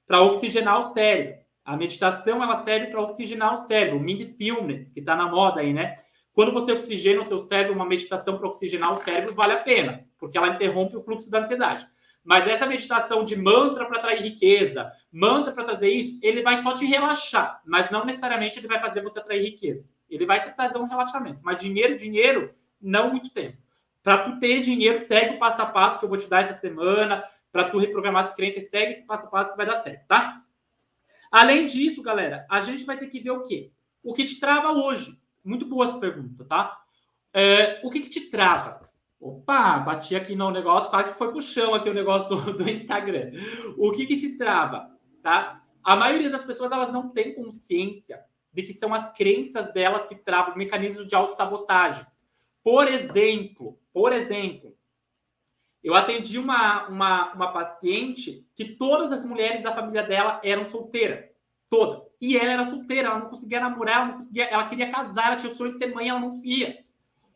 Para 0.07 0.21
oxigenar 0.21 0.79
o 0.79 0.83
cérebro. 0.83 1.35
A 1.63 1.75
meditação 1.75 2.43
ela 2.43 2.61
serve 2.61 2.87
para 2.87 3.01
oxigenar 3.01 3.53
o 3.53 3.57
cérebro, 3.57 3.99
mindfulness, 3.99 4.91
que 4.91 4.99
está 4.99 5.15
na 5.15 5.27
moda 5.27 5.61
aí, 5.61 5.73
né? 5.73 5.95
Quando 6.31 6.51
você 6.51 6.71
oxigena 6.71 7.21
o 7.21 7.25
teu 7.25 7.39
cérebro, 7.39 7.73
uma 7.73 7.85
meditação 7.85 8.37
para 8.37 8.47
oxigenar 8.47 8.91
o 8.91 8.97
cérebro 8.97 9.33
vale 9.33 9.53
a 9.53 9.59
pena, 9.59 10.05
porque 10.19 10.37
ela 10.37 10.49
interrompe 10.49 10.97
o 10.97 11.01
fluxo 11.01 11.29
da 11.31 11.39
ansiedade. 11.39 11.87
Mas 12.23 12.47
essa 12.47 12.65
meditação 12.65 13.23
de 13.23 13.35
mantra 13.35 13.85
para 13.85 13.99
atrair 13.99 14.21
riqueza, 14.21 14.91
mantra 15.11 15.53
para 15.53 15.63
trazer 15.63 15.89
isso, 15.89 16.19
ele 16.21 16.41
vai 16.41 16.57
só 16.57 16.75
te 16.75 16.85
relaxar, 16.85 17.61
mas 17.65 17.89
não 17.89 18.03
necessariamente 18.03 18.59
ele 18.59 18.67
vai 18.67 18.79
fazer 18.79 19.01
você 19.01 19.19
atrair 19.19 19.43
riqueza. 19.43 19.87
Ele 20.09 20.25
vai 20.25 20.53
trazer 20.53 20.77
um 20.77 20.87
relaxamento. 20.87 21.39
Mas 21.43 21.57
dinheiro, 21.57 21.95
dinheiro, 21.95 22.53
não 22.81 23.11
muito 23.11 23.29
tempo. 23.29 23.57
Para 24.05 24.19
tu 24.19 24.39
ter 24.39 24.61
dinheiro, 24.61 25.01
segue 25.01 25.33
o 25.33 25.39
passo 25.39 25.63
a 25.63 25.65
passo 25.65 25.97
que 25.97 26.05
eu 26.05 26.09
vou 26.09 26.17
te 26.19 26.29
dar 26.29 26.43
essa 26.43 26.53
semana. 26.53 27.23
Para 27.51 27.71
tu 27.71 27.79
reprogramar 27.79 28.25
as 28.25 28.35
crenças, 28.35 28.69
segue 28.69 28.93
esse 28.93 29.07
passo 29.07 29.25
a 29.25 29.29
passo 29.31 29.49
que 29.49 29.57
vai 29.57 29.65
dar 29.65 29.77
certo, 29.77 30.05
tá? 30.05 30.43
Além 31.31 31.65
disso, 31.65 32.03
galera, 32.03 32.45
a 32.47 32.61
gente 32.61 32.85
vai 32.85 32.99
ter 32.99 33.07
que 33.07 33.19
ver 33.19 33.31
o 33.31 33.41
quê? 33.41 33.71
O 34.03 34.13
que 34.13 34.23
te 34.23 34.39
trava 34.39 34.73
hoje? 34.73 35.19
Muito 35.43 35.65
boa 35.65 35.87
essa 35.87 35.99
pergunta, 35.99 36.45
tá? 36.45 36.77
É, 37.33 37.81
o 37.83 37.89
que, 37.89 37.99
que 38.01 38.09
te 38.11 38.29
trava? 38.29 38.79
Opa, 39.19 39.79
bati 39.79 40.15
aqui 40.15 40.35
no 40.35 40.51
negócio, 40.51 40.91
quase 40.91 41.09
que 41.09 41.17
foi 41.17 41.31
pro 41.31 41.41
chão 41.41 41.73
aqui 41.73 41.89
o 41.89 41.93
negócio 41.93 42.29
do, 42.29 42.53
do 42.53 42.69
Instagram. 42.69 43.31
O 43.75 43.91
que, 43.91 44.05
que 44.05 44.15
te 44.15 44.37
trava, 44.37 44.87
tá? 45.23 45.63
A 45.83 45.95
maioria 45.95 46.29
das 46.29 46.43
pessoas, 46.43 46.71
elas 46.71 46.91
não 46.91 47.09
tem 47.09 47.33
consciência 47.33 48.23
de 48.53 48.61
que 48.61 48.73
são 48.73 48.93
as 48.93 49.17
crenças 49.17 49.73
delas 49.73 50.05
que 50.05 50.13
travam 50.13 50.53
o 50.53 50.57
mecanismo 50.59 51.07
de 51.07 51.15
autossabotagem. 51.15 52.05
Por 52.63 52.87
exemplo, 52.87 53.79
por 53.95 54.11
exemplo, 54.11 54.75
eu 55.81 55.95
atendi 55.95 56.37
uma, 56.37 56.85
uma, 56.89 57.33
uma 57.33 57.53
paciente 57.53 58.45
que 58.53 58.75
todas 58.75 59.09
as 59.09 59.23
mulheres 59.23 59.63
da 59.63 59.71
família 59.71 60.03
dela 60.03 60.41
eram 60.43 60.65
solteiras. 60.65 61.33
Todas. 61.69 62.05
E 62.19 62.37
ela 62.37 62.51
era 62.51 62.65
solteira, 62.65 63.07
ela 63.07 63.19
não 63.19 63.29
conseguia 63.29 63.61
namorar, 63.61 63.95
ela 63.95 64.05
não 64.07 64.15
conseguia, 64.15 64.47
ela 64.47 64.67
queria 64.67 64.91
casar, 64.91 65.27
ela 65.27 65.37
tinha 65.37 65.49
o 65.49 65.55
sonho 65.55 65.71
de 65.71 65.77
ser 65.77 65.95
mãe, 65.95 66.09
ela 66.09 66.19
não 66.19 66.31
conseguia. 66.31 66.83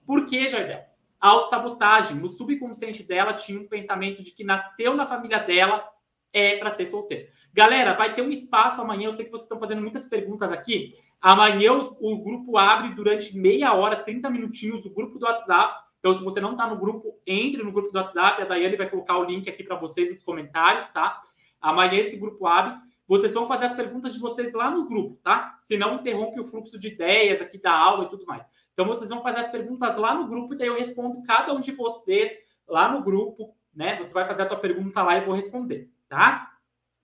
Por 0.06 0.26
quê, 0.26 0.50
Jardel? 0.50 0.84
Autossabotagem. 1.18 2.18
No 2.18 2.28
subconsciente 2.28 3.04
dela 3.04 3.34
tinha 3.34 3.58
um 3.58 3.68
pensamento 3.68 4.22
de 4.22 4.34
que 4.34 4.44
nasceu 4.44 4.94
na 4.96 5.06
família 5.06 5.40
dela 5.40 5.90
é 6.34 6.58
para 6.58 6.74
ser 6.74 6.88
solteira. 6.88 7.30
Galera, 7.54 7.94
vai 7.94 8.14
ter 8.14 8.22
um 8.22 8.32
espaço 8.32 8.82
amanhã. 8.82 9.06
Eu 9.06 9.14
sei 9.14 9.24
que 9.24 9.32
vocês 9.32 9.44
estão 9.44 9.58
fazendo 9.58 9.82
muitas 9.82 10.08
perguntas 10.08 10.52
aqui. 10.52 10.94
Amanhã 11.22 11.72
o, 11.72 11.98
o 12.02 12.22
grupo 12.22 12.58
abre 12.58 12.94
durante 12.96 13.38
meia 13.38 13.74
hora, 13.74 14.04
30 14.04 14.30
minutinhos, 14.30 14.86
o 14.86 14.90
grupo 14.90 15.18
do 15.18 15.26
WhatsApp. 15.26 15.88
Então, 16.00 16.14
se 16.14 16.24
você 16.24 16.40
não 16.40 16.54
está 16.54 16.66
no 16.66 16.78
grupo, 16.78 17.20
entre 17.28 17.62
no 17.62 17.72
grupo 17.72 17.92
do 17.92 17.98
WhatsApp. 17.98 18.42
A 18.42 18.46
Daiane 18.46 18.78
vai 18.78 18.90
colocar 18.90 19.18
o 19.18 19.24
link 19.24 19.50
aqui 19.50 19.64
para 19.64 19.76
vocês 19.76 20.12
nos 20.12 20.24
comentários, 20.24 20.90
tá? 20.90 21.22
Amanhã 21.62 21.96
esse 21.96 22.16
grupo 22.16 22.48
abre. 22.48 22.74
Vocês 23.06 23.34
vão 23.34 23.48
fazer 23.48 23.66
as 23.66 23.74
perguntas 23.74 24.14
de 24.14 24.20
vocês 24.20 24.54
lá 24.54 24.70
no 24.72 24.88
grupo, 24.88 25.20
tá? 25.24 25.56
Senão 25.60 25.96
interrompe 25.96 26.40
o 26.40 26.44
fluxo 26.44 26.80
de 26.80 26.90
ideias 26.90 27.42
aqui 27.42 27.58
da 27.58 27.72
aula 27.72 28.06
e 28.06 28.10
tudo 28.10 28.26
mais. 28.26 28.44
Então, 28.74 28.86
vocês 28.86 29.10
vão 29.10 29.22
fazer 29.22 29.40
as 29.40 29.50
perguntas 29.50 29.98
lá 29.98 30.14
no 30.14 30.28
grupo 30.28 30.54
e 30.54 30.58
daí 30.58 30.68
eu 30.68 30.78
respondo 30.78 31.22
cada 31.24 31.54
um 31.54 31.60
de 31.60 31.72
vocês 31.72 32.32
lá 32.68 32.90
no 32.92 33.04
grupo, 33.04 33.54
né? 33.76 33.98
Você 33.98 34.14
vai 34.14 34.26
fazer 34.26 34.44
a 34.44 34.46
tua 34.46 34.60
pergunta 34.60 35.04
lá 35.04 35.16
e 35.16 35.20
eu 35.20 35.26
vou 35.26 35.36
responder, 35.36 35.92
tá? 36.08 36.50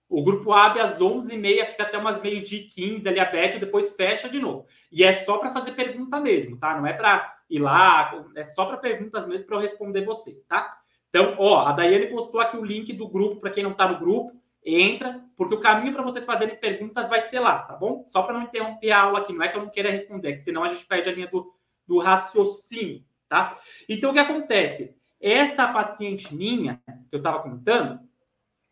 O 0.08 0.22
grupo 0.22 0.52
abre 0.52 0.80
às 0.80 1.00
11h30, 1.00 1.66
fica 1.66 1.82
até 1.82 1.98
umas 1.98 2.22
meio-dia 2.22 2.66
15 2.72 3.08
ali 3.08 3.18
aberto 3.18 3.56
e 3.56 3.60
depois 3.60 3.92
fecha 3.94 4.28
de 4.28 4.38
novo. 4.38 4.64
E 4.90 5.02
é 5.02 5.12
só 5.12 5.36
para 5.36 5.50
fazer 5.50 5.72
pergunta 5.72 6.20
mesmo, 6.20 6.56
tá? 6.56 6.76
Não 6.78 6.86
é 6.86 6.92
para 6.92 7.35
ir 7.48 7.58
lá, 7.58 8.26
é 8.34 8.44
só 8.44 8.66
para 8.66 8.76
perguntas 8.76 9.26
mesmo 9.26 9.46
para 9.46 9.56
eu 9.56 9.60
responder 9.60 10.04
vocês, 10.04 10.42
tá? 10.44 10.76
Então, 11.08 11.36
ó, 11.38 11.66
a 11.66 11.72
Daiane 11.72 12.06
postou 12.08 12.40
aqui 12.40 12.56
o 12.56 12.64
link 12.64 12.92
do 12.92 13.08
grupo 13.08 13.40
para 13.40 13.50
quem 13.50 13.62
não 13.62 13.72
está 13.72 13.88
no 13.88 13.98
grupo. 13.98 14.36
Entra, 14.64 15.24
porque 15.36 15.54
o 15.54 15.60
caminho 15.60 15.92
para 15.92 16.02
vocês 16.02 16.26
fazerem 16.26 16.56
perguntas 16.56 17.08
vai 17.08 17.20
ser 17.20 17.38
lá, 17.38 17.60
tá 17.60 17.74
bom? 17.76 18.02
Só 18.04 18.22
para 18.22 18.34
não 18.34 18.42
interromper 18.42 18.90
a 18.90 19.02
aula 19.02 19.20
aqui, 19.20 19.32
não 19.32 19.44
é 19.44 19.48
que 19.48 19.56
eu 19.56 19.62
não 19.62 19.70
queira 19.70 19.90
responder, 19.90 20.30
é 20.30 20.32
que 20.32 20.40
senão 20.40 20.64
a 20.64 20.68
gente 20.68 20.84
perde 20.86 21.08
a 21.08 21.12
linha 21.12 21.28
do, 21.28 21.54
do 21.86 21.98
raciocínio, 22.00 23.04
tá? 23.28 23.56
Então, 23.88 24.10
o 24.10 24.12
que 24.12 24.18
acontece? 24.18 24.96
Essa 25.20 25.68
paciente 25.68 26.34
minha, 26.34 26.82
que 26.86 27.14
eu 27.14 27.18
estava 27.18 27.38
comentando, 27.38 28.00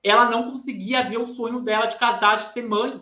ela 0.03 0.29
não 0.29 0.51
conseguia 0.51 1.03
ver 1.03 1.17
o 1.17 1.27
sonho 1.27 1.61
dela 1.61 1.87
de 1.87 1.99
casar, 1.99 2.37
de 2.37 2.53
ser 2.53 2.63
mãe. 2.63 3.01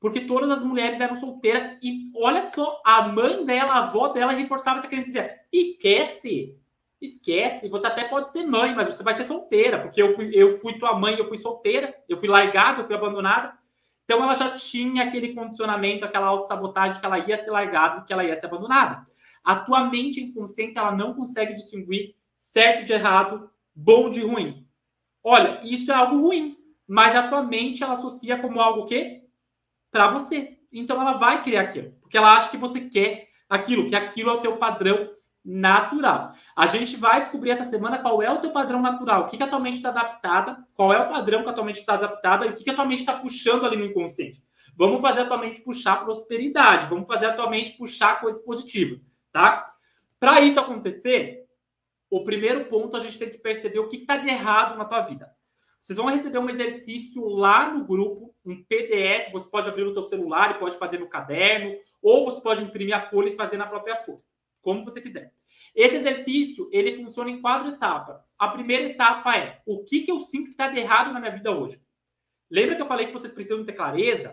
Porque 0.00 0.20
todas 0.20 0.48
as 0.50 0.62
mulheres 0.62 1.00
eram 1.00 1.18
solteiras. 1.18 1.76
E 1.82 2.07
olha 2.22 2.42
só, 2.42 2.80
a 2.84 3.02
mãe 3.08 3.44
dela, 3.44 3.72
a 3.72 3.78
avó 3.78 4.08
dela, 4.08 4.32
reforçava 4.32 4.78
essa 4.78 4.88
crença. 4.88 5.04
Dizia, 5.04 5.40
esquece, 5.52 6.56
esquece. 7.00 7.68
Você 7.68 7.86
até 7.86 8.08
pode 8.08 8.32
ser 8.32 8.46
mãe, 8.46 8.74
mas 8.74 8.86
você 8.86 9.02
vai 9.02 9.14
ser 9.14 9.24
solteira. 9.24 9.80
Porque 9.80 10.02
eu 10.02 10.14
fui, 10.14 10.30
eu 10.32 10.50
fui 10.50 10.78
tua 10.78 10.98
mãe, 10.98 11.16
eu 11.18 11.24
fui 11.24 11.36
solteira. 11.36 11.94
Eu 12.08 12.16
fui 12.16 12.28
largada, 12.28 12.80
eu 12.80 12.84
fui 12.84 12.94
abandonada. 12.94 13.56
Então 14.04 14.22
ela 14.22 14.34
já 14.34 14.56
tinha 14.56 15.04
aquele 15.04 15.34
condicionamento, 15.34 16.04
aquela 16.04 16.28
autossabotagem 16.28 16.98
que 16.98 17.04
ela 17.04 17.18
ia 17.18 17.36
ser 17.36 17.50
largada, 17.50 18.06
que 18.06 18.12
ela 18.12 18.24
ia 18.24 18.34
ser 18.34 18.46
abandonada. 18.46 19.04
A 19.44 19.56
tua 19.56 19.84
mente 19.84 20.18
inconsciente, 20.18 20.78
ela 20.78 20.92
não 20.92 21.12
consegue 21.12 21.52
distinguir 21.52 22.14
certo 22.38 22.84
de 22.84 22.92
errado, 22.94 23.50
bom 23.74 24.08
de 24.08 24.22
ruim. 24.22 24.66
Olha, 25.22 25.60
isso 25.62 25.92
é 25.92 25.94
algo 25.94 26.22
ruim, 26.22 26.56
mas 26.86 27.14
a 27.14 27.28
tua 27.28 27.42
mente 27.42 27.82
ela 27.82 27.92
associa 27.92 28.38
como 28.38 28.60
algo 28.60 28.86
que 28.86 29.24
para 29.90 30.08
você. 30.08 30.58
Então 30.72 31.00
ela 31.00 31.14
vai 31.14 31.42
criar 31.42 31.62
aquilo, 31.62 31.94
porque 32.08 32.16
ela 32.16 32.34
acha 32.34 32.48
que 32.48 32.56
você 32.56 32.80
quer 32.80 33.28
aquilo, 33.50 33.86
que 33.86 33.94
aquilo 33.94 34.30
é 34.30 34.32
o 34.32 34.40
teu 34.40 34.56
padrão 34.56 35.10
natural. 35.44 36.32
A 36.56 36.64
gente 36.64 36.96
vai 36.96 37.20
descobrir 37.20 37.50
essa 37.50 37.66
semana 37.66 37.98
qual 37.98 38.22
é 38.22 38.30
o 38.30 38.40
teu 38.40 38.50
padrão 38.50 38.80
natural, 38.80 39.22
o 39.22 39.26
que, 39.26 39.36
que 39.36 39.42
a 39.42 39.46
tua 39.46 39.60
mente 39.60 39.76
está 39.76 39.90
adaptada, 39.90 40.56
qual 40.74 40.90
é 40.90 40.98
o 40.98 41.10
padrão 41.10 41.42
que 41.42 41.50
a 41.50 41.52
tua 41.52 41.64
mente 41.64 41.80
está 41.80 41.94
adaptada 41.94 42.46
e 42.46 42.48
o 42.48 42.54
que, 42.54 42.64
que 42.64 42.70
a 42.70 42.74
tua 42.74 42.86
mente 42.86 43.00
está 43.00 43.12
puxando 43.18 43.66
ali 43.66 43.76
no 43.76 43.84
inconsciente. 43.84 44.42
Vamos 44.74 45.02
fazer 45.02 45.20
a 45.20 45.26
tua 45.26 45.36
mente 45.36 45.60
puxar 45.60 46.02
prosperidade, 46.02 46.86
vamos 46.88 47.06
fazer 47.06 47.26
a 47.26 47.34
tua 47.34 47.50
mente 47.50 47.76
puxar 47.76 48.20
coisas 48.22 48.42
positivas, 48.42 49.04
tá? 49.30 49.66
Para 50.18 50.40
isso 50.40 50.58
acontecer, 50.58 51.44
o 52.10 52.24
primeiro 52.24 52.64
ponto 52.64 52.96
a 52.96 53.00
gente 53.00 53.18
tem 53.18 53.28
que 53.28 53.36
perceber 53.36 53.80
o 53.80 53.88
que 53.88 53.96
está 53.96 54.16
de 54.16 54.28
errado 54.28 54.78
na 54.78 54.86
tua 54.86 55.00
vida. 55.02 55.30
Vocês 55.78 55.96
vão 55.96 56.06
receber 56.06 56.38
um 56.38 56.50
exercício 56.50 57.24
lá 57.26 57.72
no 57.72 57.84
grupo, 57.84 58.34
um 58.44 58.62
PDF, 58.64 59.30
você 59.30 59.48
pode 59.48 59.68
abrir 59.68 59.84
no 59.84 59.94
teu 59.94 60.02
celular 60.02 60.50
e 60.50 60.58
pode 60.58 60.76
fazer 60.76 60.98
no 60.98 61.08
caderno, 61.08 61.76
ou 62.02 62.24
você 62.24 62.40
pode 62.40 62.62
imprimir 62.62 62.96
a 62.96 63.00
folha 63.00 63.28
e 63.28 63.36
fazer 63.36 63.56
na 63.56 63.66
própria 63.66 63.94
folha, 63.94 64.22
como 64.60 64.84
você 64.84 65.00
quiser. 65.00 65.32
Esse 65.74 65.96
exercício, 65.96 66.68
ele 66.72 66.96
funciona 66.96 67.30
em 67.30 67.40
quatro 67.40 67.68
etapas. 67.68 68.24
A 68.36 68.48
primeira 68.48 68.86
etapa 68.86 69.36
é, 69.36 69.62
o 69.64 69.84
que, 69.84 70.00
que 70.00 70.10
eu 70.10 70.20
sinto 70.20 70.44
que 70.44 70.50
está 70.50 70.68
de 70.68 70.78
errado 70.78 71.12
na 71.12 71.20
minha 71.20 71.32
vida 71.32 71.52
hoje? 71.52 71.80
Lembra 72.50 72.74
que 72.74 72.82
eu 72.82 72.86
falei 72.86 73.06
que 73.06 73.12
vocês 73.12 73.32
precisam 73.32 73.64
ter 73.64 73.74
clareza? 73.74 74.30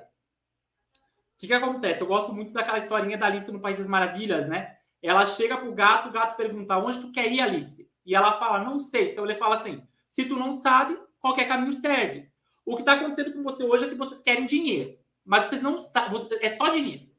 O 1.35 1.37
que, 1.37 1.47
que 1.47 1.53
acontece? 1.53 2.01
Eu 2.01 2.07
gosto 2.07 2.33
muito 2.33 2.53
daquela 2.53 2.77
historinha 2.77 3.17
da 3.17 3.27
Alice 3.27 3.51
no 3.51 3.59
País 3.59 3.77
das 3.77 3.89
Maravilhas, 3.89 4.47
né? 4.47 4.77
Ela 5.03 5.25
chega 5.25 5.57
pro 5.57 5.73
gato, 5.73 6.09
o 6.09 6.11
gato 6.11 6.37
pergunta, 6.37 6.77
onde 6.77 7.01
tu 7.01 7.11
quer 7.11 7.31
ir, 7.31 7.41
Alice? 7.41 7.87
E 8.05 8.15
ela 8.15 8.31
fala, 8.31 8.63
não 8.63 8.79
sei. 8.79 9.11
Então 9.11 9.25
ele 9.25 9.35
fala 9.35 9.57
assim, 9.57 9.83
se 10.09 10.25
tu 10.25 10.37
não 10.37 10.53
sabe, 10.53 10.97
qualquer 11.25 11.47
caminho 11.47 11.73
serve. 11.73 12.29
O 12.63 12.75
que 12.75 12.83
está 12.83 12.93
acontecendo 12.93 13.33
com 13.33 13.41
você 13.41 13.63
hoje 13.63 13.85
é 13.85 13.89
que 13.89 13.95
vocês 13.95 14.21
querem 14.21 14.45
dinheiro. 14.45 14.95
Mas 15.25 15.45
vocês 15.45 15.61
não 15.61 15.79
sabem, 15.79 16.19
é 16.39 16.51
só 16.51 16.69
dinheiro. 16.69 17.09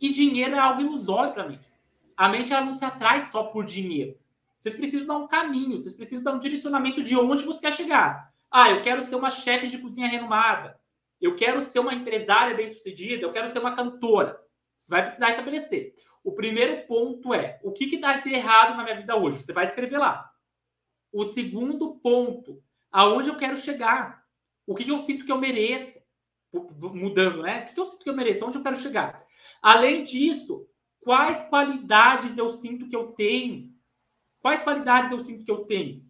E 0.00 0.08
dinheiro 0.08 0.54
é 0.54 0.58
algo 0.58 0.80
ilusório 0.80 1.34
para 1.34 1.42
a 1.42 1.48
mente. 1.48 1.70
A 2.16 2.28
mente 2.30 2.54
ela 2.54 2.64
não 2.64 2.74
se 2.74 2.86
atrai 2.86 3.20
só 3.20 3.44
por 3.44 3.66
dinheiro. 3.66 4.18
Vocês 4.56 4.74
precisam 4.74 5.06
dar 5.06 5.18
um 5.18 5.28
caminho, 5.28 5.78
vocês 5.78 5.94
precisam 5.94 6.24
dar 6.24 6.32
um 6.32 6.38
direcionamento 6.38 7.02
de 7.02 7.14
onde 7.16 7.44
você 7.44 7.60
quer 7.60 7.72
chegar. 7.72 8.32
Ah, 8.50 8.70
eu 8.70 8.80
quero 8.80 9.02
ser 9.02 9.14
uma 9.14 9.30
chefe 9.30 9.68
de 9.68 9.76
cozinha 9.76 10.08
renomada. 10.08 10.80
Eu 11.20 11.36
quero 11.36 11.60
ser 11.60 11.80
uma 11.80 11.92
empresária 11.92 12.56
bem-sucedida. 12.56 13.22
Eu 13.22 13.32
quero 13.32 13.48
ser 13.48 13.58
uma 13.58 13.76
cantora. 13.76 14.40
Você 14.78 14.90
vai 14.90 15.02
precisar 15.02 15.30
estabelecer. 15.30 15.92
O 16.24 16.32
primeiro 16.32 16.86
ponto 16.86 17.34
é 17.34 17.60
o 17.62 17.72
que 17.72 17.94
está 17.94 18.16
de 18.16 18.32
errado 18.32 18.74
na 18.74 18.84
minha 18.84 18.96
vida 18.96 19.16
hoje? 19.16 19.42
Você 19.42 19.52
vai 19.52 19.66
escrever 19.66 19.98
lá. 19.98 20.30
O 21.12 21.24
segundo 21.24 21.96
ponto 21.96 22.62
aonde 22.90 23.28
eu 23.28 23.36
quero 23.36 23.56
chegar, 23.56 24.24
o 24.66 24.74
que, 24.74 24.88
eu 24.88 24.98
sinto 24.98 25.24
que 25.24 25.32
eu 25.32 25.38
mereço, 25.38 25.92
mudando, 26.52 27.42
né? 27.42 27.62
O 27.62 27.66
que, 27.66 27.74
que 27.74 27.80
eu 27.80 27.86
sinto 27.86 28.02
que 28.02 28.10
eu 28.10 28.16
mereço, 28.16 28.46
onde 28.46 28.58
eu 28.58 28.62
quero 28.62 28.76
chegar. 28.76 29.24
Além 29.62 30.02
disso, 30.02 30.66
quais 31.00 31.42
qualidades 31.48 32.36
eu 32.36 32.50
sinto 32.50 32.88
que 32.88 32.96
eu 32.96 33.08
tenho? 33.12 33.72
Quais 34.40 34.62
qualidades 34.62 35.12
eu 35.12 35.20
sinto 35.20 35.44
que 35.44 35.50
eu 35.50 35.64
tenho? 35.64 36.04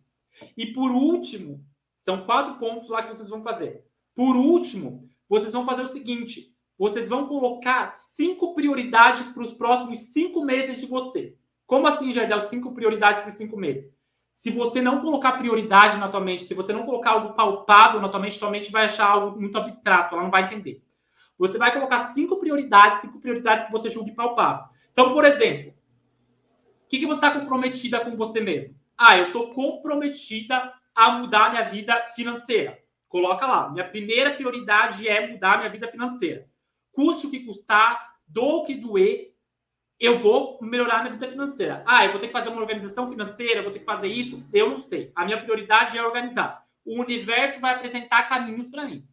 E 0.57 0.73
por 0.73 0.91
último, 0.91 1.65
são 1.95 2.25
quatro 2.25 2.59
pontos 2.59 2.89
lá 2.89 3.03
que 3.03 3.15
vocês 3.15 3.29
vão 3.29 3.43
fazer. 3.43 3.85
Por 4.15 4.37
último, 4.37 5.09
vocês 5.29 5.53
vão 5.53 5.65
fazer 5.65 5.83
o 5.83 5.89
seguinte: 5.89 6.55
vocês 6.79 7.09
vão 7.09 7.27
colocar 7.27 7.93
cinco 7.93 8.55
prioridades 8.55 9.27
para 9.29 9.43
os 9.43 9.53
próximos 9.53 9.99
cinco 10.13 10.43
meses 10.45 10.81
de 10.81 10.87
vocês. 10.87 11.39
Como 11.67 11.87
assim, 11.87 12.13
Jardel? 12.13 12.41
Cinco 12.41 12.73
prioridades 12.73 13.21
para 13.21 13.29
os 13.29 13.35
cinco 13.35 13.57
meses? 13.57 13.93
Se 14.41 14.51
você 14.51 14.81
não 14.81 15.03
colocar 15.03 15.33
prioridade 15.33 15.99
na 15.99 16.09
tua 16.09 16.19
mente, 16.19 16.45
se 16.45 16.55
você 16.55 16.73
não 16.73 16.87
colocar 16.87 17.11
algo 17.11 17.35
palpável 17.35 18.01
na 18.01 18.09
tua 18.09 18.19
mente, 18.19 18.39
tua 18.39 18.51
mente 18.51 18.73
vai 18.73 18.87
achar 18.87 19.07
algo 19.07 19.39
muito 19.39 19.59
abstrato, 19.59 20.15
ela 20.15 20.25
não 20.25 20.31
vai 20.31 20.45
entender. 20.45 20.83
Você 21.39 21.59
vai 21.59 21.71
colocar 21.71 22.05
cinco 22.15 22.39
prioridades, 22.39 23.03
cinco 23.03 23.21
prioridades 23.21 23.67
que 23.67 23.71
você 23.71 23.91
julgue 23.91 24.15
palpável. 24.15 24.65
Então, 24.93 25.13
por 25.13 25.27
exemplo, 25.27 25.75
o 25.75 26.89
que, 26.89 27.01
que 27.01 27.07
você 27.07 27.19
está 27.19 27.39
comprometida 27.39 28.01
com 28.01 28.17
você 28.17 28.41
mesmo? 28.41 28.75
Ah, 28.97 29.19
eu 29.19 29.27
estou 29.27 29.51
comprometida 29.51 30.73
a 30.95 31.11
mudar 31.11 31.51
minha 31.51 31.65
vida 31.65 32.03
financeira. 32.05 32.79
Coloca 33.11 33.47
lá. 33.47 33.69
Minha 33.69 33.91
primeira 33.91 34.31
prioridade 34.31 35.07
é 35.07 35.29
mudar 35.29 35.59
minha 35.59 35.69
vida 35.69 35.87
financeira. 35.87 36.49
Custe 36.93 37.27
o 37.27 37.31
que 37.31 37.41
custar, 37.41 38.17
dou 38.27 38.61
o 38.61 38.65
que 38.65 38.75
doer, 38.75 39.35
eu 40.01 40.19
vou 40.19 40.59
melhorar 40.63 41.03
minha 41.03 41.13
vida 41.13 41.29
financeira. 41.29 41.85
Ah, 41.87 42.07
eu 42.07 42.11
vou 42.11 42.19
ter 42.19 42.29
que 42.29 42.33
fazer 42.33 42.49
uma 42.49 42.63
organização 42.63 43.07
financeira, 43.07 43.63
vou 43.63 43.71
ter 43.71 43.81
que 43.81 43.85
fazer 43.85 44.09
isso? 44.09 44.43
Eu 44.51 44.71
não 44.71 44.81
sei. 44.81 45.13
A 45.15 45.27
minha 45.27 45.41
prioridade 45.43 45.99
é 45.99 46.03
organizar. 46.03 46.65
O 46.83 46.99
universo 47.03 47.61
vai 47.61 47.75
apresentar 47.75 48.27
caminhos 48.27 48.69
para 48.69 48.87
mim. 48.87 49.07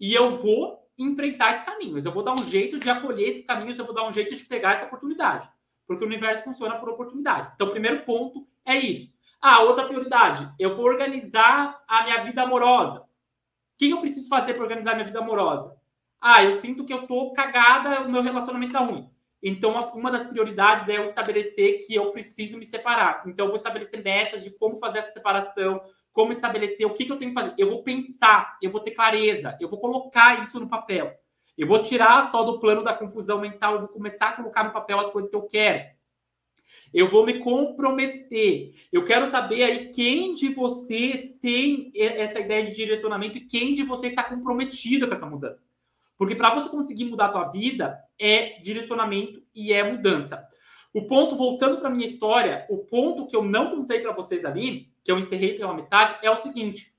E 0.00 0.14
eu 0.14 0.30
vou 0.30 0.90
enfrentar 0.98 1.52
esses 1.52 1.64
caminhos. 1.66 2.06
Eu 2.06 2.12
vou 2.12 2.24
dar 2.24 2.32
um 2.32 2.44
jeito 2.44 2.78
de 2.78 2.88
acolher 2.88 3.28
esses 3.28 3.44
caminhos, 3.44 3.78
eu 3.78 3.84
vou 3.84 3.94
dar 3.94 4.06
um 4.06 4.10
jeito 4.10 4.34
de 4.34 4.42
pegar 4.44 4.72
essa 4.72 4.86
oportunidade. 4.86 5.46
Porque 5.86 6.02
o 6.02 6.06
universo 6.06 6.44
funciona 6.44 6.76
por 6.76 6.88
oportunidade. 6.88 7.52
Então, 7.54 7.68
o 7.68 7.72
primeiro 7.72 8.02
ponto 8.04 8.46
é 8.64 8.76
isso. 8.76 9.12
Ah, 9.38 9.60
outra 9.60 9.84
prioridade. 9.86 10.50
Eu 10.58 10.74
vou 10.74 10.86
organizar 10.86 11.82
a 11.86 12.04
minha 12.04 12.24
vida 12.24 12.42
amorosa. 12.42 13.00
O 13.00 13.06
que 13.76 13.90
eu 13.90 14.00
preciso 14.00 14.28
fazer 14.28 14.54
para 14.54 14.62
organizar 14.62 14.92
a 14.92 14.94
minha 14.94 15.06
vida 15.06 15.18
amorosa? 15.18 15.76
Ah, 16.18 16.42
eu 16.42 16.52
sinto 16.52 16.86
que 16.86 16.92
eu 16.92 17.06
tô 17.06 17.32
cagada, 17.32 18.02
o 18.02 18.10
meu 18.10 18.22
relacionamento 18.22 18.72
tá 18.72 18.78
ruim. 18.78 19.10
Então, 19.42 19.76
uma 19.94 20.10
das 20.10 20.24
prioridades 20.24 20.88
é 20.88 20.98
eu 20.98 21.04
estabelecer 21.04 21.84
que 21.84 21.94
eu 21.94 22.12
preciso 22.12 22.56
me 22.56 22.64
separar. 22.64 23.24
Então, 23.26 23.46
eu 23.46 23.50
vou 23.50 23.56
estabelecer 23.56 24.02
metas 24.02 24.44
de 24.44 24.50
como 24.50 24.76
fazer 24.76 24.98
essa 24.98 25.12
separação, 25.12 25.82
como 26.12 26.32
estabelecer 26.32 26.86
o 26.86 26.94
que, 26.94 27.04
que 27.04 27.12
eu 27.12 27.16
tenho 27.16 27.34
que 27.34 27.40
fazer. 27.40 27.54
Eu 27.58 27.68
vou 27.68 27.82
pensar, 27.82 28.56
eu 28.62 28.70
vou 28.70 28.80
ter 28.80 28.92
clareza, 28.92 29.56
eu 29.60 29.68
vou 29.68 29.80
colocar 29.80 30.40
isso 30.40 30.60
no 30.60 30.68
papel. 30.68 31.12
Eu 31.58 31.66
vou 31.66 31.80
tirar 31.80 32.24
só 32.24 32.44
do 32.44 32.60
plano 32.60 32.84
da 32.84 32.94
confusão 32.94 33.40
mental, 33.40 33.74
eu 33.74 33.80
vou 33.80 33.88
começar 33.88 34.28
a 34.28 34.32
colocar 34.32 34.62
no 34.64 34.72
papel 34.72 35.00
as 35.00 35.08
coisas 35.08 35.30
que 35.30 35.36
eu 35.36 35.42
quero. 35.42 35.90
Eu 36.94 37.08
vou 37.08 37.26
me 37.26 37.38
comprometer. 37.40 38.74
Eu 38.92 39.04
quero 39.04 39.26
saber 39.26 39.64
aí 39.64 39.88
quem 39.90 40.34
de 40.34 40.54
vocês 40.54 41.30
tem 41.40 41.90
essa 41.94 42.38
ideia 42.38 42.64
de 42.64 42.74
direcionamento 42.74 43.38
e 43.38 43.46
quem 43.46 43.74
de 43.74 43.82
vocês 43.82 44.12
está 44.12 44.22
comprometido 44.22 45.08
com 45.08 45.14
essa 45.14 45.26
mudança. 45.26 45.64
Porque 46.22 46.36
para 46.36 46.54
você 46.54 46.68
conseguir 46.68 47.06
mudar 47.06 47.26
a 47.26 47.28
tua 47.30 47.48
vida, 47.48 47.98
é 48.16 48.60
direcionamento 48.60 49.42
e 49.52 49.72
é 49.72 49.82
mudança. 49.82 50.46
O 50.94 51.08
ponto, 51.08 51.34
voltando 51.34 51.78
para 51.78 51.90
minha 51.90 52.04
história, 52.04 52.64
o 52.70 52.78
ponto 52.78 53.26
que 53.26 53.34
eu 53.34 53.42
não 53.42 53.74
contei 53.74 53.98
para 53.98 54.12
vocês 54.12 54.44
ali, 54.44 54.86
que 55.02 55.10
eu 55.10 55.18
encerrei 55.18 55.54
pela 55.54 55.74
metade, 55.74 56.14
é 56.22 56.30
o 56.30 56.36
seguinte. 56.36 56.94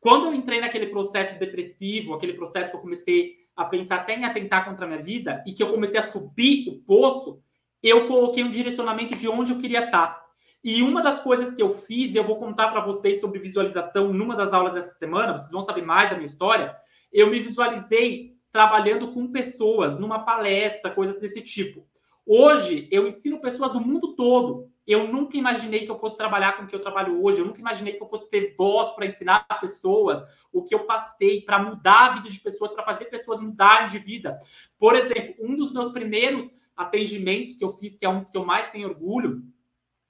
Quando 0.00 0.28
eu 0.28 0.32
entrei 0.32 0.58
naquele 0.58 0.86
processo 0.86 1.38
depressivo, 1.38 2.14
aquele 2.14 2.32
processo 2.32 2.70
que 2.70 2.76
eu 2.78 2.80
comecei 2.80 3.34
a 3.54 3.66
pensar 3.66 3.96
até 3.96 4.16
em 4.16 4.24
atentar 4.24 4.64
contra 4.64 4.86
a 4.86 4.88
minha 4.88 5.02
vida, 5.02 5.44
e 5.46 5.52
que 5.52 5.62
eu 5.62 5.70
comecei 5.70 6.00
a 6.00 6.02
subir 6.02 6.66
o 6.70 6.78
poço, 6.78 7.42
eu 7.82 8.08
coloquei 8.08 8.42
um 8.42 8.50
direcionamento 8.50 9.14
de 9.18 9.28
onde 9.28 9.52
eu 9.52 9.58
queria 9.58 9.84
estar. 9.84 10.24
E 10.64 10.82
uma 10.82 11.02
das 11.02 11.20
coisas 11.20 11.52
que 11.52 11.60
eu 11.60 11.68
fiz, 11.68 12.14
e 12.14 12.16
eu 12.16 12.24
vou 12.24 12.36
contar 12.36 12.70
para 12.70 12.80
vocês 12.80 13.20
sobre 13.20 13.38
visualização 13.38 14.14
numa 14.14 14.34
das 14.34 14.54
aulas 14.54 14.72
dessa 14.72 14.92
semana, 14.92 15.34
vocês 15.34 15.50
vão 15.50 15.60
saber 15.60 15.82
mais 15.82 16.08
da 16.08 16.16
minha 16.16 16.24
história, 16.24 16.74
eu 17.14 17.30
me 17.30 17.38
visualizei 17.38 18.36
trabalhando 18.50 19.12
com 19.12 19.30
pessoas, 19.30 19.96
numa 19.96 20.24
palestra, 20.24 20.90
coisas 20.90 21.20
desse 21.20 21.40
tipo. 21.40 21.86
Hoje, 22.26 22.88
eu 22.90 23.06
ensino 23.06 23.40
pessoas 23.40 23.70
do 23.70 23.80
mundo 23.80 24.16
todo. 24.16 24.68
Eu 24.86 25.06
nunca 25.08 25.36
imaginei 25.36 25.84
que 25.84 25.90
eu 25.90 25.96
fosse 25.96 26.16
trabalhar 26.16 26.56
com 26.56 26.64
o 26.64 26.66
que 26.66 26.74
eu 26.74 26.80
trabalho 26.80 27.22
hoje. 27.22 27.38
Eu 27.38 27.46
nunca 27.46 27.60
imaginei 27.60 27.92
que 27.92 28.02
eu 28.02 28.06
fosse 28.06 28.28
ter 28.28 28.54
voz 28.56 28.92
para 28.92 29.06
ensinar 29.06 29.46
pessoas 29.60 30.22
o 30.52 30.62
que 30.62 30.74
eu 30.74 30.80
passei, 30.80 31.42
para 31.42 31.58
mudar 31.58 32.06
a 32.06 32.14
vida 32.14 32.28
de 32.28 32.40
pessoas, 32.40 32.72
para 32.72 32.82
fazer 32.82 33.04
pessoas 33.06 33.38
mudarem 33.38 33.88
de 33.88 33.98
vida. 33.98 34.38
Por 34.78 34.96
exemplo, 34.96 35.36
um 35.38 35.54
dos 35.54 35.72
meus 35.72 35.92
primeiros 35.92 36.50
atendimentos 36.76 37.56
que 37.56 37.64
eu 37.64 37.70
fiz, 37.70 37.94
que 37.94 38.04
é 38.04 38.08
um 38.08 38.20
dos 38.20 38.30
que 38.30 38.36
eu 38.36 38.44
mais 38.44 38.70
tenho 38.72 38.88
orgulho, 38.88 39.42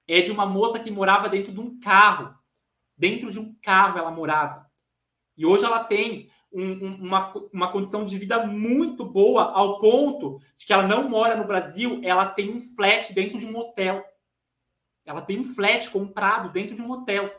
é 0.09 0.23
de 0.23 0.31
uma 0.31 0.47
moça 0.47 0.79
que 0.79 0.91
morava 0.91 1.29
dentro 1.29 1.53
de 1.53 1.61
um 1.61 1.79
carro. 1.79 2.35
Dentro 2.97 3.31
de 3.31 3.39
um 3.39 3.55
carro 3.61 3.99
ela 3.99 4.11
morava. 4.11 4.65
E 5.37 5.45
hoje 5.45 5.65
ela 5.65 5.83
tem 5.83 6.31
um, 6.55 6.95
uma, 7.07 7.33
uma 7.53 7.73
condição 7.73 8.05
de 8.05 8.17
vida 8.17 8.47
muito 8.47 9.05
boa, 9.05 9.51
ao 9.53 9.79
ponto 9.79 10.39
de 10.57 10.65
que 10.65 10.73
ela 10.73 10.87
não 10.87 11.09
mora 11.09 11.37
no 11.37 11.47
Brasil, 11.47 12.01
ela 12.05 12.27
tem 12.27 12.55
um 12.55 12.61
flat 12.61 13.13
dentro 13.13 13.39
de 13.39 13.47
um 13.47 13.57
hotel. 13.57 14.05
Ela 15.05 15.21
tem 15.21 15.41
um 15.41 15.45
flat 15.45 15.91
comprado 15.91 16.51
dentro 16.51 16.75
de 16.75 16.81
um 16.81 16.91
hotel. 16.91 17.31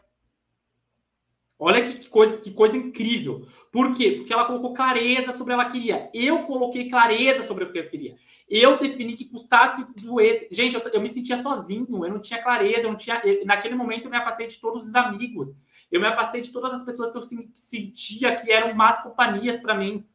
Olha 1.58 1.82
que, 1.82 2.10
coisa, 2.10 2.38
que 2.38 2.51
coisa 2.51 2.76
incrível. 2.76 3.47
Por 3.72 3.95
quê? 3.95 4.12
Porque 4.12 4.34
ela 4.34 4.43
colocou 4.43 4.74
clareza 4.74 5.32
sobre 5.32 5.53
o 5.53 5.58
que 5.58 5.62
ela 5.62 5.72
queria. 5.72 6.10
Eu 6.14 6.43
coloquei 6.43 6.89
clareza 6.89 7.43
sobre 7.43 7.64
o 7.64 7.72
que 7.72 7.80
eu 7.80 7.89
queria. 7.89 8.16
Eu 8.49 8.78
defini 8.78 9.16
que 9.16 9.24
custasse 9.26 9.84
que 9.84 10.03
doesse. 10.03 10.49
Gente, 10.51 10.76
eu, 10.76 10.82
eu 10.82 11.01
me 11.01 11.08
sentia 11.08 11.38
sozinho, 11.38 12.06
eu 12.06 12.12
não 12.12 12.20
tinha 12.20 12.43
clareza, 12.43 12.82
eu 12.82 12.89
não 12.89 12.97
tinha. 12.97 13.22
Eu, 13.24 13.45
naquele 13.45 13.74
momento 13.74 14.06
eu 14.06 14.12
me 14.12 14.18
afastei 14.18 14.47
de 14.47 14.60
todos 14.60 14.88
os 14.88 14.95
amigos. 14.95 15.53
Eu 15.89 16.01
me 16.01 16.08
afastei 16.08 16.41
de 16.41 16.51
todas 16.51 16.74
as 16.74 16.84
pessoas 16.84 17.10
que 17.10 17.18
eu 17.18 17.24
sentia 17.53 18.36
que 18.36 18.51
eram 18.51 18.74
más 18.74 19.01
companhias 19.01 19.62
para 19.62 19.76
mim, 19.76 20.06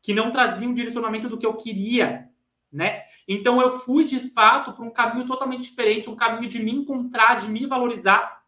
que 0.00 0.14
não 0.14 0.30
traziam 0.30 0.72
direcionamento 0.72 1.28
do 1.28 1.36
que 1.36 1.44
eu 1.44 1.54
queria, 1.54 2.30
né? 2.72 3.02
Então 3.28 3.60
eu 3.60 3.70
fui 3.70 4.04
de 4.04 4.18
fato 4.18 4.72
para 4.72 4.84
um 4.84 4.90
caminho 4.90 5.26
totalmente 5.26 5.62
diferente, 5.62 6.08
um 6.08 6.16
caminho 6.16 6.48
de 6.48 6.58
me 6.58 6.72
encontrar, 6.72 7.36
de 7.36 7.48
me 7.48 7.66
valorizar 7.66 8.42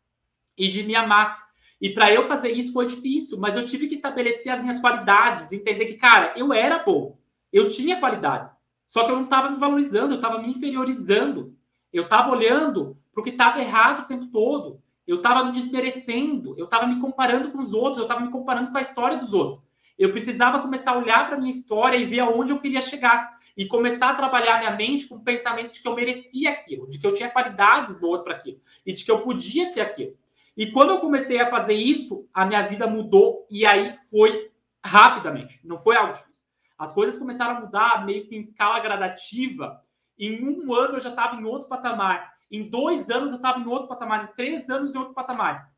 e 0.56 0.68
de 0.68 0.82
me 0.82 0.94
amar. 0.94 1.47
E 1.80 1.90
para 1.90 2.12
eu 2.12 2.22
fazer 2.22 2.50
isso 2.50 2.72
foi 2.72 2.86
difícil, 2.86 3.38
mas 3.38 3.56
eu 3.56 3.64
tive 3.64 3.86
que 3.86 3.94
estabelecer 3.94 4.52
as 4.52 4.60
minhas 4.60 4.78
qualidades, 4.78 5.52
entender 5.52 5.84
que, 5.84 5.94
cara, 5.94 6.32
eu 6.36 6.52
era 6.52 6.78
bom, 6.78 7.16
eu 7.52 7.68
tinha 7.68 8.00
qualidades, 8.00 8.50
só 8.86 9.04
que 9.04 9.10
eu 9.10 9.16
não 9.16 9.24
estava 9.24 9.50
me 9.50 9.58
valorizando, 9.58 10.14
eu 10.14 10.16
estava 10.16 10.42
me 10.42 10.50
inferiorizando, 10.50 11.54
eu 11.92 12.04
estava 12.04 12.30
olhando 12.30 12.96
para 13.12 13.20
o 13.20 13.24
que 13.24 13.30
estava 13.30 13.60
errado 13.60 14.02
o 14.02 14.06
tempo 14.06 14.26
todo 14.26 14.82
eu 15.08 15.16
estava 15.16 15.42
me 15.42 15.52
desmerecendo, 15.52 16.54
eu 16.58 16.66
estava 16.66 16.86
me 16.86 17.00
comparando 17.00 17.50
com 17.50 17.58
os 17.58 17.72
outros, 17.72 17.96
eu 17.96 18.02
estava 18.02 18.20
me 18.20 18.30
comparando 18.30 18.70
com 18.70 18.76
a 18.76 18.82
história 18.82 19.16
dos 19.16 19.32
outros. 19.32 19.66
Eu 19.98 20.12
precisava 20.12 20.60
começar 20.60 20.92
a 20.92 20.98
olhar 20.98 21.26
para 21.26 21.38
minha 21.38 21.50
história 21.50 21.96
e 21.96 22.04
ver 22.04 22.20
aonde 22.20 22.52
eu 22.52 22.60
queria 22.60 22.82
chegar 22.82 23.38
e 23.56 23.66
começar 23.66 24.10
a 24.10 24.14
trabalhar 24.14 24.58
minha 24.58 24.76
mente 24.76 25.08
com 25.08 25.18
pensamentos 25.18 25.72
de 25.72 25.80
que 25.80 25.88
eu 25.88 25.94
merecia 25.94 26.50
aquilo, 26.50 26.88
de 26.90 26.98
que 26.98 27.06
eu 27.06 27.12
tinha 27.14 27.30
qualidades 27.30 27.98
boas 27.98 28.20
para 28.22 28.34
aquilo 28.34 28.60
e 28.84 28.92
de 28.92 29.02
que 29.02 29.10
eu 29.10 29.20
podia 29.20 29.72
ter 29.72 29.80
aquilo. 29.80 30.14
E 30.58 30.72
quando 30.72 30.90
eu 30.90 30.98
comecei 30.98 31.38
a 31.38 31.46
fazer 31.46 31.74
isso, 31.74 32.28
a 32.34 32.44
minha 32.44 32.62
vida 32.62 32.84
mudou 32.84 33.46
e 33.48 33.64
aí 33.64 33.94
foi 34.10 34.50
rapidamente, 34.84 35.60
não 35.62 35.78
foi 35.78 35.94
algo 35.94 36.14
difícil. 36.14 36.42
As 36.76 36.92
coisas 36.92 37.16
começaram 37.16 37.56
a 37.56 37.60
mudar 37.60 38.04
meio 38.04 38.26
que 38.26 38.34
em 38.34 38.40
escala 38.40 38.80
gradativa. 38.80 39.80
Em 40.18 40.44
um 40.44 40.74
ano 40.74 40.96
eu 40.96 41.00
já 41.00 41.10
estava 41.10 41.36
em 41.36 41.44
outro 41.44 41.68
patamar. 41.68 42.34
Em 42.50 42.68
dois 42.68 43.08
anos 43.08 43.30
eu 43.30 43.36
estava 43.36 43.60
em 43.60 43.68
outro 43.68 43.86
patamar. 43.86 44.24
Em 44.24 44.34
três 44.34 44.68
anos 44.68 44.92
em 44.92 44.98
outro 44.98 45.14
patamar. 45.14 45.72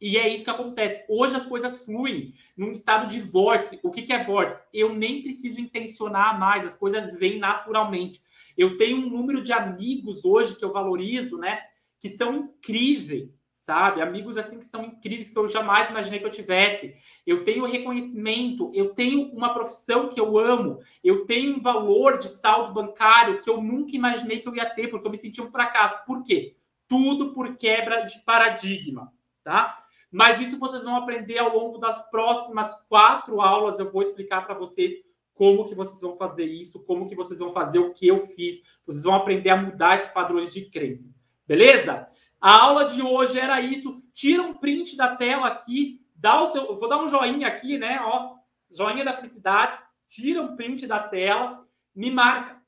E 0.00 0.16
é 0.16 0.28
isso 0.28 0.44
que 0.44 0.50
acontece. 0.50 1.04
Hoje 1.08 1.34
as 1.34 1.44
coisas 1.44 1.84
fluem 1.84 2.34
num 2.56 2.70
estado 2.70 3.08
de 3.08 3.20
vórtice. 3.20 3.80
O 3.82 3.90
que, 3.90 4.02
que 4.02 4.12
é 4.12 4.22
vórtice? 4.22 4.62
Eu 4.72 4.94
nem 4.94 5.22
preciso 5.22 5.60
intencionar 5.60 6.38
mais, 6.38 6.64
as 6.64 6.76
coisas 6.76 7.18
vêm 7.18 7.40
naturalmente. 7.40 8.22
Eu 8.56 8.76
tenho 8.76 8.98
um 8.98 9.10
número 9.10 9.42
de 9.42 9.52
amigos 9.52 10.24
hoje 10.24 10.54
que 10.54 10.64
eu 10.64 10.72
valorizo, 10.72 11.36
né? 11.36 11.60
Que 11.98 12.10
são 12.10 12.36
incríveis 12.36 13.42
sabe? 13.64 14.02
Amigos 14.02 14.36
assim 14.36 14.58
que 14.58 14.66
são 14.66 14.84
incríveis 14.84 15.30
que 15.30 15.38
eu 15.38 15.48
jamais 15.48 15.88
imaginei 15.88 16.18
que 16.18 16.26
eu 16.26 16.30
tivesse. 16.30 16.94
Eu 17.26 17.44
tenho 17.44 17.64
reconhecimento, 17.64 18.70
eu 18.74 18.94
tenho 18.94 19.32
uma 19.32 19.54
profissão 19.54 20.10
que 20.10 20.20
eu 20.20 20.38
amo, 20.38 20.80
eu 21.02 21.24
tenho 21.24 21.56
um 21.56 21.62
valor 21.62 22.18
de 22.18 22.28
saldo 22.28 22.74
bancário 22.74 23.40
que 23.40 23.48
eu 23.48 23.62
nunca 23.62 23.96
imaginei 23.96 24.40
que 24.40 24.48
eu 24.48 24.54
ia 24.54 24.68
ter, 24.68 24.88
porque 24.88 25.06
eu 25.06 25.10
me 25.10 25.16
senti 25.16 25.40
um 25.40 25.50
fracasso. 25.50 26.04
Por 26.04 26.22
quê? 26.22 26.56
Tudo 26.86 27.32
por 27.32 27.56
quebra 27.56 28.02
de 28.02 28.22
paradigma, 28.24 29.10
tá? 29.42 29.74
Mas 30.10 30.40
isso 30.42 30.58
vocês 30.58 30.84
vão 30.84 30.96
aprender 30.96 31.38
ao 31.38 31.56
longo 31.56 31.78
das 31.78 32.08
próximas 32.10 32.74
quatro 32.86 33.40
aulas. 33.40 33.80
Eu 33.80 33.90
vou 33.90 34.02
explicar 34.02 34.42
para 34.44 34.54
vocês 34.54 34.92
como 35.32 35.64
que 35.64 35.74
vocês 35.74 36.02
vão 36.02 36.12
fazer 36.12 36.44
isso, 36.44 36.84
como 36.84 37.06
que 37.06 37.16
vocês 37.16 37.38
vão 37.38 37.50
fazer 37.50 37.78
o 37.78 37.94
que 37.94 38.06
eu 38.06 38.20
fiz. 38.20 38.60
Vocês 38.86 39.04
vão 39.04 39.14
aprender 39.14 39.48
a 39.48 39.56
mudar 39.56 39.96
esses 39.96 40.10
padrões 40.10 40.52
de 40.52 40.66
crenças. 40.66 41.16
Beleza? 41.46 42.06
A 42.44 42.62
aula 42.62 42.84
de 42.84 43.00
hoje 43.00 43.40
era 43.40 43.58
isso. 43.62 44.02
Tira 44.12 44.42
um 44.42 44.52
print 44.52 44.98
da 44.98 45.16
tela 45.16 45.46
aqui, 45.46 46.06
dá 46.14 46.42
o 46.42 46.52
seu, 46.52 46.76
vou 46.76 46.90
dar 46.90 46.98
um 46.98 47.08
joinha 47.08 47.48
aqui, 47.48 47.78
né? 47.78 47.98
Ó, 48.02 48.34
joinha 48.70 49.02
da 49.02 49.16
felicidade. 49.16 49.78
Tira 50.06 50.42
um 50.42 50.54
print 50.54 50.86
da 50.86 50.98
tela, 50.98 51.66
me 51.96 52.10
marca. 52.10 52.62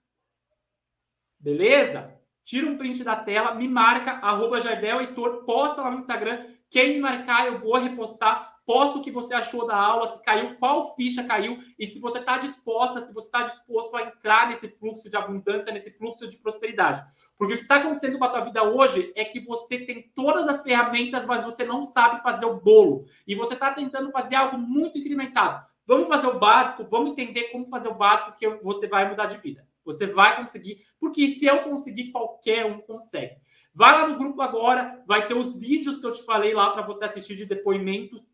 Beleza? 1.39 2.11
Tira 2.43 2.66
um 2.66 2.79
print 2.79 3.05
da 3.05 3.16
tela, 3.16 3.55
me 3.55 3.68
marca, 3.68 4.12
arroba 4.12 4.62
Jardel 4.62 5.03
Heitor, 5.03 5.45
posta 5.45 5.83
lá 5.83 5.91
no 5.91 5.99
Instagram. 5.99 6.47
Quem 6.70 6.95
me 6.95 7.01
marcar, 7.01 7.47
eu 7.47 7.59
vou 7.59 7.77
repostar 7.77 8.55
Posta 8.66 8.98
o 8.98 9.00
que 9.00 9.12
você 9.12 9.32
achou 9.32 9.64
da 9.64 9.76
aula, 9.76 10.08
se 10.08 10.20
caiu, 10.24 10.56
qual 10.56 10.96
ficha 10.96 11.22
caiu 11.22 11.56
e 11.78 11.86
se 11.86 12.00
você 12.00 12.18
está 12.18 12.36
disposta, 12.36 13.00
se 13.00 13.14
você 13.14 13.28
está 13.28 13.44
disposto 13.44 13.96
a 13.96 14.02
entrar 14.02 14.48
nesse 14.48 14.66
fluxo 14.66 15.08
de 15.08 15.16
abundância, 15.16 15.72
nesse 15.72 15.92
fluxo 15.92 16.28
de 16.28 16.36
prosperidade. 16.38 17.00
Porque 17.38 17.54
o 17.54 17.56
que 17.58 17.62
está 17.62 17.76
acontecendo 17.76 18.18
com 18.18 18.24
a 18.24 18.28
tua 18.28 18.40
vida 18.40 18.64
hoje 18.64 19.12
é 19.14 19.24
que 19.24 19.38
você 19.38 19.78
tem 19.78 20.10
todas 20.16 20.48
as 20.48 20.64
ferramentas, 20.64 21.24
mas 21.24 21.44
você 21.44 21.64
não 21.64 21.84
sabe 21.84 22.20
fazer 22.20 22.44
o 22.44 22.60
bolo. 22.60 23.04
E 23.24 23.36
você 23.36 23.54
está 23.54 23.72
tentando 23.72 24.10
fazer 24.10 24.34
algo 24.34 24.58
muito 24.58 24.98
incrementado. 24.98 25.64
Vamos 25.86 26.08
fazer 26.08 26.26
o 26.26 26.40
básico, 26.40 26.84
vamos 26.84 27.12
entender 27.12 27.44
como 27.52 27.68
fazer 27.68 27.88
o 27.88 27.94
básico 27.94 28.36
que 28.36 28.48
você 28.64 28.88
vai 28.88 29.08
mudar 29.08 29.26
de 29.26 29.38
vida. 29.38 29.64
Você 29.84 30.08
vai 30.08 30.36
conseguir, 30.36 30.84
porque 30.98 31.32
se 31.32 31.46
eu 31.46 31.62
conseguir, 31.62 32.10
qualquer 32.10 32.66
um 32.66 32.80
consegue. 32.80 33.36
Vai 33.72 33.92
lá 33.92 34.08
no 34.08 34.18
grupo 34.18 34.42
agora, 34.42 35.04
vai 35.06 35.28
ter 35.28 35.34
os 35.34 35.56
vídeos 35.60 35.98
que 35.98 36.06
eu 36.06 36.10
te 36.10 36.24
falei 36.24 36.52
lá 36.52 36.70
para 36.70 36.82
você 36.82 37.04
assistir 37.04 37.36
de 37.36 37.46
depoimentos 37.46 38.28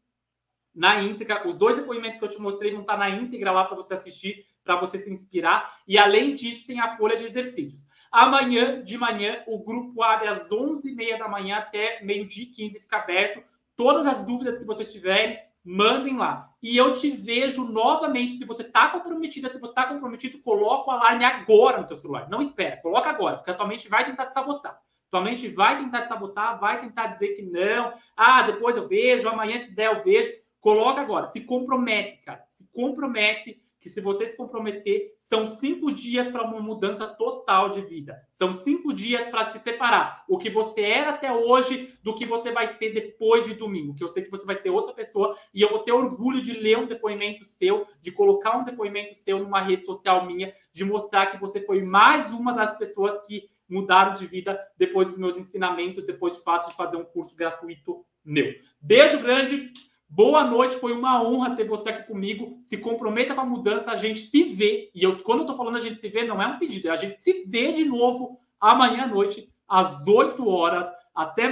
na 0.74 1.00
íntegra. 1.00 1.46
Os 1.46 1.56
dois 1.56 1.76
depoimentos 1.76 2.18
que 2.18 2.24
eu 2.24 2.28
te 2.28 2.40
mostrei 2.40 2.72
vão 2.72 2.82
estar 2.82 2.96
na 2.96 3.10
íntegra 3.10 3.52
lá 3.52 3.64
para 3.64 3.76
você 3.76 3.94
assistir, 3.94 4.46
para 4.64 4.76
você 4.76 4.98
se 4.98 5.10
inspirar. 5.10 5.78
E 5.86 5.98
além 5.98 6.34
disso, 6.34 6.66
tem 6.66 6.80
a 6.80 6.96
folha 6.96 7.16
de 7.16 7.24
exercícios. 7.24 7.90
Amanhã 8.10 8.82
de 8.82 8.98
manhã, 8.98 9.42
o 9.46 9.58
grupo 9.58 10.02
abre 10.02 10.28
às 10.28 10.50
11h30 10.50 11.18
da 11.18 11.28
manhã 11.28 11.56
até 11.56 12.02
meio-dia 12.04 12.46
15 12.54 12.80
fica 12.80 12.98
aberto. 12.98 13.42
Todas 13.74 14.06
as 14.06 14.20
dúvidas 14.20 14.58
que 14.58 14.66
vocês 14.66 14.92
tiverem, 14.92 15.38
mandem 15.64 16.16
lá. 16.16 16.50
E 16.62 16.76
eu 16.76 16.92
te 16.92 17.10
vejo 17.10 17.64
novamente. 17.64 18.36
Se 18.36 18.44
você 18.44 18.62
está 18.62 18.88
comprometida, 18.88 19.50
se 19.50 19.58
você 19.58 19.70
está 19.70 19.86
comprometido, 19.86 20.38
coloca 20.40 20.90
o 20.90 20.92
alarme 20.92 21.24
agora 21.24 21.80
no 21.80 21.86
teu 21.86 21.96
celular. 21.96 22.28
Não 22.28 22.40
espera, 22.40 22.76
coloca 22.78 23.08
agora, 23.08 23.36
porque 23.36 23.50
a 23.50 23.54
tua 23.54 23.66
mente 23.66 23.88
vai 23.88 24.04
tentar 24.04 24.26
te 24.26 24.34
sabotar. 24.34 24.78
Tua 25.10 25.20
mente 25.20 25.48
vai 25.48 25.78
tentar 25.78 26.02
te 26.02 26.08
sabotar, 26.08 26.58
vai 26.58 26.80
tentar 26.80 27.08
dizer 27.08 27.34
que 27.34 27.42
não. 27.42 27.92
Ah, 28.16 28.42
depois 28.42 28.76
eu 28.76 28.88
vejo, 28.88 29.28
amanhã 29.28 29.58
se 29.58 29.70
der 29.70 29.94
eu 29.94 30.02
vejo. 30.02 30.30
Coloca 30.62 31.00
agora, 31.00 31.26
se 31.26 31.40
compromete, 31.40 32.22
cara. 32.24 32.46
Se 32.48 32.64
compromete, 32.72 33.60
que 33.80 33.88
se 33.88 34.00
você 34.00 34.28
se 34.28 34.36
comprometer, 34.36 35.16
são 35.18 35.44
cinco 35.44 35.90
dias 35.90 36.28
para 36.28 36.44
uma 36.44 36.60
mudança 36.60 37.04
total 37.04 37.70
de 37.70 37.82
vida. 37.82 38.16
São 38.30 38.54
cinco 38.54 38.94
dias 38.94 39.26
para 39.26 39.50
se 39.50 39.58
separar. 39.58 40.24
O 40.28 40.38
que 40.38 40.48
você 40.48 40.82
era 40.82 41.10
até 41.10 41.32
hoje 41.32 41.92
do 42.00 42.14
que 42.14 42.24
você 42.24 42.52
vai 42.52 42.68
ser 42.68 42.94
depois 42.94 43.44
de 43.44 43.54
domingo. 43.54 43.92
Que 43.92 44.04
eu 44.04 44.08
sei 44.08 44.22
que 44.22 44.30
você 44.30 44.46
vai 44.46 44.54
ser 44.54 44.70
outra 44.70 44.94
pessoa 44.94 45.36
e 45.52 45.60
eu 45.60 45.68
vou 45.68 45.80
ter 45.80 45.90
orgulho 45.90 46.40
de 46.40 46.52
ler 46.52 46.78
um 46.78 46.86
depoimento 46.86 47.44
seu, 47.44 47.84
de 48.00 48.12
colocar 48.12 48.56
um 48.56 48.64
depoimento 48.64 49.16
seu 49.16 49.40
numa 49.40 49.60
rede 49.60 49.84
social 49.84 50.24
minha, 50.24 50.54
de 50.72 50.84
mostrar 50.84 51.26
que 51.26 51.40
você 51.40 51.60
foi 51.60 51.82
mais 51.82 52.30
uma 52.30 52.52
das 52.52 52.78
pessoas 52.78 53.26
que 53.26 53.50
mudaram 53.68 54.12
de 54.12 54.28
vida 54.28 54.64
depois 54.78 55.08
dos 55.08 55.18
meus 55.18 55.36
ensinamentos, 55.36 56.06
depois 56.06 56.36
de 56.36 56.44
fato 56.44 56.68
de 56.68 56.76
fazer 56.76 56.96
um 56.96 57.04
curso 57.04 57.34
gratuito 57.34 58.06
meu. 58.24 58.54
Beijo 58.80 59.20
grande. 59.20 59.72
Boa 60.14 60.44
noite, 60.44 60.76
foi 60.76 60.92
uma 60.92 61.22
honra 61.22 61.56
ter 61.56 61.64
você 61.64 61.88
aqui 61.88 62.02
comigo. 62.02 62.58
Se 62.60 62.76
comprometa 62.76 63.34
com 63.34 63.40
a 63.40 63.46
mudança, 63.46 63.90
a 63.90 63.96
gente 63.96 64.20
se 64.20 64.44
vê. 64.44 64.90
E 64.94 65.02
eu, 65.02 65.18
quando 65.22 65.40
eu 65.40 65.46
tô 65.46 65.54
falando 65.54 65.76
a 65.76 65.80
gente 65.80 65.98
se 65.98 66.08
vê, 66.10 66.22
não 66.22 66.40
é 66.40 66.46
um 66.46 66.58
pedido, 66.58 66.88
é 66.88 66.90
a 66.90 66.96
gente 66.96 67.24
se 67.24 67.44
vê 67.46 67.72
de 67.72 67.86
novo 67.86 68.38
amanhã 68.60 69.04
à 69.04 69.06
noite, 69.06 69.50
às 69.66 70.06
8 70.06 70.46
horas. 70.46 70.86
Até 71.14 71.48
mais. 71.48 71.50